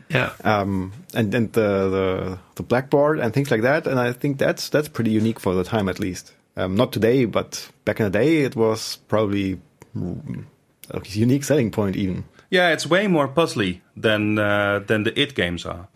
Yeah. 0.10 0.32
um, 0.44 0.92
and 1.14 1.36
and 1.36 1.54
the, 1.54 1.90
the 1.90 2.38
the 2.56 2.64
blackboard 2.64 3.20
and 3.20 3.34
things 3.34 3.52
like 3.52 3.62
that. 3.64 3.88
And 3.88 4.00
I 4.00 4.14
think 4.14 4.38
that's 4.40 4.70
that's 4.70 4.90
pretty 4.90 5.12
unique 5.12 5.40
for 5.40 5.54
the 5.56 5.64
time, 5.64 5.90
at 5.90 6.00
least. 6.00 6.34
Um, 6.58 6.76
not 6.76 6.92
today, 6.92 7.26
but 7.26 7.70
back 7.86 8.00
in 8.00 8.12
the 8.12 8.20
day, 8.20 8.44
it 8.46 8.56
was 8.56 8.98
probably 9.08 9.60
mm, 9.96 10.44
a 10.90 11.02
unique 11.20 11.44
selling 11.46 11.72
point, 11.72 11.96
even. 11.96 12.24
yeah, 12.50 12.74
it's 12.74 12.86
way 12.90 13.08
more 13.08 13.28
puzzly 13.28 13.80
than 14.02 14.38
uh, 14.38 14.80
than 14.88 15.04
the 15.04 15.12
it 15.22 15.36
games 15.36 15.66
are. 15.66 15.88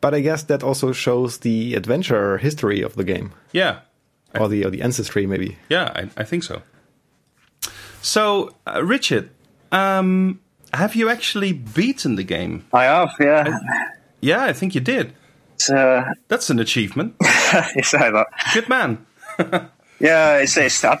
But 0.00 0.14
I 0.14 0.20
guess 0.22 0.44
that 0.44 0.62
also 0.62 0.92
shows 0.92 1.38
the 1.38 1.74
adventure 1.76 2.38
history 2.38 2.84
of 2.84 2.94
the 2.94 3.04
game, 3.04 3.30
Yeah, 3.52 3.76
or 4.38 4.48
the 4.48 4.64
or 4.64 4.70
the 4.70 4.82
ancestry, 4.82 5.26
maybe. 5.26 5.56
yeah, 5.68 5.92
I, 5.94 6.08
I 6.16 6.24
think 6.24 6.42
so. 6.42 6.62
So, 8.02 8.54
uh, 8.66 8.84
Richard, 8.84 9.30
um, 9.72 10.40
have 10.74 10.94
you 10.94 11.08
actually 11.08 11.52
beaten 11.52 12.16
the 12.16 12.22
game? 12.24 12.64
I 12.72 12.84
have, 12.84 13.10
yeah. 13.18 13.58
Yeah, 14.20 14.44
I 14.44 14.52
think 14.52 14.74
you 14.74 14.80
did. 14.80 15.14
It's, 15.54 15.70
uh, 15.70 16.04
That's 16.28 16.50
an 16.50 16.58
achievement. 16.58 17.14
you 17.76 17.82
say 17.82 18.10
that. 18.10 18.26
Good 18.52 18.68
man. 18.68 19.06
Yeah, 20.00 20.38
it's, 20.38 20.56
it's 20.56 20.84
I, 20.84 20.96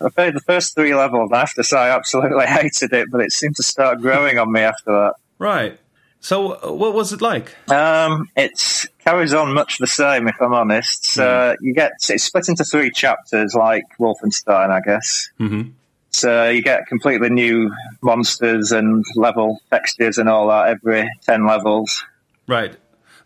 I 0.00 0.08
played 0.10 0.34
the 0.34 0.40
first 0.40 0.74
three 0.74 0.94
levels. 0.94 1.30
and 1.30 1.36
I 1.36 1.40
have 1.40 1.54
to 1.54 1.64
say, 1.64 1.78
I 1.78 1.94
absolutely 1.94 2.44
hated 2.60 2.92
it, 2.92 3.08
but 3.10 3.20
it 3.20 3.32
seemed 3.32 3.56
to 3.56 3.62
start 3.62 4.00
growing 4.02 4.36
on 4.38 4.50
me 4.52 4.60
after 4.60 4.90
that. 4.90 5.14
Right. 5.38 5.78
So, 6.20 6.52
uh, 6.54 6.72
what 6.72 6.94
was 6.94 7.12
it 7.12 7.20
like? 7.22 7.54
Um, 7.70 8.28
it 8.36 8.86
carries 9.04 9.32
on 9.32 9.54
much 9.54 9.78
the 9.78 9.86
same, 9.86 10.26
if 10.28 10.40
I'm 10.40 10.52
honest. 10.52 11.06
So 11.06 11.54
you 11.60 11.72
get 11.74 11.92
it's 12.08 12.24
split 12.24 12.48
into 12.48 12.64
three 12.64 12.90
chapters, 12.90 13.54
like 13.54 13.84
Wolfenstein, 14.00 14.70
I 14.70 14.80
guess. 14.80 15.30
Mhm. 15.40 15.72
So 16.10 16.48
you 16.48 16.62
get 16.62 16.86
completely 16.86 17.30
new 17.30 17.70
monsters 18.02 18.72
and 18.72 19.04
level 19.14 19.60
textures 19.70 20.18
and 20.18 20.28
all 20.28 20.48
that 20.48 20.68
every 20.68 21.08
ten 21.24 21.46
levels. 21.46 22.04
Right. 22.46 22.76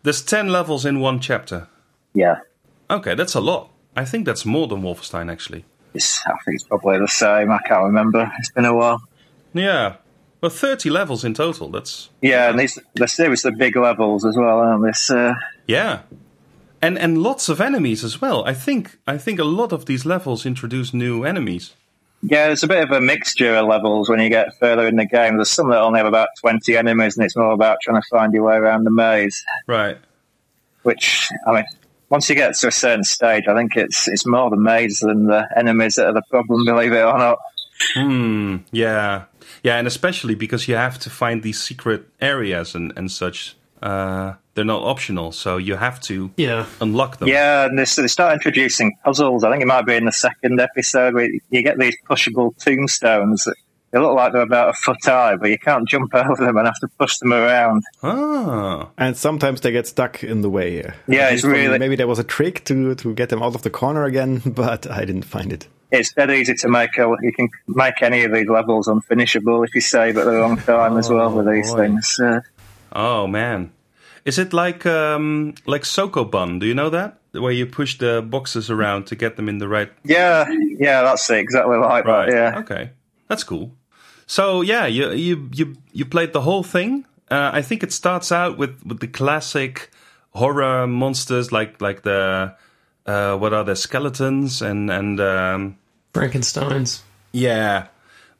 There's 0.03 0.21
10 0.21 0.49
levels 0.49 0.85
in 0.85 0.99
one 0.99 1.19
chapter. 1.21 1.67
Yeah, 2.13 2.39
Okay, 2.91 3.15
that's 3.15 3.33
a 3.35 3.39
lot. 3.39 3.69
I 3.95 4.03
think 4.05 4.25
that's 4.25 4.45
more 4.45 4.67
than 4.67 4.81
Wolfenstein, 4.83 5.31
actually. 5.31 5.63
it's, 5.93 6.19
I 6.27 6.31
think 6.43 6.55
it's 6.55 6.63
probably 6.65 6.99
the 6.99 7.07
same. 7.07 7.49
I 7.49 7.59
can't 7.65 7.85
remember. 7.85 8.29
It's 8.37 8.51
been 8.51 8.65
a 8.65 8.75
while. 8.75 9.01
Yeah. 9.53 9.93
Well, 10.43 10.49
30 10.49 10.89
levels 10.89 11.23
in 11.23 11.33
total. 11.33 11.69
That's. 11.69 12.09
Yeah, 12.21 12.49
and 12.49 12.59
these 12.59 12.77
they're 12.95 13.07
seriously 13.07 13.51
big 13.57 13.77
levels 13.77 14.25
as 14.25 14.35
well, 14.35 14.59
aren't 14.59 14.83
they? 14.83 14.91
So, 14.91 15.27
uh, 15.27 15.33
Yeah. 15.67 16.01
And 16.81 16.99
and 16.99 17.23
lots 17.23 17.47
of 17.47 17.61
enemies 17.61 18.03
as 18.03 18.19
well. 18.19 18.43
I 18.45 18.53
think 18.53 18.99
I 19.07 19.17
think 19.17 19.39
a 19.39 19.45
lot 19.45 19.71
of 19.71 19.85
these 19.85 20.05
levels 20.05 20.45
introduce 20.45 20.93
new 20.93 21.23
enemies. 21.23 21.75
Yeah, 22.21 22.49
it's 22.49 22.61
a 22.61 22.67
bit 22.67 22.83
of 22.83 22.91
a 22.91 22.99
mixture 22.99 23.55
of 23.55 23.67
levels 23.67 24.09
when 24.09 24.19
you 24.19 24.27
get 24.27 24.59
further 24.59 24.85
in 24.85 24.97
the 24.97 25.05
game. 25.05 25.37
There's 25.37 25.49
some 25.49 25.69
that 25.69 25.79
only 25.79 25.99
have 25.99 26.07
about 26.07 26.27
20 26.41 26.75
enemies, 26.75 27.15
and 27.15 27.25
it's 27.25 27.37
more 27.37 27.53
about 27.53 27.77
trying 27.81 28.01
to 28.01 28.07
find 28.09 28.33
your 28.33 28.43
way 28.43 28.55
around 28.55 28.83
the 28.83 28.91
maze. 28.91 29.45
Right. 29.65 29.97
Which, 30.81 31.29
I 31.47 31.53
mean, 31.53 31.65
once 32.09 32.29
you 32.29 32.35
get 32.35 32.53
to 32.55 32.67
a 32.67 32.71
certain 32.71 33.05
stage, 33.05 33.45
I 33.47 33.55
think 33.55 33.77
it's 33.77 34.09
it's 34.09 34.25
more 34.25 34.49
the 34.49 34.57
maze 34.57 34.99
than 34.99 35.27
the 35.27 35.47
enemies 35.55 35.95
that 35.95 36.07
are 36.07 36.13
the 36.13 36.23
problem. 36.29 36.65
Believe 36.65 36.91
it 36.91 37.01
or 37.01 37.17
not. 37.17 37.39
Hmm. 37.95 38.57
Yeah. 38.71 39.23
Yeah, 39.63 39.77
and 39.77 39.87
especially 39.87 40.35
because 40.35 40.67
you 40.67 40.75
have 40.75 40.97
to 40.99 41.09
find 41.09 41.43
these 41.43 41.59
secret 41.61 42.07
areas 42.21 42.75
and 42.75 42.93
and 42.97 43.11
such. 43.11 43.55
Uh, 43.81 44.35
they're 44.55 44.63
not 44.63 44.81
optional, 44.83 45.31
so 45.33 45.57
you 45.57 45.75
have 45.75 45.99
to 45.99 46.31
Yeah. 46.37 46.65
unlock 46.79 47.17
them. 47.17 47.27
Yeah, 47.27 47.65
and 47.65 47.77
they, 47.77 47.83
so 47.85 48.01
they 48.01 48.07
start 48.07 48.33
introducing 48.33 48.93
puzzles. 49.03 49.43
I 49.43 49.51
think 49.51 49.61
it 49.61 49.67
might 49.67 49.85
be 49.85 49.95
in 49.95 50.05
the 50.05 50.11
second 50.13 50.61
episode 50.61 51.13
where 51.15 51.27
you 51.49 51.61
get 51.63 51.77
these 51.79 51.97
pushable 52.09 52.55
tombstones. 52.63 53.43
that 53.43 53.55
They 53.93 53.99
look 53.99 54.15
like 54.15 54.33
they're 54.33 54.41
about 54.41 54.69
a 54.69 54.73
foot 54.73 54.97
high, 55.05 55.35
but 55.37 55.49
you 55.49 55.57
can't 55.59 55.87
jump 55.87 56.13
over 56.15 56.35
them 56.45 56.57
and 56.57 56.65
have 56.67 56.79
to 56.81 56.87
push 56.99 57.17
them 57.19 57.31
around. 57.31 57.83
Ah. 58.01 58.89
And 58.97 59.15
sometimes 59.15 59.61
they 59.61 59.71
get 59.71 59.87
stuck 59.87 60.23
in 60.23 60.41
the 60.41 60.49
way. 60.49 60.77
Yeah, 60.77 60.87
At 60.87 60.93
it's 61.07 61.31
least 61.31 61.41
for 61.43 61.49
me, 61.51 61.59
really- 61.67 61.79
Maybe 61.79 61.95
there 61.95 62.07
was 62.07 62.19
a 62.19 62.23
trick 62.23 62.63
to 62.65 62.95
to 62.95 63.13
get 63.13 63.29
them 63.29 63.41
out 63.43 63.55
of 63.55 63.61
the 63.61 63.69
corner 63.69 64.03
again, 64.05 64.41
but 64.45 64.89
I 64.89 65.05
didn't 65.05 65.25
find 65.25 65.53
it. 65.53 65.67
It's 65.91 66.11
dead 66.11 66.31
easy 66.31 66.55
to 66.55 66.67
make. 66.69 66.97
A, 66.97 67.05
you 67.21 67.31
can 67.31 67.49
make 67.67 68.01
any 68.01 68.23
of 68.25 68.31
these 68.33 68.49
levels 68.49 68.87
unfinishable 68.87 69.63
if 69.63 69.75
you 69.75 69.81
save 69.81 70.17
at 70.17 70.25
the 70.25 70.31
wrong 70.31 70.57
time 70.57 70.97
as 70.97 71.07
well 71.09 71.31
with 71.31 71.45
these 71.47 71.71
boy. 71.71 71.77
things. 71.77 72.19
Uh, 72.19 72.41
Oh 72.91 73.27
man. 73.27 73.71
Is 74.25 74.39
it 74.39 74.53
like 74.53 74.85
um 74.87 75.53
like 75.67 75.83
Sokoban? 75.83 76.59
Do 76.59 76.65
you 76.65 76.73
know 76.73 76.89
that? 76.89 77.19
Where 77.33 77.51
you 77.51 77.65
push 77.67 77.97
the 77.97 78.21
boxes 78.21 78.69
around 78.71 79.05
to 79.07 79.15
get 79.15 79.35
them 79.35 79.49
in 79.49 79.57
the 79.59 79.67
right 79.67 79.91
yeah, 80.03 80.45
yeah, 80.79 81.01
that's 81.03 81.29
it. 81.29 81.37
Exactly 81.39 81.77
like 81.77 82.05
Right. 82.05 82.29
that. 82.29 82.35
Yeah. 82.53 82.59
Okay. 82.61 82.89
That's 83.27 83.43
cool. 83.43 83.71
So 84.33 84.61
yeah, 84.61 84.87
you 84.87 85.11
you 85.11 85.47
you 85.53 85.75
you 85.91 86.05
played 86.05 86.33
the 86.33 86.41
whole 86.41 86.63
thing. 86.63 87.05
Uh, 87.29 87.51
I 87.53 87.61
think 87.61 87.83
it 87.83 87.93
starts 87.93 88.31
out 88.31 88.57
with 88.57 88.83
with 88.83 88.99
the 88.99 89.07
classic 89.07 89.91
horror 90.31 90.87
monsters 90.87 91.51
like 91.51 91.79
like 91.79 92.01
the 92.01 92.55
uh, 93.05 93.37
what 93.37 93.53
are 93.53 93.63
the 93.63 93.75
skeletons 93.75 94.63
and 94.63 94.89
and 94.89 95.19
um, 95.19 95.77
Frankenstein's. 96.15 97.03
yeah. 97.31 97.89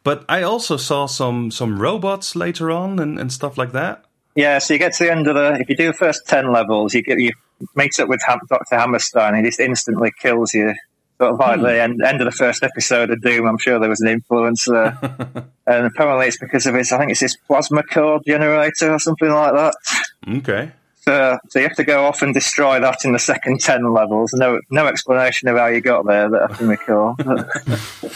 But 0.03 0.25
I 0.27 0.41
also 0.41 0.77
saw 0.77 1.05
some 1.05 1.51
some 1.51 1.79
robots 1.79 2.35
later 2.35 2.71
on 2.71 2.97
and, 2.97 3.19
and 3.19 3.31
stuff 3.31 3.55
like 3.55 3.73
that. 3.73 4.03
Yeah, 4.35 4.57
so 4.57 4.73
you 4.73 4.79
get 4.79 4.93
to 4.93 5.03
the 5.03 5.11
end 5.11 5.27
of 5.27 5.35
the. 5.35 5.59
If 5.61 5.69
you 5.69 5.75
do 5.75 5.87
the 5.91 5.93
first 5.93 6.27
ten 6.27 6.51
levels, 6.51 6.95
you 6.95 7.03
get 7.03 7.19
you 7.19 7.33
meet 7.75 7.99
up 7.99 8.09
with 8.09 8.23
Ham, 8.25 8.39
Doctor 8.49 8.77
Hammerstein. 8.77 9.35
He 9.35 9.43
just 9.43 9.59
instantly 9.59 10.11
kills 10.19 10.55
you. 10.55 10.73
Sort 11.23 11.35
of 11.35 11.39
like 11.39 11.59
hmm. 11.59 11.63
the 11.63 11.81
end, 11.81 12.01
end 12.05 12.19
of 12.19 12.25
the 12.25 12.31
first 12.31 12.63
episode 12.63 13.09
of 13.09 13.21
Doom. 13.21 13.47
I'm 13.47 13.57
sure 13.57 13.79
there 13.79 13.87
was 13.87 14.01
an 14.01 14.09
influence 14.09 14.65
there, 14.65 14.97
and 15.67 15.85
apparently 15.85 16.27
it's 16.27 16.37
because 16.37 16.65
of 16.65 16.75
his. 16.75 16.91
I 16.91 16.97
think 16.97 17.11
it's 17.11 17.21
his 17.21 17.37
plasma 17.47 17.81
core 17.81 18.19
generator 18.27 18.91
or 18.91 18.99
something 18.99 19.29
like 19.29 19.53
that. 19.53 19.73
Okay. 20.27 20.71
So, 20.99 21.37
so 21.47 21.59
you 21.59 21.67
have 21.67 21.77
to 21.77 21.85
go 21.85 22.03
off 22.03 22.21
and 22.21 22.33
destroy 22.33 22.81
that 22.81 23.05
in 23.05 23.13
the 23.13 23.19
second 23.19 23.61
ten 23.61 23.93
levels. 23.93 24.33
No, 24.33 24.59
no 24.69 24.85
explanation 24.85 25.47
of 25.47 25.55
how 25.55 25.67
you 25.67 25.79
got 25.79 26.05
there 26.05 26.29
that 26.29 26.51
I 26.51 26.53
can 26.55 26.67
recall. 26.67 27.15
But 27.15 27.47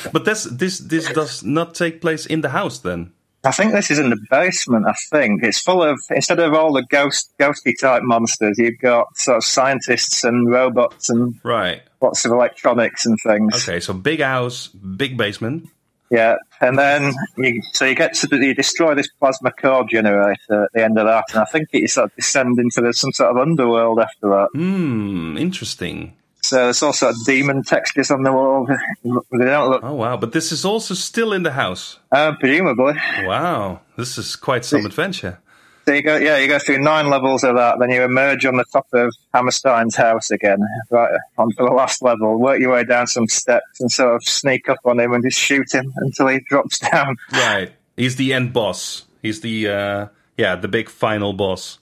But 0.12 0.26
this 0.26 0.44
this 0.44 0.80
this 0.80 1.10
does 1.14 1.46
not 1.46 1.76
take 1.76 2.02
place 2.02 2.26
in 2.26 2.42
the 2.42 2.50
house 2.50 2.80
then. 2.80 3.14
I 3.48 3.52
think 3.52 3.72
this 3.72 3.90
is 3.90 3.98
in 4.00 4.10
the 4.10 4.20
basement. 4.30 4.86
I 4.88 4.94
think 5.10 5.42
it's 5.44 5.60
full 5.62 5.82
of 5.82 6.00
instead 6.10 6.40
of 6.40 6.54
all 6.54 6.74
the 6.74 6.84
ghost 6.84 7.32
ghosty 7.40 7.74
type 7.80 8.04
monsters, 8.04 8.58
you've 8.58 8.80
got 8.80 9.16
sort 9.18 9.38
of 9.38 9.44
scientists 9.44 10.24
and 10.24 10.50
robots 10.52 11.10
and 11.10 11.36
Right. 11.44 11.82
lots 12.02 12.26
of 12.26 12.32
electronics 12.32 13.06
and 13.06 13.18
things. 13.26 13.68
Okay. 13.68 13.80
So 13.80 13.94
big 13.94 14.22
house, 14.22 14.68
big 14.68 15.16
basement. 15.18 15.70
Yeah, 16.10 16.36
and 16.62 16.78
then 16.80 17.14
you, 17.38 17.62
so 17.74 17.84
you 17.86 17.94
get 17.96 18.14
to 18.16 18.28
you 18.38 18.54
destroy 18.56 18.96
this 18.96 19.10
plasma 19.20 19.52
core 19.52 19.86
generator 19.86 20.64
at 20.64 20.70
the 20.74 20.84
end 20.84 20.98
of 20.98 21.06
that, 21.06 21.26
and 21.34 21.40
I 21.42 21.46
think 21.46 21.68
you 21.74 21.86
sort 21.88 22.06
of 22.12 22.16
descend 22.16 22.58
into 22.60 22.80
the, 22.82 22.94
some 22.94 23.12
sort 23.12 23.32
of 23.32 23.38
underworld 23.38 24.00
after 24.00 24.30
that. 24.30 24.48
Hmm. 24.54 25.38
Interesting. 25.38 26.14
So 26.48 26.56
there's 26.56 26.82
all 26.82 26.94
sort 26.94 27.14
of 27.14 27.26
demon 27.26 27.64
textures 27.64 28.10
on 28.10 28.24
the 28.24 28.32
wall. 28.32 28.68
They 29.04 29.46
don't 29.46 29.70
look, 29.70 29.84
Oh 29.84 29.94
wow! 29.94 30.16
But 30.18 30.32
this 30.32 30.52
is 30.52 30.64
also 30.64 30.94
still 30.94 31.34
in 31.34 31.44
the 31.44 31.52
house. 31.52 32.00
uh, 32.12 32.34
presumably. 32.40 32.94
Wow, 33.24 33.82
this 33.98 34.18
is 34.18 34.36
quite 34.36 34.64
some 34.64 34.86
adventure. 34.86 35.40
So 35.86 35.94
you 35.94 36.02
go, 36.02 36.18
yeah, 36.18 36.38
you 36.38 36.48
go 36.50 36.60
through 36.60 36.80
nine 36.80 37.10
levels 37.10 37.46
of 37.46 37.56
that, 37.56 37.80
then 37.80 37.90
you 37.92 38.04
emerge 38.04 38.46
on 38.46 38.58
the 38.58 38.66
top 38.66 38.88
of 38.94 39.14
Hammerstein's 39.34 39.96
house 39.96 40.32
again, 40.32 40.60
right 40.90 41.18
onto 41.38 41.56
the 41.58 41.72
last 41.72 42.02
level. 42.02 42.38
Work 42.38 42.60
your 42.60 42.74
way 42.74 42.84
down 42.84 43.08
some 43.08 43.28
steps 43.28 43.80
and 43.80 43.90
sort 43.90 44.16
of 44.16 44.24
sneak 44.24 44.68
up 44.68 44.80
on 44.84 45.00
him 45.00 45.14
and 45.14 45.24
just 45.24 45.40
shoot 45.40 45.74
him 45.74 45.94
until 45.98 46.28
he 46.28 46.40
drops 46.50 46.80
down. 46.80 47.16
Right. 47.32 47.72
He's 47.96 48.18
the 48.18 48.34
end 48.34 48.52
boss. 48.52 49.06
He's 49.22 49.40
the 49.42 49.70
uh 49.70 50.08
yeah, 50.38 50.56
the 50.56 50.68
big 50.68 50.90
final 50.90 51.32
boss. 51.34 51.80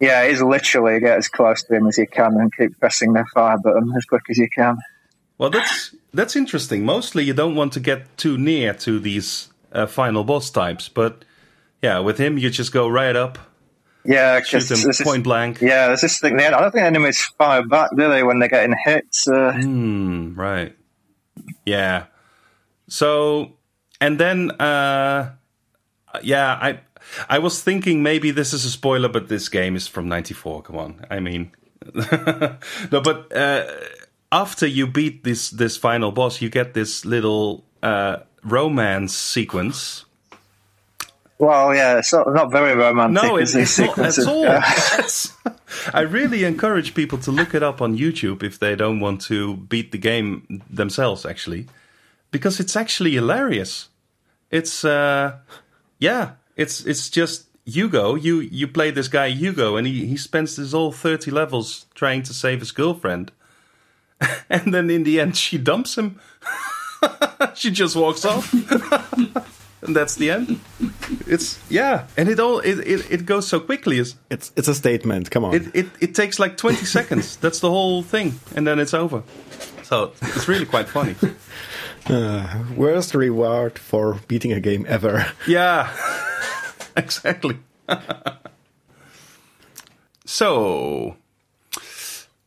Yeah, 0.00 0.26
he's 0.28 0.40
literally 0.40 1.00
get 1.00 1.18
as 1.18 1.28
close 1.28 1.62
to 1.64 1.74
him 1.74 1.86
as 1.88 1.98
you 1.98 2.06
can 2.06 2.34
and 2.40 2.54
keep 2.54 2.78
pressing 2.78 3.12
the 3.14 3.24
fire 3.34 3.58
button 3.58 3.92
as 3.96 4.04
quick 4.04 4.22
as 4.30 4.38
you 4.38 4.48
can. 4.48 4.76
Well, 5.38 5.50
that's 5.50 5.94
that's 6.14 6.36
interesting. 6.36 6.84
Mostly 6.84 7.24
you 7.24 7.34
don't 7.34 7.54
want 7.56 7.72
to 7.74 7.80
get 7.80 8.16
too 8.16 8.38
near 8.38 8.74
to 8.74 8.98
these 9.00 9.48
uh, 9.72 9.86
final 9.86 10.24
boss 10.24 10.50
types, 10.50 10.88
but 10.88 11.24
yeah, 11.82 11.98
with 12.00 12.18
him 12.18 12.38
you 12.38 12.50
just 12.50 12.72
go 12.72 12.88
right 12.88 13.14
up, 13.16 13.38
Yeah, 14.04 14.40
shoot 14.42 14.70
him 14.70 14.92
point 15.04 15.24
blank. 15.24 15.60
yeah, 15.60 15.88
there's 15.88 16.00
this 16.00 16.18
thing. 16.20 16.40
I 16.40 16.50
don't 16.50 16.70
think 16.72 16.84
enemies 16.86 17.20
fire 17.38 17.64
back, 17.66 17.90
do 17.96 18.08
they, 18.08 18.22
when 18.22 18.38
they're 18.40 18.48
getting 18.48 18.74
hit? 18.84 19.16
Uh, 19.30 19.52
Hmm, 19.52 20.34
right. 20.34 20.74
Yeah. 21.66 22.06
So, 22.88 23.52
and 24.00 24.18
then, 24.18 24.50
uh, 24.52 25.32
yeah, 26.22 26.52
I, 26.60 26.80
I 27.28 27.38
was 27.38 27.62
thinking 27.62 28.02
maybe 28.02 28.30
this 28.30 28.52
is 28.52 28.64
a 28.64 28.70
spoiler, 28.70 29.08
but 29.08 29.28
this 29.28 29.48
game 29.48 29.76
is 29.76 29.86
from 29.86 30.08
'94. 30.08 30.62
Come 30.62 30.76
on, 30.76 31.06
I 31.10 31.20
mean, 31.20 31.52
no, 32.92 33.00
but 33.02 33.34
uh, 33.34 33.64
after 34.32 34.66
you 34.66 34.86
beat 34.86 35.24
this 35.24 35.50
this 35.50 35.76
final 35.76 36.12
boss, 36.12 36.40
you 36.40 36.48
get 36.50 36.74
this 36.74 37.04
little 37.04 37.64
uh, 37.82 38.18
romance 38.42 39.14
sequence. 39.14 40.04
well, 41.38 41.74
yeah, 41.74 41.98
it's 41.98 42.12
not, 42.12 42.32
not 42.32 42.50
very 42.50 42.74
romantic. 42.74 43.22
No, 43.22 43.36
it's, 43.36 43.54
it's 43.54 43.78
not 43.78 43.98
at 43.98 44.18
all. 44.26 44.42
Yeah. 44.42 44.62
I 45.94 46.00
really 46.00 46.44
encourage 46.44 46.94
people 46.94 47.18
to 47.18 47.30
look 47.30 47.54
it 47.54 47.62
up 47.62 47.80
on 47.80 47.96
YouTube 47.96 48.42
if 48.42 48.58
they 48.58 48.74
don't 48.74 49.00
want 49.00 49.20
to 49.22 49.56
beat 49.56 49.92
the 49.92 49.98
game 49.98 50.62
themselves, 50.68 51.24
actually, 51.24 51.66
because 52.30 52.58
it's 52.58 52.74
actually 52.76 53.12
hilarious. 53.12 53.88
It's 54.50 54.84
uh, 54.84 55.36
yeah, 55.98 56.32
it's 56.58 56.84
it's 56.84 57.08
just 57.08 57.46
Hugo. 57.64 58.16
You 58.16 58.40
you 58.40 58.68
play 58.68 58.90
this 58.90 59.08
guy 59.08 59.28
Hugo, 59.30 59.76
and 59.76 59.86
he 59.86 60.04
he 60.06 60.16
spends 60.18 60.56
his 60.56 60.72
whole 60.72 60.92
thirty 60.92 61.30
levels 61.30 61.86
trying 61.94 62.22
to 62.24 62.34
save 62.34 62.60
his 62.60 62.72
girlfriend, 62.72 63.32
and 64.50 64.74
then 64.74 64.90
in 64.90 65.04
the 65.04 65.20
end 65.20 65.36
she 65.36 65.56
dumps 65.56 65.96
him. 65.96 66.20
she 67.54 67.70
just 67.70 67.96
walks 67.96 68.24
off. 68.26 68.52
And 69.80 69.94
that's 69.94 70.16
the 70.16 70.32
end. 70.32 70.58
It's 71.28 71.60
yeah, 71.70 72.08
and 72.16 72.28
it 72.28 72.40
all 72.40 72.58
it, 72.58 72.80
it, 72.80 73.12
it 73.12 73.26
goes 73.26 73.46
so 73.46 73.60
quickly. 73.60 73.98
Is 74.00 74.16
It's 74.28 74.50
it's 74.56 74.66
a 74.66 74.74
statement. 74.74 75.30
Come 75.30 75.44
on. 75.44 75.54
it, 75.54 75.62
it 75.72 75.86
it 76.00 76.14
takes 76.16 76.40
like 76.40 76.56
twenty 76.56 76.84
seconds. 76.84 77.36
That's 77.36 77.60
the 77.60 77.70
whole 77.70 78.02
thing, 78.02 78.40
and 78.56 78.66
then 78.66 78.80
it's 78.80 78.92
over. 78.92 79.22
So 79.84 80.12
it's 80.20 80.48
really 80.48 80.66
quite 80.66 80.88
funny. 80.88 81.14
Uh, 82.08 82.64
worst 82.74 83.14
reward 83.14 83.78
for 83.78 84.14
beating 84.28 84.52
a 84.52 84.60
game 84.60 84.86
ever. 84.88 85.26
Yeah, 85.46 85.90
exactly. 86.96 87.58
so 90.24 91.16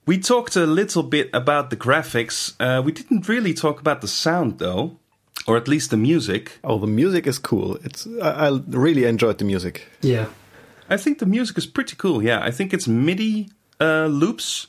we 0.05 0.17
talked 0.17 0.55
a 0.55 0.65
little 0.65 1.03
bit 1.03 1.29
about 1.33 1.69
the 1.69 1.77
graphics. 1.77 2.53
Uh, 2.59 2.81
we 2.81 2.91
didn't 2.91 3.27
really 3.27 3.53
talk 3.53 3.79
about 3.79 4.01
the 4.01 4.07
sound 4.07 4.57
though, 4.59 4.97
or 5.47 5.57
at 5.57 5.67
least 5.67 5.89
the 5.91 5.97
music. 5.97 6.59
Oh, 6.63 6.79
the 6.79 6.87
music 6.87 7.27
is 7.27 7.39
cool. 7.39 7.77
It's 7.83 8.07
I, 8.21 8.47
I 8.47 8.59
really 8.67 9.05
enjoyed 9.05 9.37
the 9.37 9.45
music. 9.45 9.87
Yeah. 10.01 10.25
I 10.89 10.97
think 10.97 11.19
the 11.19 11.25
music 11.25 11.57
is 11.57 11.65
pretty 11.67 11.95
cool. 11.95 12.21
Yeah, 12.23 12.41
I 12.43 12.51
think 12.51 12.73
it's 12.73 12.87
MIDI 12.87 13.49
uh, 13.79 14.07
loops, 14.07 14.67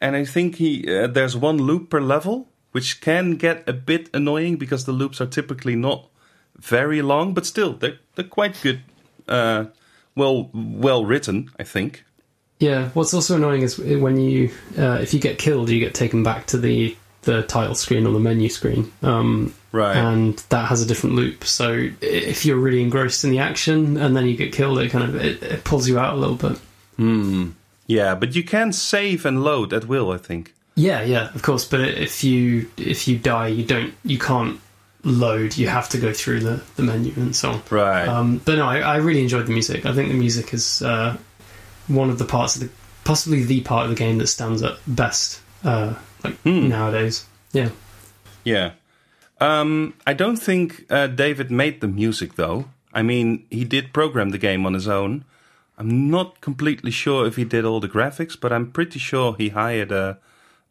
and 0.00 0.16
I 0.16 0.24
think 0.24 0.56
he 0.56 0.84
uh, 0.88 1.06
there's 1.06 1.36
one 1.36 1.58
loop 1.58 1.90
per 1.90 2.00
level, 2.00 2.47
which 2.72 3.00
can 3.00 3.36
get 3.36 3.68
a 3.68 3.72
bit 3.72 4.10
annoying 4.12 4.56
because 4.56 4.84
the 4.84 4.92
loops 4.92 5.20
are 5.20 5.26
typically 5.26 5.76
not 5.76 6.08
very 6.56 7.02
long, 7.02 7.34
but 7.34 7.46
still 7.46 7.72
they're 7.74 7.98
they're 8.14 8.24
quite 8.24 8.58
good. 8.62 8.80
Uh, 9.26 9.66
well, 10.14 10.50
well 10.52 11.04
written, 11.04 11.50
I 11.58 11.64
think. 11.64 12.04
Yeah. 12.58 12.88
What's 12.90 13.14
also 13.14 13.36
annoying 13.36 13.62
is 13.62 13.78
when 13.78 14.18
you, 14.18 14.50
uh, 14.76 14.98
if 15.00 15.14
you 15.14 15.20
get 15.20 15.38
killed, 15.38 15.70
you 15.70 15.78
get 15.78 15.94
taken 15.94 16.22
back 16.22 16.46
to 16.46 16.58
the 16.58 16.96
the 17.22 17.42
title 17.42 17.74
screen 17.74 18.06
or 18.06 18.12
the 18.12 18.20
menu 18.20 18.48
screen. 18.48 18.90
Um, 19.02 19.54
Right. 19.70 19.96
And 19.96 20.38
that 20.48 20.66
has 20.68 20.82
a 20.82 20.86
different 20.86 21.16
loop. 21.16 21.44
So 21.44 21.90
if 22.00 22.46
you're 22.46 22.56
really 22.56 22.82
engrossed 22.82 23.22
in 23.24 23.30
the 23.30 23.38
action 23.40 23.96
and 23.98 24.16
then 24.16 24.26
you 24.26 24.36
get 24.36 24.52
killed, 24.52 24.78
it 24.78 24.90
kind 24.90 25.04
of 25.04 25.16
it, 25.16 25.42
it 25.42 25.64
pulls 25.64 25.88
you 25.88 25.98
out 25.98 26.14
a 26.14 26.16
little 26.16 26.36
bit. 26.36 26.58
Yeah, 27.86 28.14
but 28.14 28.34
you 28.34 28.42
can 28.42 28.72
save 28.72 29.26
and 29.26 29.44
load 29.44 29.72
at 29.72 29.86
will. 29.86 30.10
I 30.10 30.16
think. 30.18 30.54
Yeah, 30.78 31.02
yeah, 31.02 31.34
of 31.34 31.42
course. 31.42 31.64
But 31.64 31.80
if 31.80 32.22
you 32.22 32.70
if 32.76 33.08
you 33.08 33.18
die, 33.18 33.48
you 33.48 33.64
don't 33.64 33.92
you 34.04 34.16
can't 34.18 34.60
load. 35.02 35.56
You 35.56 35.66
have 35.68 35.88
to 35.90 35.98
go 35.98 36.12
through 36.12 36.40
the, 36.40 36.62
the 36.76 36.82
menu 36.84 37.12
and 37.16 37.34
so 37.34 37.50
on. 37.50 37.62
Right. 37.68 38.06
Um, 38.06 38.38
but 38.44 38.56
no, 38.58 38.66
I, 38.66 38.78
I 38.78 38.96
really 38.98 39.22
enjoyed 39.22 39.46
the 39.46 39.52
music. 39.52 39.84
I 39.86 39.92
think 39.92 40.08
the 40.08 40.14
music 40.18 40.54
is 40.54 40.80
uh, 40.82 41.16
one 41.88 42.10
of 42.10 42.18
the 42.18 42.24
parts 42.24 42.54
of 42.54 42.62
the 42.62 42.70
possibly 43.04 43.42
the 43.42 43.60
part 43.62 43.84
of 43.84 43.90
the 43.90 43.96
game 43.96 44.18
that 44.18 44.28
stands 44.28 44.62
up 44.62 44.78
best, 44.86 45.40
uh, 45.64 45.94
like 46.22 46.36
Hmm. 46.42 46.68
nowadays. 46.68 47.26
Yeah. 47.52 47.70
Yeah. 48.44 48.72
Um, 49.40 49.94
I 50.06 50.14
don't 50.14 50.36
think 50.36 50.84
uh, 50.90 51.06
David 51.08 51.50
made 51.50 51.80
the 51.80 51.88
music 51.88 52.34
though. 52.36 52.66
I 52.94 53.02
mean, 53.02 53.46
he 53.50 53.64
did 53.64 53.92
program 53.92 54.30
the 54.30 54.38
game 54.38 54.64
on 54.66 54.74
his 54.74 54.86
own. 54.88 55.24
I'm 55.76 56.08
not 56.10 56.40
completely 56.40 56.90
sure 56.90 57.26
if 57.26 57.36
he 57.36 57.44
did 57.44 57.64
all 57.64 57.80
the 57.80 57.88
graphics, 57.88 58.36
but 58.40 58.52
I'm 58.52 58.70
pretty 58.72 58.98
sure 58.98 59.34
he 59.38 59.50
hired 59.50 59.92
a 59.92 60.18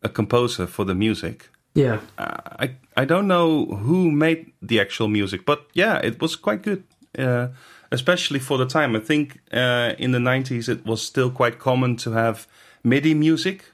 a 0.07 0.09
composer 0.09 0.67
for 0.67 0.85
the 0.85 0.95
music. 0.95 1.49
Yeah. 1.73 1.99
Uh, 2.17 2.65
I 2.65 2.67
I 3.01 3.05
don't 3.05 3.27
know 3.27 3.65
who 3.65 4.11
made 4.11 4.51
the 4.61 4.79
actual 4.81 5.07
music, 5.07 5.45
but 5.45 5.59
yeah, 5.73 6.01
it 6.03 6.19
was 6.21 6.35
quite 6.35 6.63
good. 6.63 6.83
Uh, 7.17 7.47
especially 7.91 8.39
for 8.39 8.57
the 8.57 8.65
time, 8.65 8.95
I 8.95 8.99
think 8.99 9.39
uh, 9.53 9.93
in 9.97 10.11
the 10.11 10.19
90s 10.19 10.69
it 10.69 10.85
was 10.85 11.01
still 11.01 11.31
quite 11.31 11.59
common 11.59 11.95
to 11.97 12.11
have 12.11 12.47
MIDI 12.83 13.13
music, 13.13 13.65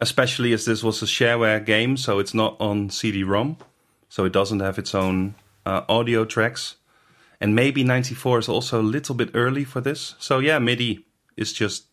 especially 0.00 0.52
as 0.52 0.64
this 0.64 0.82
was 0.82 1.02
a 1.02 1.06
shareware 1.06 1.64
game, 1.64 1.96
so 1.96 2.20
it's 2.20 2.34
not 2.34 2.56
on 2.60 2.90
CD-ROM, 2.90 3.56
so 4.08 4.24
it 4.24 4.32
doesn't 4.32 4.60
have 4.60 4.78
its 4.78 4.94
own 4.94 5.34
uh, 5.66 5.82
audio 5.88 6.24
tracks. 6.24 6.76
And 7.40 7.54
maybe 7.54 7.82
94 7.84 8.38
is 8.38 8.48
also 8.48 8.80
a 8.80 8.90
little 8.96 9.14
bit 9.14 9.30
early 9.34 9.64
for 9.64 9.80
this. 9.80 10.14
So 10.18 10.40
yeah, 10.40 10.58
MIDI 10.58 11.06
is 11.36 11.52
just 11.52 11.86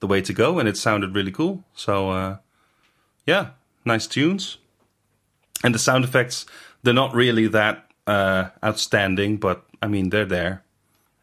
the 0.00 0.06
way 0.06 0.20
to 0.22 0.32
go, 0.32 0.58
and 0.58 0.68
it 0.68 0.76
sounded 0.76 1.14
really 1.14 1.32
cool. 1.32 1.62
So 1.74 2.10
uh, 2.10 2.36
yeah, 3.30 3.44
nice 3.84 4.06
tunes. 4.08 4.58
And 5.62 5.74
the 5.74 5.78
sound 5.78 6.04
effects, 6.04 6.46
they're 6.82 6.94
not 7.02 7.14
really 7.14 7.46
that 7.48 7.76
uh, 8.06 8.48
outstanding, 8.64 9.36
but 9.38 9.62
I 9.82 9.86
mean, 9.88 10.10
they're 10.10 10.24
there. 10.38 10.62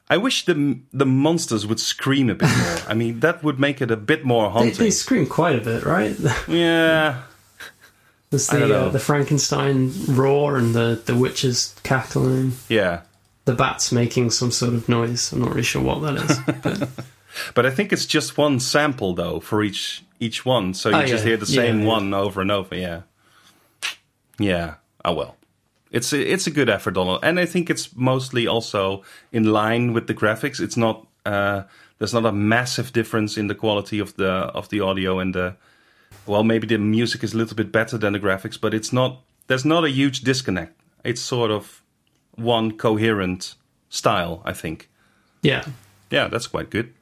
I 0.09 0.17
wish 0.17 0.45
the 0.45 0.79
the 0.93 1.05
monsters 1.05 1.65
would 1.67 1.79
scream 1.79 2.29
a 2.29 2.35
bit 2.35 2.49
more. 2.63 2.77
I 2.87 2.93
mean, 2.93 3.19
that 3.19 3.43
would 3.43 3.59
make 3.59 3.81
it 3.81 3.91
a 3.91 3.97
bit 3.97 4.23
more 4.23 4.45
They, 4.47 4.53
haunting. 4.53 4.77
they 4.85 4.91
scream 4.91 5.25
quite 5.27 5.55
a 5.61 5.61
bit, 5.61 5.83
right? 5.83 6.15
yeah, 6.47 7.23
There's 8.29 8.47
the 8.47 8.63
uh, 8.73 8.89
the 8.89 8.99
Frankenstein 8.99 9.91
roar 10.07 10.57
and 10.57 10.73
the 10.73 11.01
the 11.05 11.15
witches 11.15 11.75
cackling, 11.83 12.53
yeah. 12.69 13.01
the 13.45 13.53
bats 13.53 13.91
making 13.91 14.31
some 14.31 14.51
sort 14.51 14.73
of 14.73 14.87
noise. 14.87 15.33
I'm 15.33 15.39
not 15.41 15.49
really 15.49 15.63
sure 15.63 15.81
what 15.83 15.99
that 16.03 16.15
is. 16.23 16.39
But 16.63 16.89
But 17.53 17.65
I 17.65 17.71
think 17.75 17.91
it's 17.93 18.05
just 18.07 18.37
one 18.37 18.59
sample 18.59 19.13
though 19.13 19.39
for 19.41 19.61
each 19.61 20.03
each 20.19 20.45
one, 20.45 20.73
so 20.73 20.89
you 20.89 20.95
Oh, 20.95 21.05
just 21.05 21.23
yeah. 21.23 21.29
hear 21.29 21.37
the 21.37 21.45
same 21.45 21.81
yeah. 21.81 21.87
one 21.87 22.13
over 22.13 22.41
and 22.41 22.51
over. 22.51 22.75
Yeah, 22.75 23.01
yeah. 24.39 24.75
Oh 25.05 25.13
well, 25.13 25.35
it's 25.91 26.13
a, 26.13 26.19
it's 26.33 26.47
a 26.47 26.51
good 26.51 26.69
effort, 26.69 26.91
Donald, 26.95 27.19
and 27.23 27.39
I 27.39 27.45
think 27.45 27.69
it's 27.69 27.95
mostly 27.95 28.47
also 28.47 29.03
in 29.31 29.43
line 29.51 29.93
with 29.93 30.07
the 30.07 30.13
graphics. 30.13 30.59
It's 30.59 30.77
not 30.77 31.07
uh, 31.25 31.63
there's 31.99 32.13
not 32.13 32.25
a 32.25 32.31
massive 32.31 32.91
difference 32.93 33.37
in 33.37 33.47
the 33.47 33.55
quality 33.55 33.99
of 33.99 34.15
the 34.15 34.29
of 34.53 34.69
the 34.69 34.79
audio 34.81 35.19
and 35.19 35.33
the 35.33 35.55
well, 36.25 36.43
maybe 36.43 36.67
the 36.67 36.77
music 36.77 37.23
is 37.23 37.33
a 37.33 37.37
little 37.37 37.55
bit 37.55 37.71
better 37.71 37.97
than 37.97 38.13
the 38.13 38.19
graphics, 38.19 38.59
but 38.59 38.73
it's 38.73 38.91
not. 38.93 39.21
There's 39.47 39.65
not 39.65 39.85
a 39.85 39.89
huge 39.89 40.21
disconnect. 40.21 40.73
It's 41.03 41.21
sort 41.21 41.51
of 41.51 41.81
one 42.35 42.77
coherent 42.77 43.55
style, 43.89 44.41
I 44.45 44.51
think. 44.53 44.89
yeah, 45.41 45.63
Yeah, 46.11 46.27
that's 46.27 46.47
quite 46.47 46.69
good. 46.69 46.93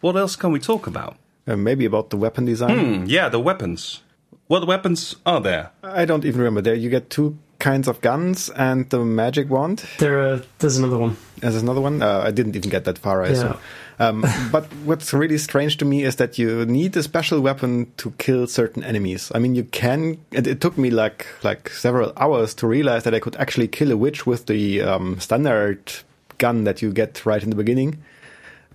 What 0.00 0.16
else 0.16 0.36
can 0.36 0.52
we 0.52 0.60
talk 0.60 0.86
about? 0.86 1.16
Uh, 1.48 1.56
maybe 1.56 1.84
about 1.86 2.10
the 2.10 2.16
weapon 2.16 2.44
design. 2.44 2.78
Hmm, 2.78 3.04
yeah, 3.06 3.28
the 3.30 3.40
weapons. 3.40 4.02
What 4.48 4.66
weapons 4.66 5.16
are 5.24 5.40
there? 5.40 5.70
I 5.82 6.04
don't 6.04 6.24
even 6.24 6.40
remember. 6.40 6.60
There 6.62 6.74
you 6.74 6.90
get 6.90 7.08
two 7.10 7.38
kinds 7.58 7.88
of 7.88 8.00
guns 8.00 8.50
and 8.50 8.88
the 8.90 8.98
magic 9.04 9.50
wand. 9.50 9.84
there 9.98 10.20
are, 10.20 10.42
there's 10.58 10.76
another 10.78 10.96
one. 10.98 11.16
There's 11.38 11.56
another 11.56 11.80
one. 11.80 12.02
Uh, 12.02 12.22
I 12.24 12.30
didn't 12.30 12.54
even 12.56 12.70
get 12.70 12.84
that 12.84 12.98
far. 12.98 13.22
I 13.22 13.26
Yeah. 13.26 13.32
assume. 13.32 13.56
Um, 13.98 14.24
but 14.52 14.64
what's 14.84 15.12
really 15.12 15.38
strange 15.38 15.76
to 15.78 15.84
me 15.84 16.04
is 16.04 16.16
that 16.16 16.38
you 16.38 16.64
need 16.66 16.96
a 16.96 17.02
special 17.02 17.40
weapon 17.40 17.90
to 17.96 18.12
kill 18.18 18.46
certain 18.46 18.84
enemies. 18.84 19.32
I 19.34 19.38
mean, 19.40 19.54
you 19.56 19.64
can. 19.64 20.18
And 20.32 20.46
it 20.46 20.60
took 20.60 20.78
me 20.78 20.90
like 20.90 21.26
like 21.42 21.68
several 21.70 22.12
hours 22.16 22.54
to 22.54 22.66
realize 22.68 23.02
that 23.04 23.14
I 23.14 23.20
could 23.20 23.36
actually 23.36 23.68
kill 23.68 23.90
a 23.90 23.96
witch 23.96 24.24
with 24.26 24.46
the 24.46 24.82
um, 24.82 25.18
standard 25.18 25.80
gun 26.38 26.64
that 26.64 26.80
you 26.80 26.92
get 26.92 27.26
right 27.26 27.42
in 27.42 27.50
the 27.50 27.56
beginning. 27.56 27.98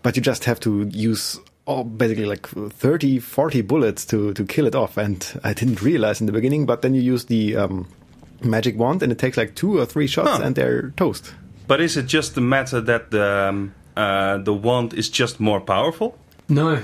But 0.01 0.17
you 0.17 0.21
just 0.21 0.43
have 0.45 0.59
to 0.61 0.89
use 0.91 1.39
oh, 1.67 1.83
basically 1.83 2.25
like 2.25 2.47
30, 2.47 3.19
40 3.19 3.61
bullets 3.61 4.05
to 4.05 4.33
to 4.33 4.45
kill 4.45 4.65
it 4.67 4.75
off. 4.75 4.97
And 4.97 5.25
I 5.43 5.53
didn't 5.53 5.81
realize 5.81 6.19
in 6.21 6.27
the 6.27 6.33
beginning. 6.33 6.65
But 6.65 6.81
then 6.81 6.93
you 6.93 7.01
use 7.01 7.25
the 7.25 7.55
um, 7.55 7.87
magic 8.41 8.77
wand, 8.77 9.03
and 9.03 9.11
it 9.11 9.17
takes 9.19 9.37
like 9.37 9.55
two 9.55 9.79
or 9.79 9.85
three 9.85 10.07
shots, 10.07 10.29
Huh. 10.29 10.41
and 10.43 10.55
they're 10.55 10.91
toast. 10.97 11.33
But 11.67 11.79
is 11.81 11.95
it 11.97 12.05
just 12.07 12.35
the 12.35 12.41
matter 12.41 12.81
that 12.81 13.11
the 13.11 13.49
um, 13.49 13.73
uh, 13.95 14.37
the 14.39 14.53
wand 14.53 14.93
is 14.93 15.09
just 15.09 15.39
more 15.39 15.61
powerful? 15.61 16.17
No, 16.49 16.79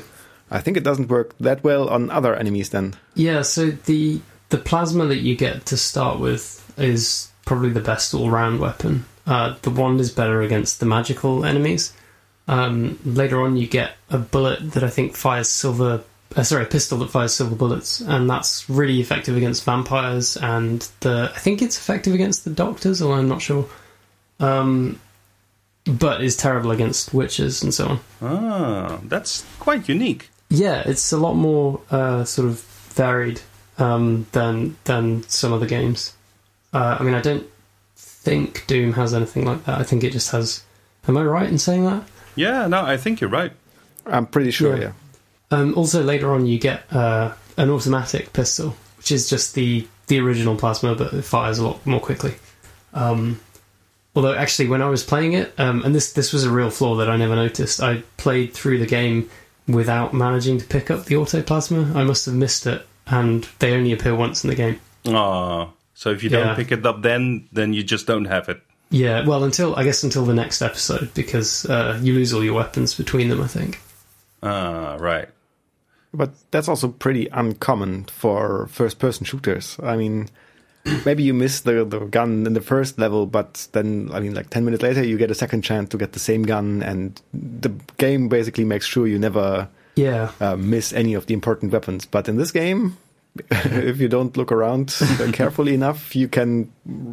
I 0.50 0.62
think 0.62 0.78
it 0.78 0.84
doesn't 0.84 1.10
work 1.10 1.36
that 1.40 1.64
well 1.64 1.90
on 1.90 2.10
other 2.10 2.34
enemies 2.34 2.70
then. 2.70 2.94
Yeah, 3.16 3.42
so 3.44 3.72
the 3.72 4.22
the 4.50 4.58
plasma 4.58 5.06
that 5.08 5.18
you 5.20 5.36
get 5.36 5.66
to 5.68 5.78
start 5.78 6.20
with 6.20 6.64
is 6.78 7.30
probably 7.46 7.70
the 7.72 7.82
best 7.82 8.14
all 8.14 8.30
round 8.30 8.60
weapon. 8.60 9.04
Uh, 9.28 9.56
the 9.62 9.70
wand 9.70 10.00
is 10.00 10.12
better 10.12 10.42
against 10.42 10.80
the 10.80 10.86
magical 10.86 11.44
enemies. 11.46 11.94
Um, 12.50 12.98
later 13.06 13.42
on, 13.42 13.58
you 13.58 13.68
get 13.68 13.92
a 14.10 14.18
bullet 14.18 14.72
that 14.72 14.84
I 14.84 14.90
think 14.90 15.16
fires 15.16 15.48
silver. 15.48 16.04
Uh, 16.36 16.44
sorry, 16.44 16.64
a 16.64 16.68
pistol 16.68 16.98
that 17.00 17.12
fires 17.12 17.34
silver 17.34 17.56
bullets, 17.56 18.02
and 18.02 18.28
that's 18.28 18.68
really 18.68 19.00
effective 19.00 19.38
against 19.38 19.64
vampires. 19.64 20.36
And 20.36 20.82
the 21.02 21.32
I 21.34 21.38
think 21.38 21.62
it's 21.62 21.78
effective 21.78 22.16
against 22.16 22.46
the 22.46 22.50
doctors, 22.50 23.02
although 23.02 23.16
I'm 23.16 23.30
not 23.30 23.44
sure. 23.44 23.70
Um, 24.40 25.00
but 25.86 26.24
is 26.24 26.36
terrible 26.36 26.72
against 26.72 27.14
witches 27.14 27.62
and 27.62 27.74
so 27.74 27.88
on. 27.88 28.00
Ah, 28.22 29.00
that's 29.04 29.46
quite 29.60 29.88
unique. 29.88 30.30
Yeah, 30.50 30.82
it's 30.86 31.12
a 31.12 31.18
lot 31.18 31.36
more 31.36 31.82
uh, 31.92 32.24
sort 32.24 32.48
of 32.48 32.62
varied 32.62 33.42
um, 33.78 34.26
than 34.32 34.76
than 34.86 35.22
some 35.30 35.54
other 35.54 35.68
games. 35.68 36.16
Uh, 36.74 36.98
I 37.00 37.04
mean, 37.04 37.14
I 37.14 37.22
don't 37.22 37.46
think 37.96 38.66
Doom 38.66 38.94
has 38.94 39.14
anything 39.14 39.46
like 39.46 39.66
that. 39.66 39.80
I 39.80 39.84
think 39.84 40.04
it 40.04 40.14
just 40.14 40.32
has. 40.32 40.64
Am 41.08 41.16
I 41.16 41.24
right 41.24 41.48
in 41.48 41.60
saying 41.60 41.86
that? 41.86 42.04
Yeah, 42.40 42.68
no, 42.68 42.82
I 42.84 42.96
think 42.98 43.20
you're 43.20 43.30
right. 43.30 43.52
I'm 44.06 44.26
pretty 44.26 44.52
sure, 44.52 44.78
Yeah. 44.78 44.84
yeah. 44.84 44.92
Um, 45.52 45.74
also, 45.76 46.04
later 46.04 46.32
on, 46.32 46.46
you 46.46 46.58
get 46.60 46.92
uh, 46.94 47.34
an 47.58 47.70
automatic 47.70 48.32
pistol, 48.34 48.76
which 48.98 49.12
is 49.12 49.30
just 49.30 49.56
the 49.56 49.88
the 50.08 50.20
original 50.20 50.56
plasma, 50.56 50.96
but 50.96 51.14
it 51.14 51.24
fires 51.24 51.60
a 51.60 51.68
lot 51.68 51.86
more 51.86 52.00
quickly. 52.00 52.36
Um, 52.94 53.40
although, 54.16 54.34
actually, 54.34 54.70
when 54.70 54.82
I 54.82 54.90
was 54.90 55.04
playing 55.04 55.34
it, 55.34 55.54
um, 55.60 55.84
and 55.84 55.94
this 55.94 56.14
this 56.14 56.32
was 56.32 56.44
a 56.46 56.52
real 56.52 56.70
flaw 56.70 56.96
that 56.98 57.10
I 57.10 57.18
never 57.18 57.36
noticed, 57.36 57.82
I 57.82 58.04
played 58.18 58.54
through 58.54 58.78
the 58.80 58.86
game 58.88 59.30
without 59.68 60.14
managing 60.14 60.60
to 60.60 60.66
pick 60.66 60.90
up 60.90 61.06
the 61.06 61.16
auto 61.18 61.42
plasma. 61.42 61.92
I 62.00 62.04
must 62.04 62.26
have 62.26 62.36
missed 62.36 62.66
it, 62.68 62.86
and 63.08 63.48
they 63.60 63.74
only 63.74 63.92
appear 63.92 64.16
once 64.16 64.44
in 64.44 64.50
the 64.50 64.56
game. 64.56 64.80
Ah, 65.08 65.70
so 65.94 66.12
if 66.12 66.24
you 66.24 66.30
don't 66.30 66.56
pick 66.56 66.72
it 66.72 66.86
up, 66.86 67.02
then 67.02 67.50
then 67.52 67.74
you 67.74 67.84
just 67.84 68.06
don't 68.08 68.26
have 68.26 68.48
it. 68.50 68.62
Yeah, 68.92 69.26
well, 69.26 69.44
until 69.44 69.76
I 69.76 69.84
guess 69.84 70.04
until 70.04 70.26
the 70.26 70.34
next 70.34 70.62
episode, 70.62 71.14
because 71.14 71.66
uh, 71.66 72.00
you 72.02 72.14
lose 72.14 72.34
all 72.34 72.44
your 72.44 72.56
weapons 72.56 72.96
between 72.96 73.30
them. 73.30 73.42
I 73.42 73.48
think. 73.48 73.80
Ah, 74.42 74.98
right. 75.00 75.30
But 76.12 76.32
that's 76.50 76.68
also 76.68 76.88
pretty 76.88 77.28
uncommon 77.28 78.06
for 78.06 78.68
first 78.68 78.98
person 78.98 79.26
shooters. 79.26 79.78
I 79.84 79.96
mean, 79.96 80.30
maybe 81.06 81.22
you 81.22 81.36
miss 81.36 81.62
the, 81.62 81.86
the 81.86 82.00
gun 82.00 82.48
in 82.48 82.54
the 82.54 82.62
first 82.62 82.98
level, 82.98 83.28
but 83.28 83.68
then, 83.74 84.10
I 84.12 84.20
mean, 84.20 84.34
like 84.34 84.50
10 84.50 84.66
minutes 84.66 84.82
later, 84.82 85.04
you 85.04 85.18
get 85.20 85.30
a 85.30 85.36
second 85.36 85.62
chance 85.62 85.90
to 85.90 85.98
get 86.00 86.14
the 86.14 86.20
same 86.20 86.42
gun, 86.42 86.82
and 86.82 87.22
the 87.32 87.70
game 87.98 88.28
basically 88.28 88.64
makes 88.64 88.88
sure 88.88 89.06
you 89.06 89.20
never 89.20 89.68
Yeah, 89.96 90.32
uh, 90.40 90.56
miss 90.56 90.94
any 90.94 91.14
of 91.14 91.28
the 91.28 91.36
important 91.36 91.72
weapons. 91.72 92.08
But 92.08 92.28
in 92.28 92.38
this 92.38 92.52
game, 92.52 92.98
if 93.52 94.00
you 94.00 94.08
don't 94.08 94.36
look 94.36 94.52
around 94.52 94.96
uh, 95.02 95.30
carefully 95.34 95.74
enough, 95.74 96.16
you 96.16 96.28
can 96.28 96.72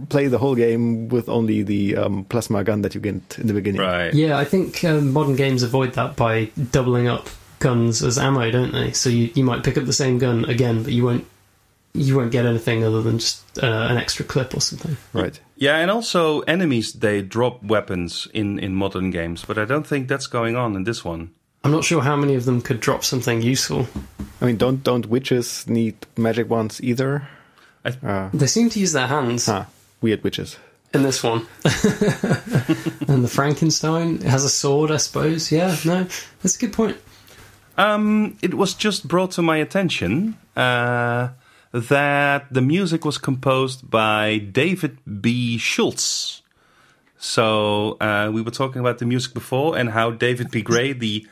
play 0.09 0.27
the 0.27 0.39
whole 0.39 0.55
game 0.55 1.09
with 1.09 1.29
only 1.29 1.63
the 1.63 1.97
um, 1.97 2.25
plasma 2.25 2.65
gun 2.65 2.83
that 2.83 2.95
you 2.95 3.01
get 3.01 3.39
in 3.39 3.47
the 3.47 3.55
beginning. 3.55 3.81
Right. 3.81 4.13
Yeah, 4.13 4.39
I 4.39 4.45
think 4.45 4.83
um, 4.85 5.13
modern 5.13 5.37
games 5.37 5.63
avoid 5.63 5.93
that 5.95 6.17
by 6.17 6.47
doubling 6.71 7.07
up 7.09 7.29
guns 7.59 8.03
as 8.03 8.19
ammo, 8.19 8.51
don't 8.51 8.73
they? 8.73 8.93
So 8.93 9.11
you, 9.11 9.31
you 9.35 9.45
might 9.45 9.63
pick 9.65 9.79
up 9.79 9.85
the 9.85 9.93
same 9.93 10.19
gun 10.19 10.45
again, 10.47 10.83
but 10.83 10.93
you 10.93 11.05
won't 11.05 11.27
you 11.95 12.15
won't 12.15 12.31
get 12.31 12.45
anything 12.45 12.85
other 12.85 13.01
than 13.01 13.19
just 13.19 13.63
uh, 13.63 13.87
an 13.91 13.97
extra 13.97 14.25
clip 14.25 14.55
or 14.55 14.61
something. 14.61 14.97
Right. 15.15 15.41
Yeah, 15.57 15.79
and 15.79 15.91
also 15.91 16.41
enemies 16.41 16.93
they 16.93 17.23
drop 17.23 17.63
weapons 17.63 18.29
in 18.35 18.59
in 18.59 18.75
modern 18.75 19.11
games, 19.11 19.45
but 19.45 19.59
I 19.59 19.65
don't 19.65 19.87
think 19.87 20.09
that's 20.09 20.27
going 20.27 20.57
on 20.57 20.77
in 20.77 20.85
this 20.85 21.05
one. 21.05 21.31
I'm 21.65 21.73
not 21.73 21.85
sure 21.85 22.01
how 22.03 22.17
many 22.17 22.35
of 22.37 22.45
them 22.45 22.61
could 22.63 22.81
drop 22.81 23.03
something 23.05 23.43
useful. 23.43 23.87
I 24.41 24.47
mean, 24.47 24.57
don't 24.57 24.83
don't 24.85 25.07
witches 25.07 25.67
need 25.69 25.95
magic 26.17 26.49
wands 26.49 26.81
either? 26.83 27.29
I- 27.85 28.07
uh, 28.07 28.31
They 28.33 28.47
seem 28.47 28.71
to 28.71 28.79
use 28.81 28.93
their 28.93 29.07
hands 29.09 29.47
huh, 29.47 29.65
weird 30.01 30.23
witches. 30.23 30.59
in 30.95 31.03
this 31.03 31.23
one. 31.23 31.47
and 33.09 33.25
the 33.25 33.29
Frankenstein 33.31 34.21
has 34.23 34.45
a 34.45 34.49
sword, 34.49 34.91
I 34.91 34.99
suppose. 34.99 35.51
Yeah, 35.53 35.77
no, 35.85 36.07
that's 36.43 36.57
a 36.57 36.59
good 36.59 36.73
point. 36.73 36.97
Um, 37.79 38.37
it 38.43 38.55
was 38.55 38.73
just 38.75 39.07
brought 39.09 39.33
to 39.33 39.43
my 39.43 39.57
attention 39.59 40.37
uh, 40.57 41.29
that 41.73 42.47
the 42.51 42.63
music 42.63 43.05
was 43.05 43.19
composed 43.19 43.91
by 43.91 44.39
David 44.39 44.99
B. 45.21 45.59
Schultz. 45.59 46.43
So 47.19 47.97
uh, 48.01 48.31
we 48.33 48.41
were 48.43 48.51
talking 48.51 48.81
about 48.81 48.99
the 48.99 49.05
music 49.07 49.35
before 49.35 49.77
and 49.77 49.91
how 49.91 50.11
David 50.11 50.51
P. 50.53 50.63
Gray, 50.63 50.93
the 50.95 51.27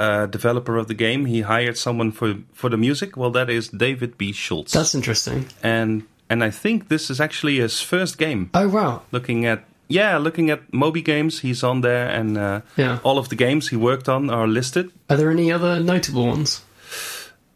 uh, 0.00 0.26
developer 0.26 0.76
of 0.78 0.86
the 0.86 0.94
game, 0.94 1.26
he 1.26 1.42
hired 1.42 1.76
someone 1.76 2.12
for 2.12 2.34
for 2.52 2.70
the 2.70 2.76
music. 2.76 3.16
Well, 3.16 3.30
that 3.32 3.48
is 3.50 3.68
David 3.68 4.16
B. 4.18 4.32
Schultz, 4.32 4.72
That's 4.72 4.94
interesting. 4.94 5.44
and 5.62 6.02
and 6.30 6.42
I 6.44 6.50
think 6.50 6.88
this 6.88 7.10
is 7.10 7.20
actually 7.20 7.60
his 7.60 7.80
first 7.82 8.18
game. 8.18 8.48
Oh 8.54 8.68
wow. 8.68 9.02
Looking 9.12 9.46
at 9.46 9.58
yeah, 9.88 10.18
looking 10.22 10.50
at 10.50 10.60
Moby 10.72 11.02
Games, 11.02 11.40
he's 11.40 11.62
on 11.64 11.80
there, 11.82 12.08
and 12.20 12.38
uh, 12.38 12.60
Yeah. 12.76 12.98
all 13.02 13.18
of 13.18 13.28
the 13.28 13.36
games 13.36 13.68
he 13.70 13.76
worked 13.76 14.08
on 14.08 14.30
are 14.30 14.46
listed. 14.48 14.86
Are 15.08 15.16
there 15.16 15.30
any 15.32 15.52
other 15.52 15.80
notable 15.82 16.26
ones? 16.26 16.60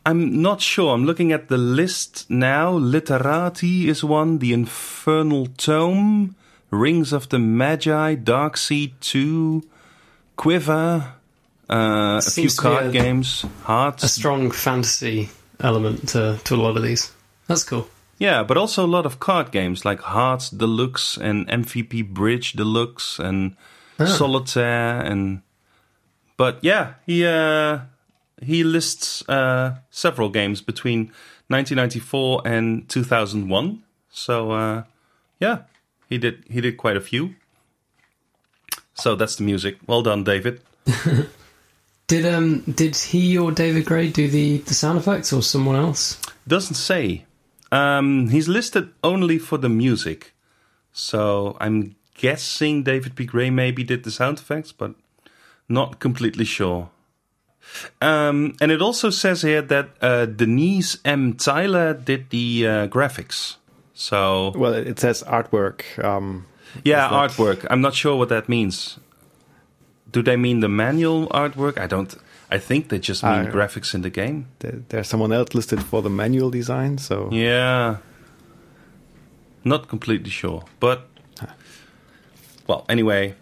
I'm 0.07 0.43
not 0.43 0.61
sure. 0.61 0.93
I'm 0.95 1.05
looking 1.07 1.33
at 1.33 1.49
the 1.49 1.57
list 1.57 2.27
now. 2.29 2.73
Literati 2.73 3.89
is 3.89 4.03
one. 4.05 4.39
The 4.39 4.53
Infernal 4.53 5.47
Tome, 5.57 6.35
Rings 6.71 7.13
of 7.13 7.29
the 7.29 7.39
Magi, 7.39 8.15
Dark 8.17 8.57
Seed 8.57 8.93
2, 9.01 9.63
Quiver, 10.37 11.15
uh, 11.71 12.19
a 12.19 12.23
few 12.23 12.49
Seems 12.49 12.57
to 12.57 12.63
be 12.63 12.69
card 12.69 12.87
a- 12.87 12.91
games, 12.93 13.45
Hearts. 13.63 14.03
A 14.05 14.09
strong 14.09 14.51
fantasy 14.51 15.31
element 15.61 16.09
to, 16.11 16.39
to 16.45 16.55
a 16.55 16.57
lot 16.57 16.77
of 16.77 16.83
these. 16.83 17.13
That's 17.47 17.65
cool. 17.65 17.89
yeah, 18.19 18.43
but 18.43 18.57
also 18.57 18.85
a 18.85 18.89
lot 18.89 19.07
of 19.07 19.19
card 19.19 19.51
games 19.51 19.85
like 19.85 20.01
Hearts 20.01 20.51
Deluxe 20.51 21.17
and 21.19 21.47
MVP 21.49 22.09
Bridge 22.13 22.53
Deluxe 22.53 23.19
and 23.19 23.57
Solitaire 23.99 25.01
and. 25.01 25.43
But 26.37 26.59
yeah, 26.63 26.95
he 27.07 27.25
uh, 27.25 27.79
he 28.43 28.65
lists 28.65 29.23
uh, 29.29 29.77
several 29.91 30.29
games 30.31 30.61
between 30.63 31.13
1994 31.49 32.43
and 32.45 32.89
2001. 32.89 33.83
So 34.11 34.51
uh, 34.51 34.83
yeah, 35.39 35.59
he 36.09 36.19
did 36.19 36.45
he 36.51 36.61
did 36.61 36.77
quite 36.77 36.97
a 36.97 37.01
few. 37.01 37.35
So 38.95 39.15
that's 39.15 39.37
the 39.37 39.45
music. 39.45 39.77
Well 39.87 40.03
done, 40.03 40.25
David. 40.25 40.61
Did 42.07 42.27
um 42.27 42.61
did 42.63 42.97
he 42.97 43.39
or 43.39 43.51
David 43.51 43.87
Gray 43.87 44.11
do 44.11 44.29
the, 44.29 44.59
the 44.59 44.75
sound 44.75 44.99
effects 44.99 45.33
or 45.33 45.43
someone 45.43 45.77
else? 45.77 46.21
Doesn't 46.47 46.75
say. 46.75 47.25
Um, 47.73 48.29
he's 48.29 48.47
listed 48.47 48.91
only 49.03 49.39
for 49.39 49.59
the 49.59 49.69
music. 49.69 50.33
So 50.93 51.57
I'm 51.61 51.97
guessing 52.15 52.85
David 52.85 53.17
P. 53.17 53.25
Gray 53.25 53.51
maybe 53.51 53.83
did 53.83 54.05
the 54.05 54.11
sound 54.11 54.39
effects, 54.39 54.71
but 54.71 54.95
not 55.69 55.99
completely 55.99 56.45
sure. 56.45 56.91
Um, 58.01 58.55
and 58.61 58.71
it 58.71 58.83
also 58.83 59.11
says 59.11 59.43
here 59.43 59.63
that 59.63 59.89
uh, 60.01 60.27
Denise 60.27 60.99
M. 61.05 61.35
Tyler 61.35 61.95
did 61.95 62.31
the 62.31 62.67
uh, 62.67 62.87
graphics. 62.89 63.57
So 63.95 64.53
Well, 64.55 64.75
it 64.75 64.99
says 65.01 65.23
artwork. 65.25 65.83
Um, 66.05 66.47
yeah, 66.85 67.09
artwork. 67.09 67.67
I'm 67.71 67.81
not 67.81 67.95
sure 67.95 68.17
what 68.17 68.29
that 68.29 68.49
means. 68.49 68.99
Do 70.15 70.23
they 70.23 70.37
mean 70.37 70.61
the 70.61 70.69
manual 70.69 71.27
artwork? 71.29 71.77
I 71.77 71.87
don't. 71.89 72.15
I 72.57 72.59
think 72.59 72.89
they 72.89 72.99
just 73.01 73.23
mean 73.25 73.47
Ah, 73.49 73.51
graphics 73.51 73.95
in 73.95 74.03
the 74.03 74.11
game. 74.11 74.45
there- 74.61 74.83
there's 74.89 75.09
someone 75.09 75.33
else 75.39 75.55
listed 75.57 75.81
for 75.83 76.03
the 76.03 76.11
manual 76.11 76.51
design. 76.51 76.99
So 76.99 77.29
Yeah. 77.33 77.97
Not 79.65 79.89
completely 79.89 80.31
sure, 80.31 80.63
but 80.81 80.99
well, 82.67 82.85
anyway, 82.89 83.35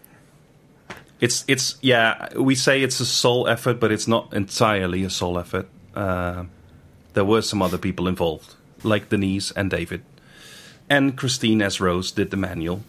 it's 1.19 1.43
it's 1.47 1.75
yeah. 1.81 2.29
We 2.35 2.55
say 2.55 2.81
it's 2.81 2.99
a 3.01 3.05
sole 3.05 3.47
effort, 3.47 3.79
but 3.79 3.91
it's 3.91 4.07
not 4.07 4.33
entirely 4.33 5.03
a 5.03 5.09
sole 5.09 5.37
effort. 5.39 5.67
Uh, 5.95 6.43
there 7.13 7.25
were 7.25 7.41
some 7.41 7.61
other 7.65 7.77
people 7.77 8.07
involved, 8.07 8.55
like 8.83 9.09
Denise 9.09 9.51
and 9.55 9.69
David, 9.69 10.01
and 10.89 11.15
Christine 11.17 11.61
as 11.65 11.79
Rose 11.81 12.11
did 12.11 12.31
the 12.31 12.37
manual, 12.37 12.79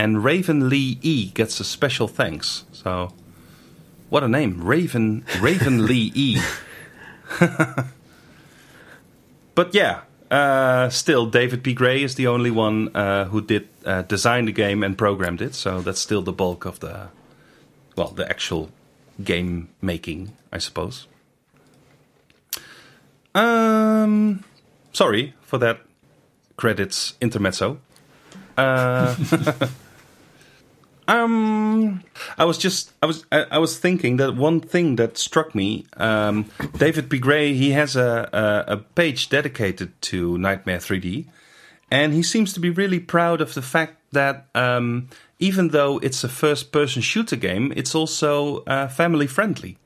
and 0.00 0.24
Raven 0.24 0.68
Lee 0.68 0.98
E 1.02 1.26
gets 1.26 1.60
a 1.60 1.64
special 1.64 2.08
thanks. 2.08 2.64
So, 2.72 3.12
what 4.08 4.24
a 4.24 4.28
name, 4.28 4.64
Raven 4.64 5.24
Raven 5.40 5.86
Lee 5.90 6.10
E. 6.14 6.38
But 9.54 9.74
yeah, 9.74 10.02
uh, 10.30 10.88
still, 10.88 11.26
David 11.26 11.62
P. 11.62 11.74
Gray 11.74 12.02
is 12.02 12.14
the 12.14 12.28
only 12.28 12.50
one 12.50 12.88
uh, 12.96 13.26
who 13.26 13.42
did 13.42 13.68
uh, 13.84 14.00
design 14.02 14.46
the 14.46 14.52
game 14.52 14.82
and 14.82 14.96
programmed 14.96 15.42
it. 15.42 15.54
So 15.54 15.82
that's 15.82 16.00
still 16.00 16.22
the 16.22 16.32
bulk 16.32 16.64
of 16.64 16.80
the, 16.80 17.08
well, 17.94 18.08
the 18.08 18.26
actual 18.26 18.70
game 19.22 19.68
making, 19.82 20.32
I 20.50 20.58
suppose. 20.58 21.08
Um, 23.34 24.44
sorry 24.94 25.34
for 25.42 25.58
that 25.58 25.80
credits 26.56 27.14
intermezzo. 27.20 27.78
Uh, 28.56 29.14
um, 31.10 32.02
I 32.38 32.44
was 32.44 32.56
just 32.58 32.92
I 33.02 33.06
was 33.06 33.24
I, 33.32 33.44
I 33.50 33.58
was 33.58 33.78
thinking 33.78 34.18
that 34.18 34.36
one 34.36 34.60
thing 34.60 34.96
that 34.96 35.18
struck 35.18 35.54
me. 35.54 35.84
Um, 35.96 36.44
David 36.78 37.10
P. 37.10 37.18
Gray 37.18 37.52
he 37.54 37.72
has 37.72 37.96
a, 37.96 38.28
a 38.32 38.72
a 38.72 38.76
page 38.76 39.28
dedicated 39.28 39.90
to 40.02 40.36
Nitemare 40.38 40.80
3D, 40.80 41.26
and 41.90 42.12
he 42.14 42.22
seems 42.22 42.52
to 42.52 42.60
be 42.60 42.70
really 42.70 43.00
proud 43.00 43.40
of 43.40 43.54
the 43.54 43.62
fact 43.62 43.94
that 44.12 44.46
um, 44.54 45.08
even 45.38 45.68
though 45.68 45.98
it's 46.02 46.24
a 46.24 46.28
first-person 46.28 47.02
shooter 47.02 47.36
game, 47.36 47.72
it's 47.76 47.94
also 47.94 48.62
uh, 48.66 48.88
family 48.88 49.26
friendly 49.26 49.76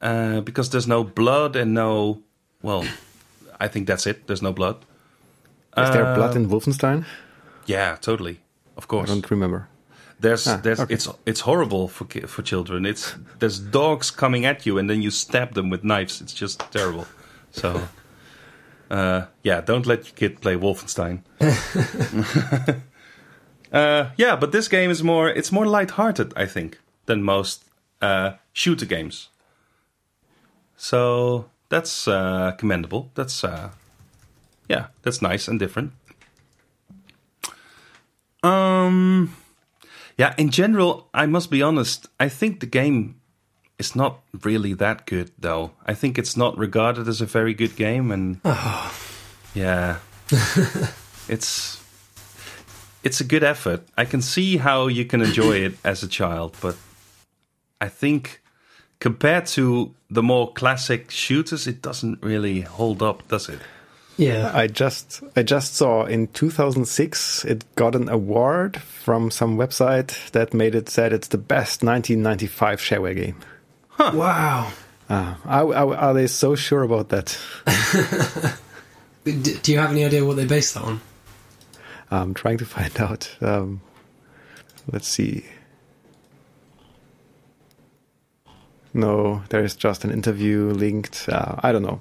uh, 0.00 0.40
because 0.40 0.70
there's 0.70 0.86
no 0.88 1.04
blood 1.04 1.56
and 1.56 1.74
no 1.74 2.22
well, 2.62 2.84
I 3.60 3.68
think 3.68 3.86
that's 3.86 4.06
it. 4.06 4.26
There's 4.26 4.42
no 4.42 4.52
blood. 4.52 4.76
is 5.76 5.90
there 5.90 6.06
Uh, 6.06 6.14
blood 6.16 6.36
in 6.36 6.48
Wolfenstein? 6.48 7.04
Yeah, 7.66 7.96
totally. 8.00 8.38
Of 8.76 8.86
course. 8.88 9.10
I 9.10 9.14
don't 9.14 9.30
remember. 9.30 9.68
There's, 10.18 10.46
Ah, 10.46 10.56
there's, 10.62 10.80
okay. 10.80 10.94
it's, 10.94 11.08
it's 11.26 11.40
horrible 11.40 11.88
for 11.88 12.06
for 12.26 12.42
children. 12.42 12.86
It's 12.86 13.14
there's 13.38 13.58
dogs 13.58 14.10
coming 14.10 14.46
at 14.46 14.64
you, 14.64 14.78
and 14.78 14.88
then 14.88 15.02
you 15.02 15.10
stab 15.10 15.52
them 15.54 15.68
with 15.70 15.84
knives. 15.84 16.20
It's 16.22 16.32
just 16.32 16.60
terrible. 16.72 17.06
So, 17.50 17.88
uh, 18.90 19.26
yeah, 19.42 19.60
don't 19.60 19.86
let 19.86 20.06
your 20.06 20.14
kid 20.14 20.40
play 20.40 20.56
Wolfenstein. 20.56 21.20
uh, 23.72 24.10
yeah, 24.16 24.36
but 24.36 24.52
this 24.52 24.68
game 24.68 24.90
is 24.90 25.02
more, 25.02 25.28
it's 25.28 25.52
more 25.52 25.66
lighthearted, 25.66 26.32
I 26.36 26.46
think, 26.46 26.78
than 27.06 27.22
most 27.22 27.64
uh, 28.00 28.32
shooter 28.52 28.86
games. 28.86 29.28
So 30.76 31.50
that's 31.68 32.08
uh, 32.08 32.52
commendable. 32.58 33.10
That's, 33.14 33.44
uh, 33.44 33.70
yeah, 34.68 34.86
that's 35.02 35.20
nice 35.22 35.48
and 35.48 35.58
different. 35.58 35.92
Um. 38.42 39.34
Yeah, 40.18 40.34
in 40.38 40.50
general, 40.50 41.08
I 41.12 41.26
must 41.26 41.50
be 41.50 41.62
honest. 41.62 42.08
I 42.18 42.28
think 42.28 42.60
the 42.60 42.66
game 42.66 43.20
is 43.78 43.94
not 43.94 44.20
really 44.42 44.72
that 44.74 45.06
good, 45.06 45.30
though. 45.38 45.72
I 45.84 45.94
think 45.94 46.18
it's 46.18 46.36
not 46.36 46.56
regarded 46.56 47.06
as 47.08 47.20
a 47.20 47.26
very 47.26 47.52
good 47.54 47.76
game, 47.76 48.10
and 48.10 48.40
Oh. 48.44 48.94
yeah, 49.54 49.98
it's 51.28 51.82
it's 53.04 53.20
a 53.20 53.24
good 53.24 53.44
effort. 53.44 53.82
I 53.96 54.04
can 54.04 54.22
see 54.22 54.56
how 54.56 54.86
you 54.88 55.04
can 55.04 55.20
enjoy 55.20 55.58
it 55.58 55.74
as 55.84 56.02
a 56.02 56.08
child, 56.08 56.56
but 56.60 56.76
I 57.80 57.88
think 57.88 58.40
compared 58.98 59.46
to 59.46 59.94
the 60.10 60.22
more 60.22 60.52
classic 60.52 61.10
shooters, 61.10 61.66
it 61.66 61.82
doesn't 61.82 62.22
really 62.22 62.62
hold 62.62 63.02
up, 63.02 63.28
does 63.28 63.48
it? 63.48 63.60
Yeah. 64.16 64.50
I 64.54 64.66
just 64.66 65.22
I 65.36 65.42
just 65.42 65.74
saw 65.74 66.04
in 66.04 66.28
2006 66.28 67.44
it 67.44 67.64
got 67.74 67.94
an 67.94 68.08
award 68.08 68.80
from 68.80 69.30
some 69.30 69.58
website 69.58 70.30
that 70.30 70.54
made 70.54 70.74
it 70.74 70.88
said 70.88 71.12
it's 71.12 71.28
the 71.28 71.38
best 71.38 71.82
1995 71.82 72.80
shareware 72.80 73.14
game. 73.14 73.36
Wow. 73.98 74.72
Ah, 75.08 75.38
are, 75.44 75.74
are, 75.74 75.94
are 75.94 76.14
they 76.14 76.26
so 76.26 76.54
sure 76.56 76.82
about 76.82 77.10
that? 77.10 77.38
D- 79.24 79.58
do 79.62 79.72
you 79.72 79.78
have 79.78 79.90
any 79.90 80.04
idea 80.04 80.24
what 80.24 80.36
they 80.36 80.46
based 80.46 80.74
that 80.74 80.82
on? 80.82 81.00
I'm 82.10 82.34
trying 82.34 82.58
to 82.58 82.64
find 82.64 82.98
out. 83.00 83.36
Um, 83.40 83.80
let's 84.90 85.08
see. 85.08 85.44
No, 88.94 89.42
there's 89.50 89.76
just 89.76 90.04
an 90.04 90.10
interview 90.10 90.70
linked. 90.70 91.28
Uh, 91.28 91.56
I 91.58 91.70
don't 91.72 91.82
know. 91.82 92.00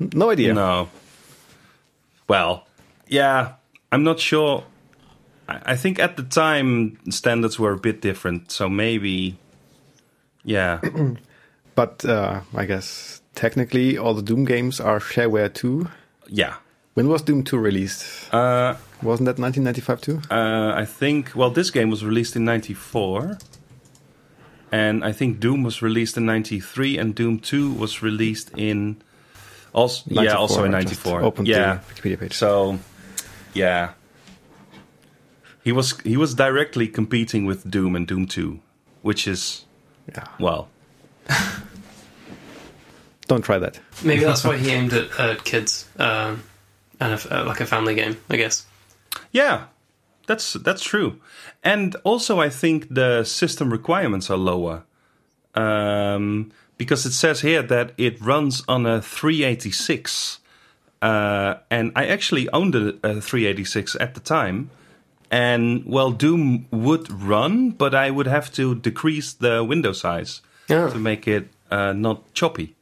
No 0.00 0.30
idea. 0.30 0.54
No. 0.54 0.88
Well, 2.28 2.66
yeah, 3.08 3.54
I'm 3.92 4.02
not 4.04 4.18
sure. 4.20 4.64
I 5.48 5.72
I 5.72 5.76
think 5.76 5.98
at 5.98 6.16
the 6.16 6.22
time 6.22 6.98
standards 7.10 7.58
were 7.58 7.72
a 7.72 7.78
bit 7.78 8.00
different, 8.00 8.50
so 8.50 8.68
maybe, 8.68 9.36
yeah, 10.44 10.80
But 11.74 12.04
uh, 12.04 12.40
I 12.54 12.64
guess 12.66 13.20
technically 13.34 13.96
all 13.98 14.14
the 14.14 14.22
Doom 14.22 14.44
games 14.44 14.80
are 14.80 15.00
shareware 15.00 15.52
too. 15.52 15.88
yeah. 16.28 16.54
When 16.94 17.08
was 17.08 17.22
Doom 17.22 17.44
2 17.44 17.56
released? 17.56 18.04
Uh, 18.34 18.74
Wasn't 19.02 19.24
that 19.26 19.38
1995 19.38 20.00
too? 20.00 20.20
uh, 20.30 20.72
I 20.74 20.84
think. 20.84 21.30
Well, 21.36 21.50
this 21.50 21.70
game 21.70 21.88
was 21.90 22.04
released 22.04 22.34
in 22.36 22.44
'94, 22.44 23.38
and 24.72 25.04
I 25.04 25.12
think 25.12 25.40
Doom 25.40 25.62
was 25.62 25.82
released 25.82 26.16
in 26.16 26.26
'93, 26.26 26.98
and 26.98 27.14
Doom 27.14 27.38
Two 27.38 27.72
was 27.72 28.02
released 28.02 28.50
in 28.56 28.96
also 29.72 30.04
yeah, 30.08 30.34
also 30.34 30.64
in 30.64 30.72
'94. 30.72 31.22
Opened 31.22 31.48
Yeah, 31.48 31.74
the 31.74 31.94
Wikipedia 31.94 32.20
page. 32.20 32.34
So, 32.34 32.78
yeah, 33.54 33.92
he 35.62 35.72
was 35.72 35.98
he 36.00 36.16
was 36.16 36.34
directly 36.34 36.88
competing 36.88 37.46
with 37.46 37.70
Doom 37.70 37.94
and 37.96 38.06
Doom 38.06 38.26
Two, 38.26 38.60
which 39.02 39.26
is 39.26 39.64
yeah. 40.08 40.24
well, 40.38 40.68
don't 43.26 43.42
try 43.42 43.58
that. 43.58 43.80
Maybe 44.02 44.24
that's 44.24 44.44
why 44.44 44.56
he 44.62 44.70
aimed 44.70 44.92
at 44.92 45.20
uh, 45.20 45.36
kids 45.44 45.88
um, 45.98 46.42
and 46.98 47.14
a, 47.14 47.40
uh, 47.40 47.44
like 47.44 47.60
a 47.60 47.66
family 47.66 47.94
game, 47.94 48.16
I 48.28 48.36
guess. 48.36 48.66
Yeah, 49.32 49.64
that's 50.26 50.54
that's 50.54 50.82
true. 50.82 51.20
And 51.62 51.94
also, 52.04 52.40
I 52.40 52.48
think 52.48 52.92
the 52.92 53.24
system 53.24 53.70
requirements 53.70 54.30
are 54.30 54.38
lower 54.38 54.84
um, 55.54 56.52
because 56.80 57.04
it 57.04 57.12
says 57.12 57.42
here 57.42 57.62
that 57.62 57.92
it 57.98 58.18
runs 58.22 58.62
on 58.66 58.86
a 58.86 59.02
386. 59.02 60.38
Uh, 61.02 61.56
and 61.70 61.92
I 61.94 62.06
actually 62.06 62.48
owned 62.52 62.74
a, 62.74 62.94
a 63.02 63.20
386 63.20 63.96
at 64.00 64.14
the 64.14 64.20
time. 64.20 64.70
And 65.30 65.84
well, 65.84 66.10
Doom 66.10 66.66
would 66.70 67.12
run, 67.12 67.72
but 67.72 67.94
I 67.94 68.10
would 68.10 68.26
have 68.26 68.50
to 68.54 68.74
decrease 68.74 69.34
the 69.34 69.62
window 69.62 69.92
size 69.92 70.40
Yeah. 70.68 70.88
to 70.88 70.98
make 70.98 71.28
it 71.28 71.50
uh, 71.70 71.92
not 71.92 72.32
choppy. 72.32 72.74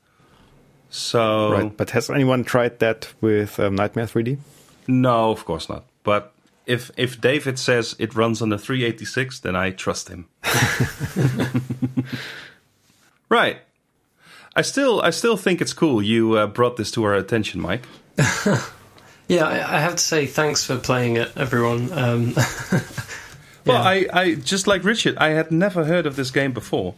So 0.91 1.51
Right. 1.53 1.77
But 1.77 1.91
has 1.91 2.09
anyone 2.09 2.45
tried 2.45 2.79
that 2.79 3.13
with 3.21 3.59
um, 3.59 3.77
Nitemare 3.77 4.07
3D? 4.09 4.39
no, 4.87 5.33
of 5.33 5.45
course 5.45 5.69
not. 5.69 5.85
But 6.05 6.33
if 6.67 6.93
if 6.97 7.21
David 7.21 7.59
says 7.59 7.97
it 7.99 8.15
runs 8.15 8.41
on 8.43 8.53
a 8.53 8.59
386, 8.59 9.41
then 9.41 9.57
I 9.57 9.73
trust 9.73 10.09
him. 10.09 10.27
right. 13.29 13.59
I 14.59 14.63
still 14.63 15.01
I 15.01 15.11
still 15.11 15.37
think 15.37 15.61
it's 15.61 15.73
cool 15.73 16.03
you 16.03 16.37
uh, 16.37 16.47
brought 16.49 16.77
this 16.77 16.91
to 16.93 17.05
our 17.05 17.15
attention, 17.15 17.61
Mike. 17.61 17.85
Yeah, 19.29 19.45
I, 19.45 19.77
I 19.77 19.81
have 19.81 19.97
to 19.97 20.03
say 20.03 20.25
thanks 20.25 20.65
for 20.65 20.79
playing 20.79 21.17
it, 21.17 21.31
everyone. 21.37 21.93
Um, 21.93 22.35
Well. 23.67 23.83
I, 23.83 24.07
I 24.13 24.35
just 24.35 24.67
like 24.67 24.83
Richard, 24.83 25.19
I 25.19 25.29
had 25.31 25.53
never 25.53 25.85
heard 25.85 26.07
of 26.07 26.17
this 26.17 26.31
game 26.31 26.53
before, 26.53 26.95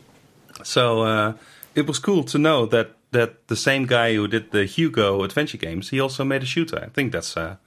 so 0.63 1.03
uh, 1.03 1.33
it 1.75 1.89
was 1.89 1.99
cool 1.99 2.23
to 2.25 2.39
know 2.39 2.65
that 2.67 2.93
that 3.11 3.49
the 3.49 3.57
same 3.57 3.87
guy 3.87 4.15
who 4.15 4.29
did 4.29 4.53
the 4.53 4.67
Hugo 4.67 5.25
adventure 5.25 5.59
games, 5.59 5.91
he 5.91 5.99
also 5.99 6.25
made 6.25 6.45
a 6.45 6.47
shooter. 6.47 6.79
I 6.79 6.89
think 6.89 7.11
that's 7.11 7.37
a, 7.37 7.59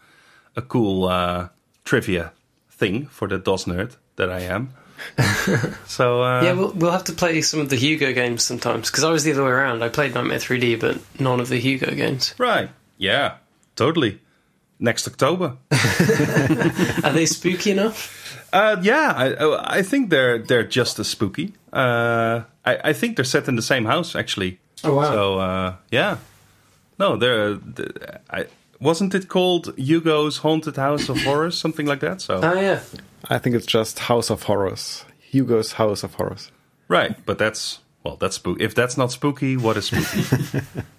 a 0.56 0.62
cool 0.62 1.04
uh, 1.04 1.50
trivia 1.84 2.32
thing 2.70 3.08
for 3.08 3.28
the 3.28 3.38
DOS 3.38 3.66
nerd 3.66 3.98
that 4.16 4.30
I 4.30 4.40
am. 4.40 4.74
so 5.88 6.22
uh, 6.24 6.42
yeah, 6.44 6.54
we'll, 6.54 6.72
we'll 6.74 6.92
have 6.92 7.04
to 7.06 7.14
play 7.14 7.42
some 7.42 7.60
of 7.60 7.70
the 7.70 7.76
Hugo 7.76 8.14
games 8.14 8.44
sometimes 8.44 8.90
because 8.90 9.04
I 9.04 9.12
was 9.12 9.24
the 9.24 9.32
other 9.32 9.44
way 9.44 9.52
around. 9.52 9.84
I 9.84 9.90
played 9.90 10.14
Nitemare 10.14 10.40
3D, 10.42 10.80
but 10.80 10.98
none 11.20 11.40
of 11.40 11.50
the 11.50 11.58
Hugo 11.60 11.94
games. 11.96 12.34
right, 12.38 12.70
yeah, 12.98 13.36
totally. 13.76 14.20
Next 14.80 15.08
October. 15.08 15.56
Are 17.04 17.14
they 17.14 17.26
spooky 17.26 17.72
enough? 17.72 18.48
Uh, 18.52 18.78
yeah, 18.82 19.14
I, 19.16 19.78
I 19.80 19.82
think 19.82 20.10
they're 20.10 20.40
they're 20.40 20.64
just 20.68 21.00
as 21.00 21.08
spooky. 21.08 21.54
Uh, 21.72 22.42
I, 22.66 22.90
I 22.90 22.94
think 22.94 23.16
they're 23.16 23.26
set 23.26 23.48
in 23.48 23.56
the 23.56 23.62
same 23.62 23.86
house 23.86 24.16
actually. 24.16 24.60
Oh, 24.84 24.96
wow. 24.96 25.12
So 25.12 25.40
uh, 25.40 25.76
yeah, 25.92 26.18
no, 27.00 27.16
they're. 27.18 27.54
the- 27.54 28.20
I, 28.30 28.46
wasn't 28.84 29.16
it 29.16 29.28
called 29.28 29.74
Hugo's 29.78 30.38
Haunted 30.38 30.76
House 30.76 31.10
of 31.10 31.18
Horrors, 31.24 31.58
something 31.58 31.86
like 31.88 32.00
that? 32.02 32.22
So 32.22 32.40
Oh, 32.44 32.54
yeah. 32.60 32.80
I 33.30 33.38
think 33.40 33.56
it's 33.56 33.66
just 33.66 34.00
House 34.00 34.30
of 34.30 34.44
Horrors. 34.44 35.06
Hugo's 35.32 35.74
House 35.74 36.04
of 36.04 36.14
Horrors. 36.16 36.52
right, 36.90 37.16
but 37.26 37.38
that's 37.38 37.80
well, 38.04 38.18
that's 38.18 38.36
spooky. 38.36 38.64
If 38.64 38.76
that's 38.76 38.98
not 38.98 39.12
spooky, 39.12 39.56
what 39.58 39.78
is 39.78 39.86
spooky? 39.86 40.62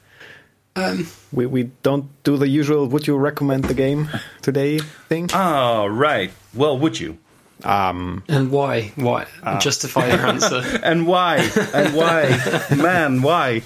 Um. 0.76 1.06
We 1.32 1.46
we 1.46 1.70
don't 1.84 2.06
do 2.24 2.36
the 2.36 2.48
usual 2.48 2.88
would 2.88 3.06
you 3.06 3.16
recommend 3.16 3.64
the 3.64 3.74
game 3.74 4.08
today 4.42 4.80
thing. 5.08 5.30
oh, 5.32 5.86
right. 5.86 6.32
Well, 6.52 6.76
would 6.78 6.98
you? 6.98 7.18
Um. 7.62 8.24
And 8.28 8.50
why? 8.50 8.90
Why? 8.96 9.26
Ah. 9.44 9.60
Justify 9.60 10.08
your 10.08 10.26
answer. 10.26 10.62
And 10.82 11.06
why? 11.06 11.36
and 11.72 11.94
why? 11.94 12.22
Man, 12.76 13.22
why? 13.22 13.62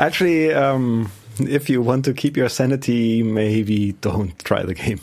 Actually, 0.00 0.52
um, 0.52 1.12
if 1.40 1.68
you 1.68 1.82
want 1.82 2.04
to 2.06 2.14
keep 2.14 2.36
your 2.36 2.48
sanity, 2.48 3.22
maybe 3.22 3.92
don't 3.92 4.38
try 4.40 4.62
the 4.62 4.74
game. 4.74 5.00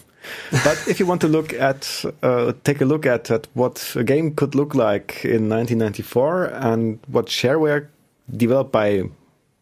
But 0.52 0.88
if 0.88 1.00
you 1.00 1.06
want 1.06 1.22
to 1.22 1.28
look 1.28 1.54
at, 1.54 2.06
uh, 2.22 2.54
take 2.64 2.82
a 2.82 2.86
look 2.86 3.06
at, 3.06 3.30
at 3.30 3.48
what 3.54 3.94
a 3.96 4.04
game 4.04 4.36
could 4.36 4.56
look 4.56 4.74
like 4.74 5.26
in 5.26 5.50
1994 5.50 6.46
and 6.46 7.00
what 7.08 7.26
shareware 7.28 7.88
developed 8.36 8.72
by 8.72 9.04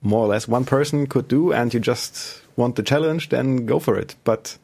more 0.01 0.25
or 0.25 0.27
less 0.27 0.47
one 0.47 0.65
person 0.65 1.07
could 1.07 1.27
do, 1.27 1.51
and 1.51 1.73
you 1.73 1.79
just 1.79 2.41
want 2.55 2.75
the 2.75 2.83
challenge, 2.83 3.29
then 3.29 3.65
go 3.65 3.79
for 3.79 3.97
it. 3.97 4.15
But 4.23 4.57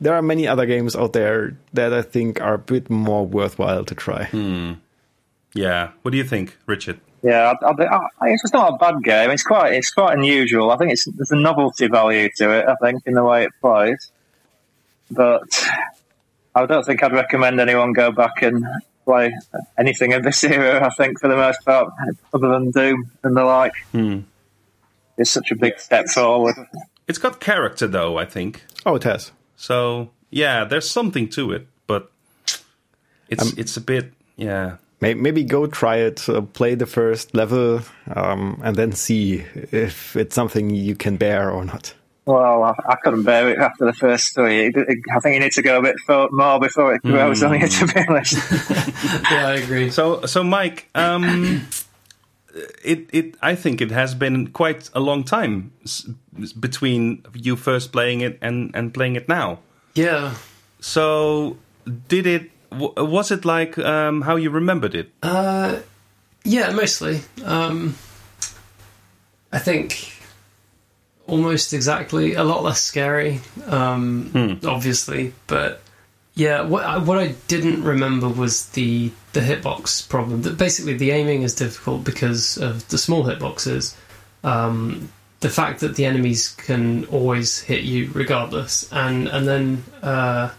there 0.00 0.14
are 0.14 0.22
many 0.22 0.46
other 0.46 0.66
games 0.66 0.94
out 0.94 1.12
there 1.12 1.56
that 1.72 1.92
I 1.92 2.02
think 2.02 2.40
are 2.40 2.54
a 2.54 2.58
bit 2.58 2.90
more 2.90 3.26
worthwhile 3.26 3.84
to 3.84 3.94
try. 3.94 4.28
yeah. 5.54 5.92
What 6.02 6.10
do 6.10 6.18
you 6.18 6.24
think, 6.24 6.56
Richard? 6.66 7.00
Yeah, 7.22 7.54
I, 7.62 7.66
I, 7.66 7.96
I, 8.20 8.28
it's 8.28 8.42
just 8.42 8.54
not 8.54 8.74
a 8.74 8.76
bad 8.76 9.02
game. 9.02 9.30
It's 9.30 9.42
quite 9.42 9.72
it's 9.72 9.90
quite 9.90 10.16
unusual. 10.16 10.70
I 10.70 10.76
think 10.76 10.92
it's 10.92 11.04
there's 11.06 11.30
a 11.32 11.36
novelty 11.36 11.88
value 11.88 12.28
to 12.36 12.50
it. 12.50 12.66
I 12.68 12.74
think 12.76 13.02
in 13.06 13.14
the 13.14 13.24
way 13.24 13.44
it 13.44 13.52
plays, 13.60 14.12
but 15.10 15.42
I 16.54 16.66
don't 16.66 16.84
think 16.84 17.02
I'd 17.02 17.12
recommend 17.12 17.60
anyone 17.60 17.92
go 17.92 18.12
back 18.12 18.42
and 18.42 18.64
play 19.04 19.34
anything 19.78 20.12
of 20.12 20.22
this 20.22 20.44
era. 20.44 20.84
I 20.84 20.90
think 20.90 21.20
for 21.20 21.28
the 21.28 21.36
most 21.36 21.64
part, 21.64 21.92
other 22.34 22.48
than 22.48 22.70
Doom 22.70 23.10
and 23.22 23.36
the 23.36 23.44
like, 23.44 23.72
hmm. 23.92 24.20
it's 25.16 25.30
such 25.30 25.50
a 25.50 25.56
big 25.56 25.78
step 25.80 26.06
forward. 26.08 26.54
It's 27.08 27.18
got 27.18 27.40
character, 27.40 27.86
though. 27.86 28.16
I 28.18 28.24
think 28.24 28.62
Oh, 28.84 28.96
it 28.96 29.04
has. 29.04 29.32
so. 29.56 30.10
Yeah, 30.28 30.64
there's 30.64 30.90
something 30.90 31.28
to 31.30 31.52
it, 31.52 31.68
but 31.86 32.10
it's 33.28 33.42
um, 33.42 33.52
it's 33.56 33.76
a 33.76 33.80
bit 33.80 34.12
yeah. 34.36 34.76
May- 35.00 35.14
Maybe 35.14 35.44
go 35.44 35.66
try 35.66 35.96
it, 35.96 36.28
uh, 36.28 36.40
play 36.42 36.74
the 36.74 36.86
first 36.86 37.34
level, 37.34 37.80
um, 38.14 38.60
and 38.64 38.76
then 38.76 38.92
see 38.92 39.44
if 39.72 40.16
it's 40.16 40.34
something 40.34 40.70
you 40.70 40.94
can 40.96 41.16
bear 41.16 41.50
or 41.50 41.64
not. 41.64 41.94
Well, 42.24 42.64
I, 42.64 42.74
I 42.88 42.96
couldn't 42.96 43.22
bear 43.22 43.50
it 43.50 43.58
after 43.58 43.84
the 43.84 43.92
first 43.92 44.34
three. 44.34 44.66
It, 44.66 44.76
it, 44.76 44.98
I 45.14 45.20
think 45.20 45.34
you 45.34 45.40
need 45.40 45.52
to 45.52 45.62
go 45.62 45.78
a 45.78 45.82
bit 45.82 45.96
fo- 46.06 46.28
more 46.32 46.58
before 46.58 46.92
it 46.94 47.02
grows 47.02 47.42
on 47.42 47.60
you. 47.60 47.68
To 47.68 47.86
be 47.86 48.00
honest. 48.08 48.32
yeah, 49.30 49.46
I 49.46 49.54
agree. 49.62 49.90
So, 49.90 50.26
so 50.26 50.42
Mike, 50.42 50.88
um, 50.96 51.68
it 52.84 53.08
it 53.12 53.36
I 53.42 53.54
think 53.54 53.80
it 53.80 53.90
has 53.92 54.14
been 54.14 54.48
quite 54.48 54.90
a 54.94 54.98
long 55.00 55.22
time 55.24 55.70
s- 55.84 56.08
between 56.58 57.22
you 57.34 57.54
first 57.54 57.92
playing 57.92 58.22
it 58.22 58.38
and 58.42 58.74
and 58.74 58.92
playing 58.92 59.14
it 59.16 59.28
now. 59.28 59.60
Yeah. 59.94 60.34
So, 60.80 61.56
did 62.08 62.26
it? 62.26 62.50
Was 62.72 63.30
it 63.30 63.44
like 63.44 63.78
um, 63.78 64.22
how 64.22 64.36
you 64.36 64.50
remembered 64.50 64.94
it? 64.94 65.12
Uh, 65.22 65.80
yeah, 66.44 66.70
mostly. 66.72 67.20
Um, 67.44 67.96
I 69.52 69.58
think 69.58 70.12
almost 71.26 71.72
exactly. 71.72 72.34
A 72.34 72.44
lot 72.44 72.62
less 72.62 72.80
scary, 72.82 73.40
um, 73.66 74.60
obviously, 74.64 75.32
but 75.46 75.82
yeah. 76.34 76.62
What 76.62 76.84
I, 76.84 76.98
what 76.98 77.18
I 77.18 77.34
didn't 77.48 77.82
remember 77.82 78.28
was 78.28 78.66
the 78.70 79.10
the 79.32 79.40
hitbox 79.40 80.08
problem. 80.08 80.42
That 80.42 80.58
basically 80.58 80.94
the 80.94 81.10
aiming 81.10 81.42
is 81.42 81.54
difficult 81.54 82.04
because 82.04 82.58
of 82.58 82.86
the 82.88 82.98
small 82.98 83.24
hitboxes. 83.24 83.96
Um, 84.44 85.10
the 85.40 85.50
fact 85.50 85.80
that 85.80 85.96
the 85.96 86.04
enemies 86.04 86.50
can 86.50 87.04
always 87.06 87.60
hit 87.60 87.82
you 87.82 88.10
regardless, 88.12 88.90
and 88.92 89.28
and 89.28 89.46
then 89.46 89.84
uh, 90.02 90.50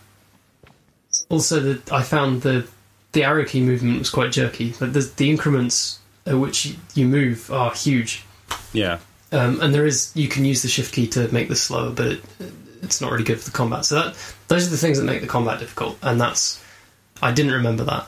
also 1.30 1.60
that 1.60 1.92
I 1.92 2.04
found 2.04 2.42
the 2.42 2.68
the 3.14 3.24
arrow 3.24 3.46
key 3.46 3.62
movement 3.62 4.00
was 4.00 4.10
quite 4.10 4.32
jerky. 4.32 4.74
Like 4.80 4.94
the, 4.94 5.12
the 5.16 5.30
increments 5.30 6.00
at 6.26 6.38
which 6.38 6.76
you 6.94 7.08
move 7.08 7.52
are 7.52 7.74
huge, 7.74 8.24
Yeah, 8.74 9.00
um, 9.32 9.62
and 9.62 9.74
there 9.74 9.86
is 9.86 10.12
you 10.16 10.28
can 10.28 10.46
use 10.46 10.62
the 10.62 10.68
shift 10.68 10.94
key 10.94 11.08
to 11.10 11.32
make 11.34 11.50
this 11.50 11.62
slower, 11.62 11.92
but 11.92 12.08
it, 12.08 12.24
it's 12.82 13.02
not 13.02 13.12
really 13.12 13.24
good 13.24 13.40
for 13.40 13.50
the 13.50 13.58
combat. 13.58 13.86
So 13.86 13.96
that 13.96 14.16
those 14.48 14.68
are 14.68 14.72
the 14.72 14.78
things 14.78 14.98
that 15.00 15.06
make 15.06 15.22
the 15.22 15.28
combat 15.28 15.60
difficult, 15.60 15.98
and 16.02 16.20
that's 16.20 16.64
I 17.22 17.32
didn't 17.32 17.54
remember 17.54 17.84
that. 17.86 18.08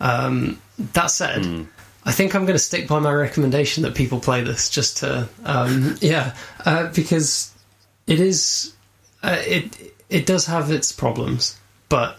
Um, 0.00 0.60
that 0.92 1.06
said, 1.10 1.66
I 2.04 2.12
think 2.12 2.34
I'm 2.34 2.44
going 2.44 2.56
to 2.56 2.62
stick 2.62 2.88
by 2.88 2.98
my 2.98 3.12
recommendation 3.12 3.84
that 3.84 3.94
people 3.94 4.18
play 4.18 4.42
this 4.42 4.68
just 4.68 4.98
to 4.98 5.28
um, 5.44 5.96
yeah, 6.00 6.34
uh, 6.64 6.88
because 6.88 7.52
it 8.06 8.20
is 8.20 8.74
uh, 9.22 9.40
it 9.40 9.94
it 10.10 10.26
does 10.26 10.46
have 10.46 10.70
its 10.70 10.92
problems, 10.92 11.58
but 11.88 12.18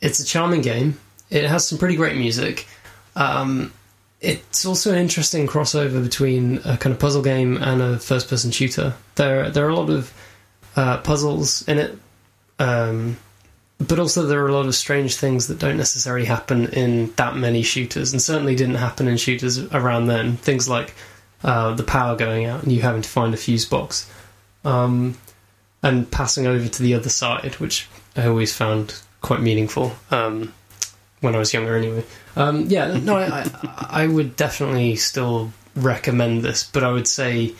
it's 0.00 0.20
a 0.20 0.24
charming 0.24 0.62
game. 0.62 0.98
It 1.30 1.44
has 1.44 1.66
some 1.66 1.78
pretty 1.78 1.96
great 1.96 2.16
music. 2.16 2.66
Um, 3.16 3.72
it's 4.20 4.66
also 4.66 4.92
an 4.92 4.98
interesting 4.98 5.46
crossover 5.46 6.02
between 6.02 6.58
a 6.58 6.76
kind 6.76 6.92
of 6.92 6.98
puzzle 6.98 7.22
game 7.22 7.56
and 7.56 7.80
a 7.80 7.98
first-person 7.98 8.50
shooter. 8.50 8.94
There, 9.14 9.50
there 9.50 9.64
are 9.66 9.70
a 9.70 9.74
lot 9.74 9.90
of 9.90 10.12
uh, 10.76 10.98
puzzles 10.98 11.66
in 11.68 11.78
it, 11.78 11.98
um, 12.58 13.16
but 13.78 13.98
also 13.98 14.26
there 14.26 14.44
are 14.44 14.48
a 14.48 14.52
lot 14.52 14.66
of 14.66 14.74
strange 14.74 15.16
things 15.16 15.46
that 15.46 15.58
don't 15.58 15.78
necessarily 15.78 16.26
happen 16.26 16.68
in 16.68 17.12
that 17.14 17.36
many 17.36 17.62
shooters, 17.62 18.12
and 18.12 18.20
certainly 18.20 18.54
didn't 18.54 18.74
happen 18.74 19.08
in 19.08 19.16
shooters 19.16 19.58
around 19.72 20.06
then. 20.06 20.36
Things 20.36 20.68
like 20.68 20.94
uh, 21.42 21.74
the 21.74 21.82
power 21.82 22.16
going 22.16 22.44
out 22.44 22.62
and 22.62 22.72
you 22.72 22.82
having 22.82 23.02
to 23.02 23.08
find 23.08 23.32
a 23.32 23.38
fuse 23.38 23.64
box, 23.64 24.10
um, 24.64 25.16
and 25.82 26.10
passing 26.10 26.46
over 26.46 26.68
to 26.68 26.82
the 26.82 26.94
other 26.94 27.08
side, 27.08 27.54
which 27.54 27.88
I 28.16 28.26
always 28.26 28.54
found 28.54 29.00
quite 29.20 29.40
meaningful. 29.40 29.92
Um, 30.10 30.52
when 31.20 31.34
I 31.34 31.38
was 31.38 31.52
younger, 31.52 31.76
anyway. 31.76 32.04
Um, 32.36 32.66
yeah, 32.68 32.96
no, 32.98 33.16
I, 33.16 33.42
I, 33.42 33.86
I 34.04 34.06
would 34.06 34.36
definitely 34.36 34.96
still 34.96 35.52
recommend 35.76 36.42
this, 36.42 36.64
but 36.64 36.82
I 36.82 36.90
would 36.90 37.06
say 37.06 37.54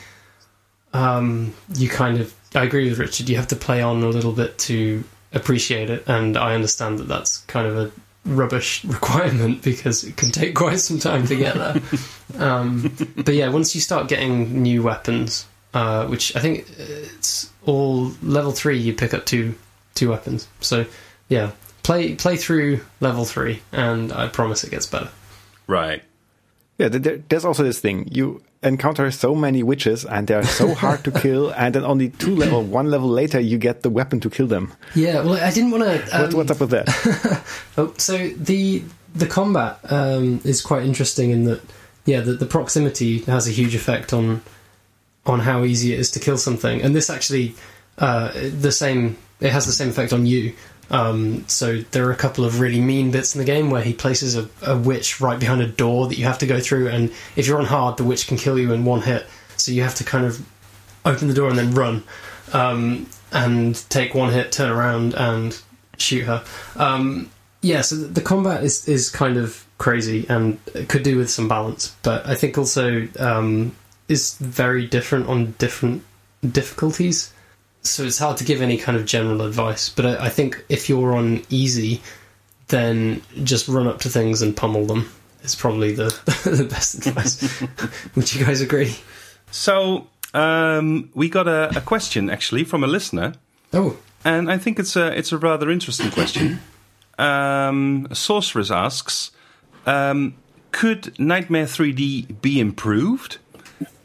um, 0.93 1.55
you 1.75 1.89
kind 1.89 2.19
of. 2.21 2.35
I 2.55 2.65
agree 2.65 2.89
with 2.89 2.99
Richard. 2.99 3.29
You 3.29 3.37
have 3.37 3.49
to 3.49 3.57
play 3.57 3.81
on 3.81 4.03
a 4.03 4.09
little 4.09 4.33
bit 4.33 4.59
to 4.59 5.05
appreciate 5.33 5.91
it, 5.91 6.05
and 6.09 6.37
I 6.37 6.55
understand 6.55 6.99
that 6.99 7.09
that's 7.09 7.39
kind 7.39 7.67
of 7.67 7.77
a 7.77 7.93
rubbish 8.25 8.85
requirement 8.85 9.63
because 9.63 10.05
it 10.05 10.17
can 10.17 10.31
take 10.31 10.55
quite 10.55 10.81
some 10.81 10.99
time 10.99 11.27
to 11.27 11.37
get 11.37 11.55
there. 11.55 11.81
um, 12.39 12.95
but 13.17 13.35
yeah, 13.35 13.49
once 13.49 13.75
you 13.75 13.81
start 13.81 14.09
getting 14.09 14.63
new 14.63 14.83
weapons, 14.83 15.47
uh, 15.75 16.07
which 16.07 16.35
I 16.35 16.41
think 16.41 16.67
it's 16.79 17.51
all 17.67 18.11
level 18.23 18.53
three, 18.53 18.79
you 18.79 18.95
pick 18.95 19.15
up 19.15 19.27
two 19.27 19.55
two 19.95 20.11
weapons. 20.11 20.49
So 20.61 20.87
yeah, 21.31 21.53
play 21.83 22.15
play 22.15 22.37
through 22.37 22.81
level 23.01 23.25
three, 23.25 23.63
and 23.73 24.13
I 24.13 24.29
promise 24.29 24.63
it 24.65 24.71
gets 24.71 24.85
better. 24.85 25.09
Right. 25.67 26.03
Yeah, 26.77 26.89
there, 26.89 27.19
there's 27.29 27.45
also 27.45 27.63
this 27.63 27.81
thing. 27.81 28.09
You 28.11 28.43
encounter 28.63 29.11
so 29.11 29.35
many 29.35 29.63
witches 29.63 30.05
and 30.05 30.27
they're 30.27 30.43
so 30.43 30.75
hard 30.85 31.05
to 31.05 31.11
kill, 31.11 31.51
and 31.51 31.75
then 31.75 31.85
only 31.85 32.11
two 32.11 32.35
level, 32.35 32.63
one 32.63 32.91
level 32.91 33.09
later, 33.09 33.41
you 33.41 33.59
get 33.59 33.83
the 33.83 33.91
weapon 33.91 34.21
to 34.21 34.31
kill 34.31 34.47
them. 34.47 34.73
Yeah, 34.95 35.23
well, 35.23 35.35
I 35.35 35.51
didn't 35.51 35.71
want 35.71 35.85
to. 35.85 36.17
Um, 36.17 36.23
what, 36.23 36.35
what's 36.35 36.51
up 36.51 36.61
with 36.61 36.71
that? 36.71 37.45
oh, 37.79 37.95
so 37.97 38.29
the 38.31 38.83
the 39.15 39.27
combat 39.27 39.79
um, 39.91 40.41
is 40.45 40.61
quite 40.61 40.85
interesting 40.85 41.31
in 41.31 41.45
that, 41.45 41.61
yeah, 42.05 42.21
the, 42.21 42.35
the 42.35 42.47
proximity 42.47 43.19
has 43.21 43.49
a 43.49 43.51
huge 43.51 43.75
effect 43.75 44.13
on 44.13 44.43
on 45.27 45.41
how 45.41 45.65
easy 45.65 45.93
it 45.93 46.01
is 46.01 46.11
to 46.13 46.21
kill 46.21 46.39
something, 46.39 46.83
and 46.83 46.95
this 46.95 47.11
actually 47.11 47.55
uh, 47.99 48.33
the 48.35 48.73
same. 48.73 49.17
It 49.41 49.53
has 49.53 49.65
the 49.65 49.73
same 49.73 49.89
effect 49.89 50.13
on 50.13 50.27
you. 50.27 50.53
Um, 50.91 51.47
so 51.47 51.79
there 51.93 52.09
are 52.09 52.13
a 52.13 52.17
couple 52.17 52.45
of 52.45 52.61
really 52.61 52.81
mean 52.81 53.11
bits 53.11 53.35
in 53.35 53.39
the 53.39 53.45
game 53.45 53.71
where 53.71 53.83
he 53.83 53.93
places 53.93 54.37
a, 54.37 54.49
a, 54.63 54.77
witch 54.77 55.21
right 55.21 55.39
behind 55.39 55.63
a 55.63 55.67
door 55.67 56.09
that 56.09 56.19
you 56.19 56.25
have 56.25 56.39
to 56.39 56.47
go 56.47 56.59
through, 56.59 56.89
and 56.89 57.13
if 57.37 57.47
you're 57.47 57.59
on 57.59 57.67
hard, 57.67 57.97
the 57.97 58.05
witch 58.05 58.27
can 58.27 58.37
kill 58.37 58.59
you 58.59 58.73
in 58.73 58.85
one 58.85 59.03
hit. 59.03 59.27
So 59.57 59.73
you 59.73 59.83
have 59.83 59.95
to 59.97 60.05
kind 60.05 60.27
of 60.27 60.45
open 61.05 61.29
the 61.29 61.35
door 61.35 61.49
and 61.49 61.59
then 61.59 61.73
run, 61.73 62.03
um, 62.53 63.07
and 63.33 63.77
take 63.89 64.15
one 64.15 64.33
hit, 64.33 64.51
turn 64.51 64.71
around, 64.71 65.15
and 65.15 65.61
shoot 65.97 66.25
her. 66.25 66.45
Um, 66.77 67.31
yeah, 67.63 67.83
so 67.83 67.97
the 67.97 68.23
combat 68.23 68.65
is 68.65 68.89
is 68.89 69.11
kind 69.11 69.37
of 69.37 69.65
crazy 69.79 70.27
and 70.29 70.59
could 70.89 71.03
do 71.03 71.17
with 71.17 71.31
some 71.31 71.47
balance, 71.47 71.95
but 72.03 72.27
I 72.27 72.35
think 72.35 72.59
also 72.59 73.07
um, 73.19 73.77
is 74.09 74.37
very 74.39 74.87
different 74.87 75.29
on 75.29 75.53
different 75.59 76.03
difficulties 76.43 77.33
so 77.83 78.05
it's 78.05 78.19
hard 78.19 78.37
to 78.39 78.45
give 78.45 78.61
any 78.61 78.77
kind 78.77 78.97
of 78.97 79.07
general 79.07 79.43
advice. 79.43 79.89
But 79.89 80.07
I, 80.07 80.27
I, 80.27 80.29
think 80.29 80.65
if 80.69 80.89
you're 80.89 81.15
on 81.15 81.43
easy, 81.49 82.03
then 82.69 83.23
just 83.43 83.69
run 83.69 83.87
up 83.87 84.01
to 84.01 84.09
things 84.09 84.43
and 84.43 84.57
pummel 84.57 84.87
them. 84.87 85.11
Is 85.43 85.55
probably 85.55 85.93
the 85.93 86.05
the 86.45 86.65
best 86.65 87.07
advice. 87.07 87.63
Would 88.15 88.35
you 88.35 88.45
guys 88.45 88.61
agree? 88.61 88.95
So 89.51 90.07
um, 90.35 91.11
we 91.15 91.29
got 91.29 91.49
a, 91.49 91.77
a, 91.77 91.81
question 91.81 92.29
actually 92.29 92.65
from 92.65 92.85
a 92.85 92.87
listener. 92.87 93.35
Oh, 93.73 93.97
and 94.25 94.51
I 94.51 94.59
think 94.59 94.79
it's 94.79 94.97
a 94.97 95.17
it's 95.17 95.33
a 95.33 95.39
rather 95.39 95.71
interesting 95.71 96.11
question. 96.11 96.61
um, 97.19 98.09
Sorceress 98.13 98.71
asks, 98.71 99.31
um, 99.87 100.35
could 100.73 101.05
Nitemare 101.15 101.65
3D 101.65 102.43
be 102.43 102.61
improved? 102.61 103.39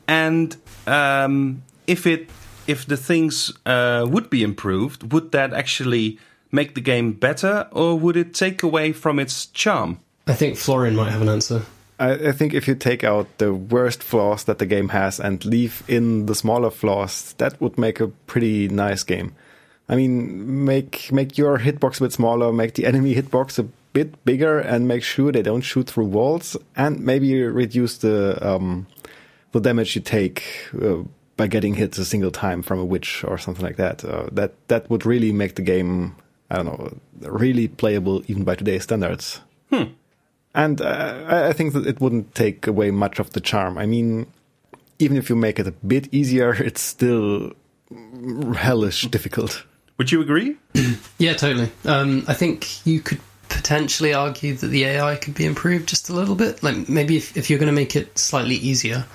And 0.07 0.55
um, 0.87 1.63
if 1.87 2.07
it 2.07 2.29
if 2.67 2.85
the 2.85 2.97
things 2.97 3.53
uh, 3.65 4.05
would 4.09 4.29
be 4.29 4.43
improved, 4.43 5.11
would 5.13 5.31
that 5.31 5.53
actually 5.53 6.19
make 6.51 6.75
the 6.75 6.81
game 6.81 7.13
better, 7.13 7.67
or 7.71 7.99
would 7.99 8.17
it 8.17 8.33
take 8.33 8.63
away 8.63 8.93
from 8.93 9.19
its 9.19 9.47
charm? 9.47 9.99
I 10.27 10.33
think 10.33 10.57
Florian 10.57 10.95
might 10.95 11.11
have 11.11 11.21
an 11.21 11.29
answer. 11.29 11.63
I, 11.99 12.11
I 12.11 12.31
think 12.31 12.53
if 12.53 12.67
you 12.67 12.75
take 12.75 13.03
out 13.03 13.37
the 13.37 13.53
worst 13.53 14.03
flaws 14.03 14.45
that 14.45 14.59
the 14.59 14.65
game 14.65 14.89
has 14.89 15.19
and 15.19 15.43
leave 15.45 15.83
in 15.87 16.25
the 16.25 16.35
smaller 16.35 16.71
flaws, 16.71 17.33
that 17.37 17.59
would 17.61 17.77
make 17.77 17.99
a 17.99 18.07
pretty 18.07 18.67
nice 18.67 19.03
game. 19.03 19.35
I 19.87 19.95
mean, 19.95 20.65
make 20.65 21.11
make 21.11 21.37
your 21.37 21.59
hitbox 21.59 21.99
a 21.99 22.05
bit 22.05 22.13
smaller, 22.13 22.51
make 22.51 22.73
the 22.73 22.85
enemy 22.85 23.13
hitbox 23.13 23.59
a 23.59 23.67
bit 23.93 24.23
bigger, 24.25 24.59
and 24.59 24.87
make 24.87 25.03
sure 25.03 25.31
they 25.31 25.43
don't 25.43 25.61
shoot 25.61 25.87
through 25.87 26.05
walls, 26.05 26.57
and 26.75 26.99
maybe 27.01 27.43
reduce 27.43 27.99
the 27.99 28.37
um, 28.41 28.87
the 29.51 29.59
damage 29.61 29.95
you 29.95 30.01
take 30.01 30.43
uh, 30.81 31.03
by 31.37 31.47
getting 31.47 31.75
hit 31.75 31.97
a 31.97 32.05
single 32.05 32.31
time 32.31 32.61
from 32.61 32.79
a 32.79 32.85
witch 32.85 33.23
or 33.23 33.37
something 33.37 33.65
like 33.65 33.75
that. 33.77 34.03
Uh, 34.03 34.27
that 34.31 34.53
that 34.67 34.89
would 34.89 35.05
really 35.05 35.31
make 35.31 35.55
the 35.55 35.61
game, 35.61 36.15
I 36.49 36.57
don't 36.57 36.65
know, 36.65 36.97
really 37.29 37.67
playable 37.67 38.23
even 38.27 38.43
by 38.43 38.55
today's 38.55 38.83
standards. 38.83 39.41
Hmm. 39.69 39.83
And 40.53 40.79
uh, 40.79 41.47
I 41.49 41.53
think 41.53 41.73
that 41.73 41.85
it 41.85 41.99
wouldn't 41.99 42.33
take 42.33 42.65
away 42.65 42.89
much 42.89 43.19
of 43.19 43.31
the 43.31 43.41
charm. 43.41 43.77
I 43.77 43.85
mean, 43.85 44.27
even 44.99 45.17
if 45.17 45.29
you 45.29 45.35
make 45.35 45.59
it 45.59 45.67
a 45.67 45.71
bit 45.71 46.07
easier, 46.13 46.53
it's 46.63 46.81
still 46.81 47.53
hellish 48.55 49.03
difficult. 49.03 49.63
Would 49.97 50.11
you 50.11 50.21
agree? 50.21 50.57
yeah, 51.17 51.33
totally. 51.33 51.71
Um, 51.83 52.23
I 52.27 52.33
think 52.33 52.85
you 52.85 52.99
could 53.01 53.19
potentially 53.49 54.13
argue 54.13 54.55
that 54.55 54.67
the 54.67 54.85
AI 54.85 55.15
could 55.15 55.33
be 55.33 55.45
improved 55.45 55.87
just 55.87 56.09
a 56.09 56.13
little 56.13 56.35
bit. 56.35 56.63
Like 56.63 56.89
maybe 56.89 57.17
if, 57.17 57.37
if 57.37 57.49
you're 57.49 57.59
going 57.59 57.67
to 57.67 57.73
make 57.73 57.95
it 57.95 58.17
slightly 58.17 58.55
easier, 58.55 59.05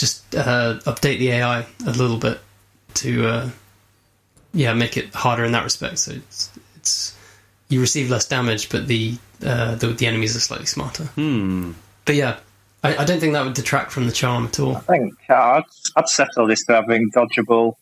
just 0.00 0.34
uh, 0.34 0.78
update 0.86 1.18
the 1.18 1.30
AI 1.30 1.66
a 1.86 1.90
little 1.90 2.16
bit 2.16 2.40
to 2.94 3.26
uh, 3.26 3.50
yeah 4.52 4.72
make 4.72 4.96
it 4.96 5.14
harder 5.14 5.44
in 5.44 5.52
that 5.52 5.62
respect. 5.62 5.98
So 5.98 6.12
it's, 6.12 6.58
it's 6.76 7.16
you 7.68 7.80
receive 7.80 8.10
less 8.10 8.26
damage, 8.26 8.70
but 8.70 8.88
the 8.88 9.16
uh, 9.44 9.74
the, 9.76 9.88
the 9.88 10.06
enemies 10.06 10.34
are 10.34 10.40
slightly 10.40 10.66
smarter. 10.66 11.04
Hmm. 11.04 11.72
But 12.06 12.14
yeah, 12.14 12.38
I, 12.82 12.96
I, 12.96 13.04
don't 13.04 13.20
think 13.20 13.34
that 13.34 13.44
would 13.44 13.54
detract 13.54 13.92
from 13.92 14.06
the 14.06 14.12
charm 14.12 14.46
at 14.46 14.58
all. 14.58 14.76
I 14.76 14.80
think 14.80 15.14
uh, 15.28 15.34
I'd, 15.34 15.64
I'd 15.96 16.08
settle 16.08 16.46
this 16.46 16.64
to 16.64 16.74
having 16.74 17.10
dodgeable 17.10 17.76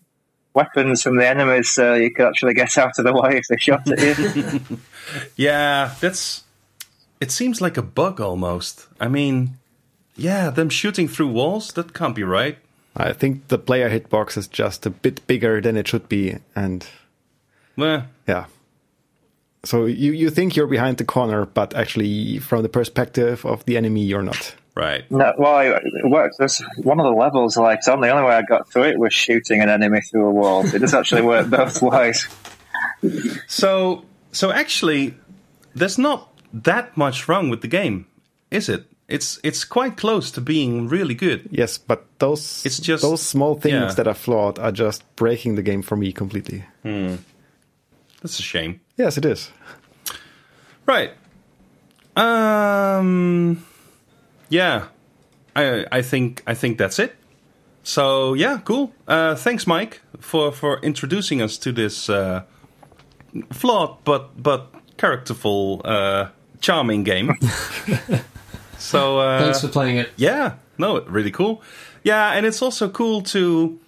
weapons 0.55 1.03
from 1.03 1.17
the 1.17 1.27
enemies 1.27 1.69
so 1.71 1.95
you 1.95 2.13
could 2.13 2.27
actually 2.27 2.55
get 2.55 2.77
out 2.77 2.99
of 2.99 3.05
the 3.05 3.13
way 3.13 3.37
if 3.37 3.47
they 3.49 3.57
shot 3.57 3.89
at 3.91 3.99
you. 4.01 4.79
yeah, 5.37 5.95
that's. 6.01 6.45
It 7.21 7.33
seems 7.33 7.61
like 7.61 7.77
a 7.77 7.83
bug 7.83 8.21
almost. 8.21 8.87
I 9.01 9.09
mean, 9.09 9.59
yeah, 10.19 10.51
them 10.51 10.69
shooting 10.69 11.09
through 11.09 11.29
walls, 11.29 11.73
that 11.73 11.95
can't 11.95 12.15
be 12.15 12.25
right. 12.25 12.59
I 12.97 13.13
think 13.13 13.49
the 13.49 13.59
player 13.59 13.89
hitbox 13.89 14.37
is 14.37 14.49
just 14.49 14.85
a 14.85 14.91
bit 14.91 15.25
bigger 15.27 15.61
than 15.61 15.77
it 15.77 15.87
should 15.87 16.09
be, 16.09 16.37
and 16.57 16.87
well, 17.77 18.07
yeah. 18.27 18.47
So 19.65 19.87
you 19.87 20.13
you 20.13 20.31
think 20.31 20.57
you're 20.57 20.67
behind 20.67 20.99
the 20.99 21.05
corner, 21.05 21.47
but 21.47 21.75
actually, 21.75 22.39
from 22.39 22.63
the 22.63 22.69
perspective 22.69 23.47
of 23.47 23.65
the 23.65 23.77
enemy, 23.77 24.03
you're 24.03 24.23
not. 24.23 24.55
Right. 24.75 25.11
No, 25.11 25.33
well, 25.37 25.77
it 25.77 26.09
worked. 26.09 26.37
There's 26.39 26.63
one 26.83 27.01
of 27.01 27.05
the 27.05 27.13
levels 27.13 27.57
like 27.57 27.81
on 27.89 28.01
the 28.01 28.11
only 28.11 28.23
way 28.23 28.37
I 28.37 28.43
got 28.43 28.71
through 28.71 28.85
it 28.85 28.99
was 28.99 29.13
shooting 29.13 29.61
an 29.61 29.69
enemy 29.69 30.01
through 30.01 30.27
a 30.27 30.31
wall. 30.31 30.65
It 30.67 30.79
does 30.79 30.95
actually 30.95 31.23
work 31.23 31.51
both 31.51 31.83
ways. 31.83 32.29
So, 33.49 34.05
so 34.31 34.53
actually, 34.53 35.17
there's 35.75 35.99
not 35.99 36.33
that 36.53 36.97
much 36.97 37.29
wrong 37.29 37.51
with 37.51 37.61
the 37.61 37.67
game, 37.67 38.07
is 38.53 38.69
it? 38.69 38.85
It's 39.09 39.41
it's 39.43 39.65
quite 39.65 39.97
close 39.97 40.31
to 40.33 40.41
being 40.41 40.87
really 40.87 41.15
good. 41.15 41.49
Yes, 41.51 41.79
but 41.79 42.05
those 42.19 42.65
it's 42.65 42.79
just 42.79 43.03
those 43.03 43.23
small 43.23 43.55
things 43.55 43.73
yeah. 43.73 43.95
that 43.95 44.07
are 44.07 44.15
flawed 44.15 44.59
are 44.59 44.73
just 44.73 45.03
breaking 45.17 45.55
the 45.55 45.63
game 45.63 45.83
for 45.83 45.97
me 45.97 46.13
completely. 46.13 46.65
Hmm. 46.83 47.17
That's 48.21 48.39
a 48.39 48.43
shame. 48.43 48.81
Yes, 48.97 49.17
it 49.17 49.25
is. 49.25 49.51
Right. 50.85 51.13
Um. 52.17 53.65
Yeah. 54.51 54.89
I 55.57 55.87
I 55.91 56.03
think 56.03 56.43
I 56.47 56.55
think 56.55 56.77
that's 56.79 56.99
it. 56.99 57.17
So 57.83 58.35
yeah, 58.35 58.61
cool. 58.65 58.93
Uh, 59.07 59.35
thanks, 59.35 59.67
Mike, 59.67 60.03
for 60.21 60.53
for 60.53 60.81
introducing 60.81 61.41
us 61.41 61.57
to 61.59 61.73
this 61.73 62.11
uh, 62.11 62.43
flawed 63.53 64.05
but 64.05 64.43
but 64.43 64.75
characterful, 64.99 65.81
uh, 65.87 66.29
charming 66.61 67.05
game. 67.05 67.39
So 68.79 69.19
uh, 69.19 69.41
thanks 69.41 69.61
for 69.61 69.69
playing 69.69 69.99
it. 69.99 70.11
Yeah, 70.17 70.55
no, 70.79 71.01
really 71.03 71.31
cool. 71.31 71.63
Yeah, 72.05 72.33
and 72.33 72.47
it's 72.47 72.63
also 72.63 72.89
cool 72.89 73.23
to. 73.23 73.79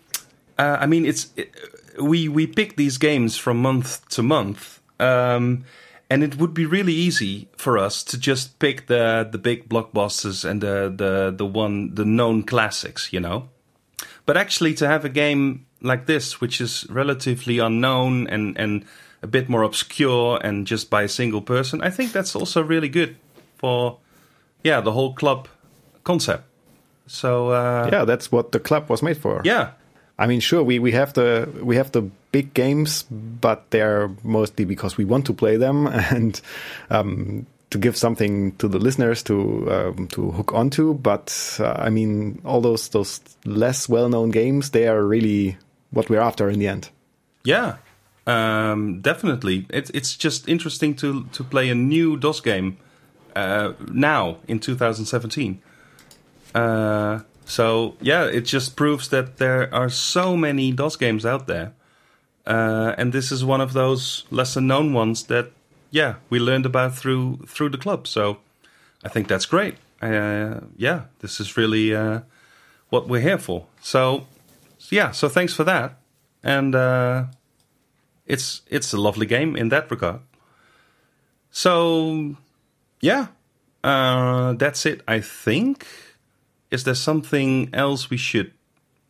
Uh, 0.59 0.79
I 0.81 0.87
mean, 0.87 1.07
it's 1.07 1.33
it, 1.37 1.55
we 2.01 2.29
we 2.29 2.47
pick 2.47 2.77
these 2.77 2.99
games 2.99 3.37
from 3.37 3.63
month 3.63 4.09
to 4.11 4.23
month, 4.23 4.81
um, 4.99 5.65
and 6.11 6.23
it 6.23 6.37
would 6.37 6.53
be 6.53 6.67
really 6.67 6.93
easy 6.93 7.49
for 7.57 7.79
us 7.79 8.03
to 8.05 8.19
just 8.19 8.59
pick 8.59 8.87
the 8.89 9.29
the 9.31 9.39
big 9.39 9.69
blockbusters 9.69 10.45
and 10.45 10.61
the 10.61 10.93
the 10.95 11.33
the 11.37 11.47
one 11.47 11.95
the 11.95 12.05
known 12.05 12.43
classics, 12.43 13.13
you 13.13 13.21
know. 13.21 13.49
But 14.27 14.37
actually, 14.37 14.75
to 14.75 14.87
have 14.87 15.05
a 15.05 15.09
game 15.09 15.67
like 15.81 16.07
this, 16.07 16.41
which 16.41 16.61
is 16.61 16.87
relatively 16.91 17.59
unknown 17.59 18.27
and 18.27 18.59
and 18.59 18.85
a 19.23 19.27
bit 19.27 19.49
more 19.49 19.63
obscure 19.63 20.41
and 20.43 20.67
just 20.67 20.91
by 20.91 21.03
a 21.03 21.09
single 21.09 21.43
person, 21.43 21.83
I 21.83 21.91
think 21.91 22.13
that's 22.13 22.35
also 22.35 22.63
really 22.63 22.89
good 22.89 23.17
for 23.59 23.99
yeah, 24.63 24.81
the 24.81 24.93
whole 24.93 25.15
club 25.15 25.49
concept. 26.05 26.45
So 27.07 27.51
uh, 27.51 27.89
yeah, 27.93 28.05
that's 28.05 28.31
what 28.31 28.53
the 28.53 28.61
club 28.61 28.89
was 28.89 29.03
made 29.03 29.17
for. 29.17 29.43
Yeah, 29.45 29.73
I 30.21 30.27
mean, 30.27 30.41
sure, 30.41 30.63
we, 30.63 30.79
we 30.79 30.93
have 30.93 31.15
the 31.15 31.49
we 31.63 31.77
have 31.77 31.93
the 31.93 32.03
big 32.31 32.53
games, 32.53 33.05
but 33.11 33.71
they're 33.71 34.11
mostly 34.23 34.67
because 34.67 34.99
we 34.99 35.07
want 35.07 35.25
to 35.27 35.33
play 35.33 35.57
them, 35.57 35.87
and 36.13 36.41
um, 36.91 37.47
to 37.71 37.79
give 37.79 37.97
something 37.97 38.53
to 38.57 38.69
the 38.69 38.79
listeners 38.79 39.23
to 39.25 39.73
um, 39.73 40.09
to 40.09 40.31
hook 40.33 40.53
onto. 40.53 40.93
But 40.93 41.57
uh, 41.59 41.73
I 41.79 41.89
mean, 41.89 42.43
all 42.45 42.61
those 42.61 42.91
those 42.91 43.21
less 43.47 43.89
well 43.89 44.11
known 44.11 44.31
games, 44.31 44.71
they 44.71 44.87
are 44.87 45.03
really 45.03 45.57
what 45.91 46.11
we're 46.11 46.21
after 46.21 46.51
in 46.51 46.59
the 46.59 46.69
end. 46.69 46.91
Yeah, 47.43 47.77
um, 48.27 49.01
definitely. 49.01 49.67
It's 49.71 49.89
it's 49.91 50.17
just 50.17 50.49
interesting 50.49 50.95
to 50.97 51.25
to 51.33 51.43
play 51.43 51.71
a 51.71 51.75
new 51.75 52.19
DOS 52.19 52.41
game 52.41 52.77
uh, 53.37 53.73
now 53.91 54.37
in 54.49 54.59
2017. 54.59 55.61
Uh, 56.55 57.21
so 57.45 57.97
yeah, 58.01 58.25
it 58.25 58.43
just 58.43 58.77
proves 58.77 59.09
that 59.09 59.39
there 59.39 59.73
are 59.75 59.89
so 59.89 60.37
many 60.37 60.73
DOS 60.73 60.97
games 60.97 61.27
out 61.27 61.47
there, 61.47 61.73
uh, 62.47 62.95
and 62.97 63.13
this 63.13 63.33
is 63.33 63.45
one 63.45 63.61
of 63.61 63.73
those 63.73 64.25
lesser 64.31 64.61
known 64.61 64.93
ones 64.93 65.25
that 65.25 65.51
yeah 65.91 66.15
we 66.29 66.39
learned 66.39 66.67
about 66.67 66.95
through 66.95 67.41
through 67.49 67.71
the 67.71 67.79
club. 67.79 68.07
So 68.07 68.39
I 69.05 69.09
think 69.09 69.29
that's 69.29 69.47
great. 69.47 69.77
Uh, 70.01 70.61
yeah, 70.77 71.03
this 71.19 71.41
is 71.41 71.57
really 71.57 71.95
uh, 71.95 72.21
what 72.89 73.09
we're 73.09 73.21
here 73.21 73.39
for. 73.39 73.67
So 73.81 74.27
yeah, 74.91 75.11
so 75.11 75.29
thanks 75.29 75.53
for 75.53 75.65
that, 75.65 75.99
and 76.43 76.75
uh, 76.75 77.25
it's 78.27 78.63
it's 78.69 78.93
a 78.93 78.97
lovely 78.97 79.27
game 79.27 79.57
in 79.57 79.69
that 79.71 79.91
regard. 79.91 80.21
So 81.51 82.37
yeah, 83.01 83.29
uh, 83.83 84.55
that's 84.55 84.87
it. 84.87 85.03
I 85.09 85.21
think. 85.21 85.87
Is 86.71 86.85
there 86.85 86.95
something 86.95 87.69
else 87.73 88.11
we 88.11 88.17
should 88.17 88.53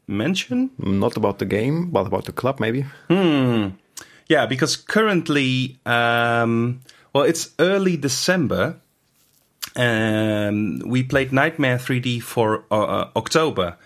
mention? 0.06 0.70
Not 0.78 1.16
about 1.16 1.38
the 1.38 1.44
game, 1.44 1.90
but 1.90 2.06
about 2.06 2.24
the 2.24 2.32
club, 2.32 2.58
maybe. 2.58 2.86
Hmm. 3.08 3.68
Yeah, 4.28 4.46
because 4.46 4.76
currently, 4.76 5.78
um, 5.84 6.80
well, 7.12 7.24
it's 7.24 7.50
early 7.58 7.96
December. 7.96 8.76
Um, 9.76 10.78
we 10.86 11.02
played 11.02 11.30
Nitemare 11.30 11.78
3D 11.78 12.22
for 12.22 12.64
uh, 12.70 12.82
uh, 12.82 13.10
October, 13.16 13.76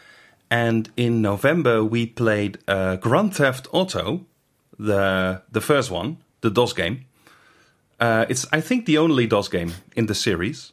and 0.50 0.88
in 0.96 1.20
November 1.20 1.82
we 1.82 2.06
played 2.06 2.58
uh, 2.68 2.96
Grand 2.96 3.34
Theft 3.34 3.66
Auto, 3.72 4.24
the 4.78 5.42
the 5.50 5.60
first 5.60 5.90
one, 5.90 6.18
the 6.42 6.50
DOS 6.50 6.72
game. 6.74 7.06
Uh, 8.04 8.26
it's 8.28 8.46
I 8.52 8.60
think 8.60 8.84
the 8.84 8.98
only 8.98 9.26
DOS 9.26 9.48
game 9.48 9.72
in 9.96 10.06
the 10.06 10.14
series. 10.14 10.72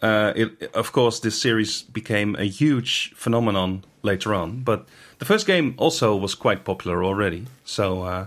Uh, 0.00 0.32
it, 0.34 0.70
of 0.74 0.92
course, 0.92 1.20
this 1.20 1.40
series 1.40 1.82
became 1.82 2.34
a 2.38 2.44
huge 2.44 3.12
phenomenon 3.14 3.84
later 4.02 4.34
on, 4.34 4.62
but 4.64 4.88
the 5.18 5.24
first 5.24 5.46
game 5.46 5.74
also 5.76 6.16
was 6.16 6.34
quite 6.34 6.64
popular 6.64 7.04
already. 7.04 7.44
So, 7.64 8.02
uh, 8.02 8.26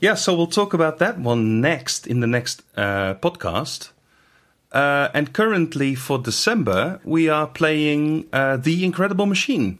yeah, 0.00 0.14
so 0.14 0.34
we'll 0.34 0.46
talk 0.60 0.74
about 0.74 0.98
that 0.98 1.18
one 1.18 1.60
next 1.60 2.06
in 2.06 2.20
the 2.20 2.26
next 2.26 2.62
uh, 2.76 3.14
podcast. 3.14 3.90
Uh, 4.70 5.08
and 5.12 5.32
currently 5.32 5.96
for 5.96 6.18
December, 6.18 7.00
we 7.04 7.28
are 7.28 7.48
playing 7.48 8.26
uh, 8.32 8.56
The 8.56 8.84
Incredible 8.84 9.26
Machine 9.26 9.78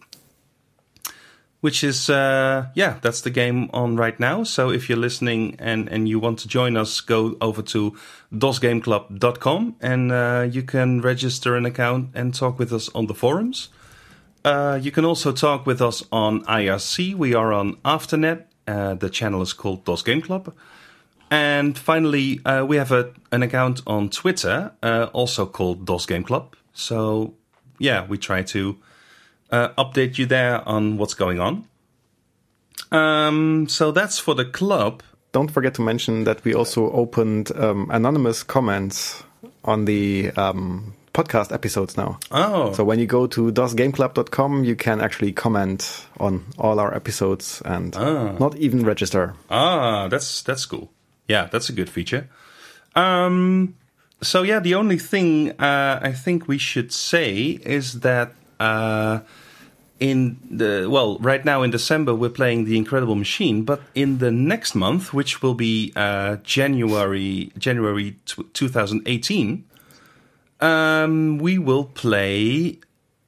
which 1.63 1.85
is 1.85 2.11
uh, 2.11 2.67
yeah 2.75 2.99
that's 3.03 3.21
the 3.21 3.31
game 3.31 3.71
on 3.73 3.97
right 3.97 4.19
now. 4.19 4.43
So 4.43 4.71
if 4.71 4.89
you're 4.89 4.99
listening 4.99 5.57
and 5.61 5.89
and 5.89 6.09
you 6.09 6.19
want 6.19 6.41
to 6.41 6.49
join 6.49 6.77
us 6.77 7.01
go 7.01 7.37
over 7.41 7.63
to 7.63 7.97
dosgameclub.com 8.35 9.77
and 9.81 10.13
uh, 10.13 10.49
you 10.51 10.63
can 10.65 11.01
register 11.01 11.57
an 11.57 11.65
account 11.65 12.11
and 12.15 12.35
talk 12.35 12.59
with 12.59 12.73
us 12.73 12.91
on 12.95 13.07
the 13.07 13.15
forums. 13.15 13.69
Uh, 14.45 14.79
you 14.83 14.91
can 14.91 15.05
also 15.05 15.31
talk 15.31 15.65
with 15.65 15.81
us 15.81 16.03
on 16.11 16.45
irc 16.47 17.15
we 17.15 17.33
are 17.33 17.53
on 17.53 17.77
afternet. 17.85 18.47
Uh, 18.67 18.95
the 18.95 19.09
channel 19.09 19.41
is 19.41 19.53
called 19.53 19.85
dos 19.85 20.03
game 20.03 20.21
club. 20.21 20.53
And 21.31 21.79
finally 21.79 22.41
uh, 22.45 22.65
we 22.67 22.77
have 22.77 22.91
a, 22.91 23.13
an 23.31 23.45
account 23.45 23.83
on 23.87 24.11
twitter 24.11 24.73
uh, 24.83 25.11
also 25.13 25.47
called 25.47 25.87
dos 25.87 26.07
game 26.07 26.25
club. 26.25 26.57
So 26.73 27.35
yeah 27.79 28.05
we 28.05 28.19
try 28.19 28.43
to 28.43 28.79
uh, 29.53 29.69
update 29.79 30.19
you 30.19 30.27
there 30.27 30.67
on 30.69 30.97
what's 30.99 31.15
going 31.15 31.39
on. 31.39 31.67
Um, 32.91 33.69
so 33.69 33.93
that's 33.93 34.19
for 34.19 34.35
the 34.35 34.45
club. 34.45 35.03
Don't 35.33 35.51
forget 35.51 35.75
to 35.75 35.83
mention 35.83 36.25
that 36.25 36.45
we 36.45 36.55
also 36.55 36.91
opened 36.91 37.51
um, 37.57 37.89
anonymous 37.91 38.43
comments 38.43 39.23
on 39.65 39.87
the 39.87 40.31
um, 40.37 40.95
podcast 41.15 41.53
episodes 41.53 41.97
now. 41.97 42.19
Oh. 42.31 42.73
So 42.75 42.85
when 42.85 42.99
you 42.99 43.07
go 43.07 43.27
to 43.29 43.51
dosgameclub.com, 43.53 44.65
you 44.65 44.77
can 44.77 45.01
actually 45.01 45.33
comment 45.33 46.07
on 46.21 46.45
all 46.59 46.79
our 46.81 46.95
episodes 46.95 47.63
and 47.65 47.97
Ah. 47.97 48.33
not 48.39 48.57
even 48.57 48.85
register. 48.85 49.35
Ah, 49.51 50.09
that's 50.09 50.43
that's 50.43 50.67
cool. 50.67 50.91
Yeah, 51.29 51.47
that's 51.51 51.71
a 51.71 51.73
good 51.73 51.89
feature. 51.89 52.29
Um, 52.95 53.75
so 54.21 54.43
yeah, 54.43 54.61
the 54.61 54.75
only 54.75 54.99
thing 54.99 55.53
uh, 55.59 55.99
I 56.03 56.13
think 56.13 56.47
we 56.47 56.59
should 56.59 56.93
say 56.93 57.59
is 57.65 58.01
that 58.01 58.35
uh, 58.63 59.21
in 59.99 60.37
the 60.51 60.89
well, 60.91 61.11
right 61.31 61.45
now 61.45 61.63
in 61.63 61.71
December 61.71 62.13
we're 62.15 62.37
playing 62.41 62.65
the 62.65 62.77
Incredible 62.77 63.15
Machine, 63.15 63.65
but 63.65 63.81
in 63.95 64.19
the 64.19 64.31
next 64.31 64.75
month, 64.75 65.13
which 65.15 65.43
will 65.43 65.55
be 65.55 65.93
uh, 65.97 66.37
January 66.43 67.53
January 67.59 68.17
t- 68.27 68.43
2018, 68.53 69.65
um, 70.61 71.39
we 71.39 71.59
will 71.59 71.85
play 71.85 72.79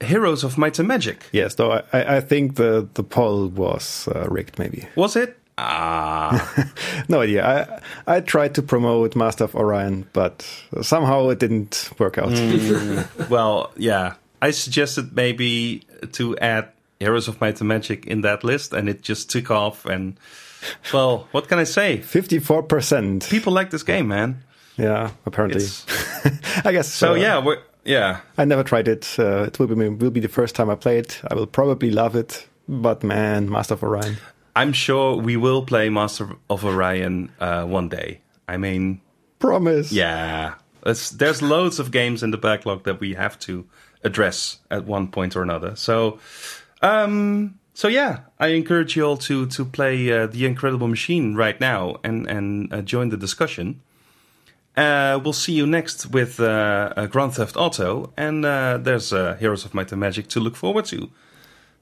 Heroes 0.01 0.45
of 0.45 0.59
Might 0.59 0.79
and 0.79 0.89
Magic. 0.89 1.19
Yes, 1.33 1.55
though 1.55 1.73
I, 1.93 2.17
I 2.17 2.21
think 2.21 2.57
the, 2.57 2.89
the 2.95 3.03
poll 3.05 3.49
was 3.49 4.09
uh, 4.09 4.27
rigged, 4.29 4.59
maybe. 4.59 4.87
Was 4.97 5.17
it? 5.17 5.39
Ah. 5.57 6.33
No 7.09 7.21
idea. 7.21 7.45
I 7.45 8.17
I 8.17 8.21
tried 8.21 8.55
to 8.55 8.63
promote 8.63 9.15
Master 9.17 9.45
of 9.45 9.55
Orion, 9.55 10.07
but 10.13 10.43
somehow 10.83 11.29
it 11.31 11.39
didn't 11.39 11.91
work 11.99 12.19
out. 12.19 12.33
Well, 13.31 13.71
yeah. 13.77 14.15
I 14.45 14.51
suggested 14.51 15.17
maybe 15.17 15.85
to 16.13 16.37
add 16.37 16.69
Heroes 17.01 17.29
of 17.29 17.41
Might 17.41 17.61
and 17.61 17.69
Magic 17.69 18.07
in 18.07 18.21
that 18.21 18.45
list, 18.45 18.75
and 18.75 18.91
it 18.91 19.01
just 19.01 19.31
took 19.31 19.51
off. 19.51 19.87
And, 19.87 20.19
well, 20.93 21.29
what 21.33 21.49
can 21.49 21.59
I 21.59 21.65
say? 21.65 21.99
54%. 21.99 23.31
People 23.31 23.55
like 23.55 23.71
this 23.71 23.83
game, 23.83 24.09
man. 24.09 24.45
Yeah, 24.77 25.13
apparently. 25.25 25.65
I 26.65 26.73
guess 26.73 26.93
so, 26.93 27.13
uh, 27.13 27.15
yeah, 27.15 27.39
we're, 27.39 27.63
yeah. 27.87 28.21
I 28.37 28.45
never 28.45 28.63
tried 28.63 28.87
it. 28.87 29.17
Uh, 29.19 29.45
it 29.45 29.59
will 29.59 29.69
be 29.69 29.89
will 29.89 30.11
be 30.11 30.21
the 30.21 30.29
first 30.29 30.55
time 30.55 30.69
I 30.69 30.75
play 30.75 30.99
it. 30.99 31.23
I 31.31 31.35
will 31.35 31.47
probably 31.47 31.91
love 31.91 32.15
it. 32.15 32.47
But 32.69 33.03
man, 33.03 33.49
Master 33.49 33.75
of 33.75 33.83
Orion. 33.83 34.19
I'm 34.55 34.75
sure 34.75 35.17
we 35.17 35.39
will 35.39 35.63
play 35.63 35.89
Master 35.89 36.37
of 36.51 36.65
Orion 36.67 37.31
uh, 37.41 37.65
one 37.65 37.89
day. 37.89 38.21
I 38.47 38.59
mean, 38.59 39.01
Promise. 39.39 39.91
yeah. 39.91 40.55
It's, 40.85 41.11
there's 41.11 41.41
loads 41.41 41.79
of 41.79 41.91
games 41.91 42.23
in 42.23 42.31
the 42.31 42.37
backlog 42.37 42.85
that 42.85 43.01
we 43.01 43.15
have 43.15 43.39
to 43.41 43.65
address 44.05 44.59
at 44.71 44.85
one 44.85 45.09
point 45.09 45.35
or 45.37 45.43
another. 45.43 45.75
So, 45.77 46.19
um, 46.83 47.59
so 47.73 47.89
yeah, 47.89 48.21
I 48.39 48.49
encourage 48.49 48.97
you 48.97 49.05
all 49.05 49.17
to 49.19 49.47
to 49.47 49.65
play 49.65 50.13
uh, 50.13 50.27
the 50.27 50.47
Incredible 50.47 50.89
Machine 50.89 51.35
right 51.35 51.61
now 51.61 51.97
and 52.05 52.27
and 52.29 52.73
uh, 52.73 52.83
join 52.83 53.09
the 53.09 53.17
discussion. 53.17 53.81
Uh, 54.77 55.21
we'll 55.23 55.33
see 55.33 55.53
you 55.53 55.67
next 55.67 56.07
with 56.07 56.41
uh, 56.41 56.93
uh, 56.97 57.07
Grand 57.07 57.35
Theft 57.35 57.57
Auto, 57.57 58.13
and 58.17 58.45
uh, 58.45 58.77
there's 58.79 59.13
uh, 59.13 59.35
Heroes 59.35 59.65
of 59.65 59.73
Might 59.73 59.93
and 59.93 60.01
Magic 60.01 60.27
to 60.29 60.41
look 60.41 60.57
forward 60.57 60.85
to. 60.87 61.11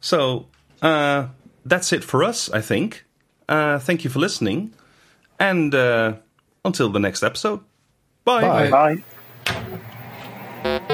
So 0.00 0.46
uh, 0.82 1.28
that's 1.64 1.92
it 1.92 2.04
for 2.04 2.22
us, 2.22 2.50
I 2.50 2.60
think. 2.60 3.06
Uh, 3.48 3.78
thank 3.78 4.04
you 4.04 4.10
for 4.10 4.18
listening, 4.18 4.74
and 5.38 5.74
uh, 5.74 6.14
until 6.64 6.90
the 6.90 7.00
next 7.00 7.22
episode. 7.22 7.60
Bye. 8.24 8.68
Bye. 8.70 9.02
Bye. 10.64 10.88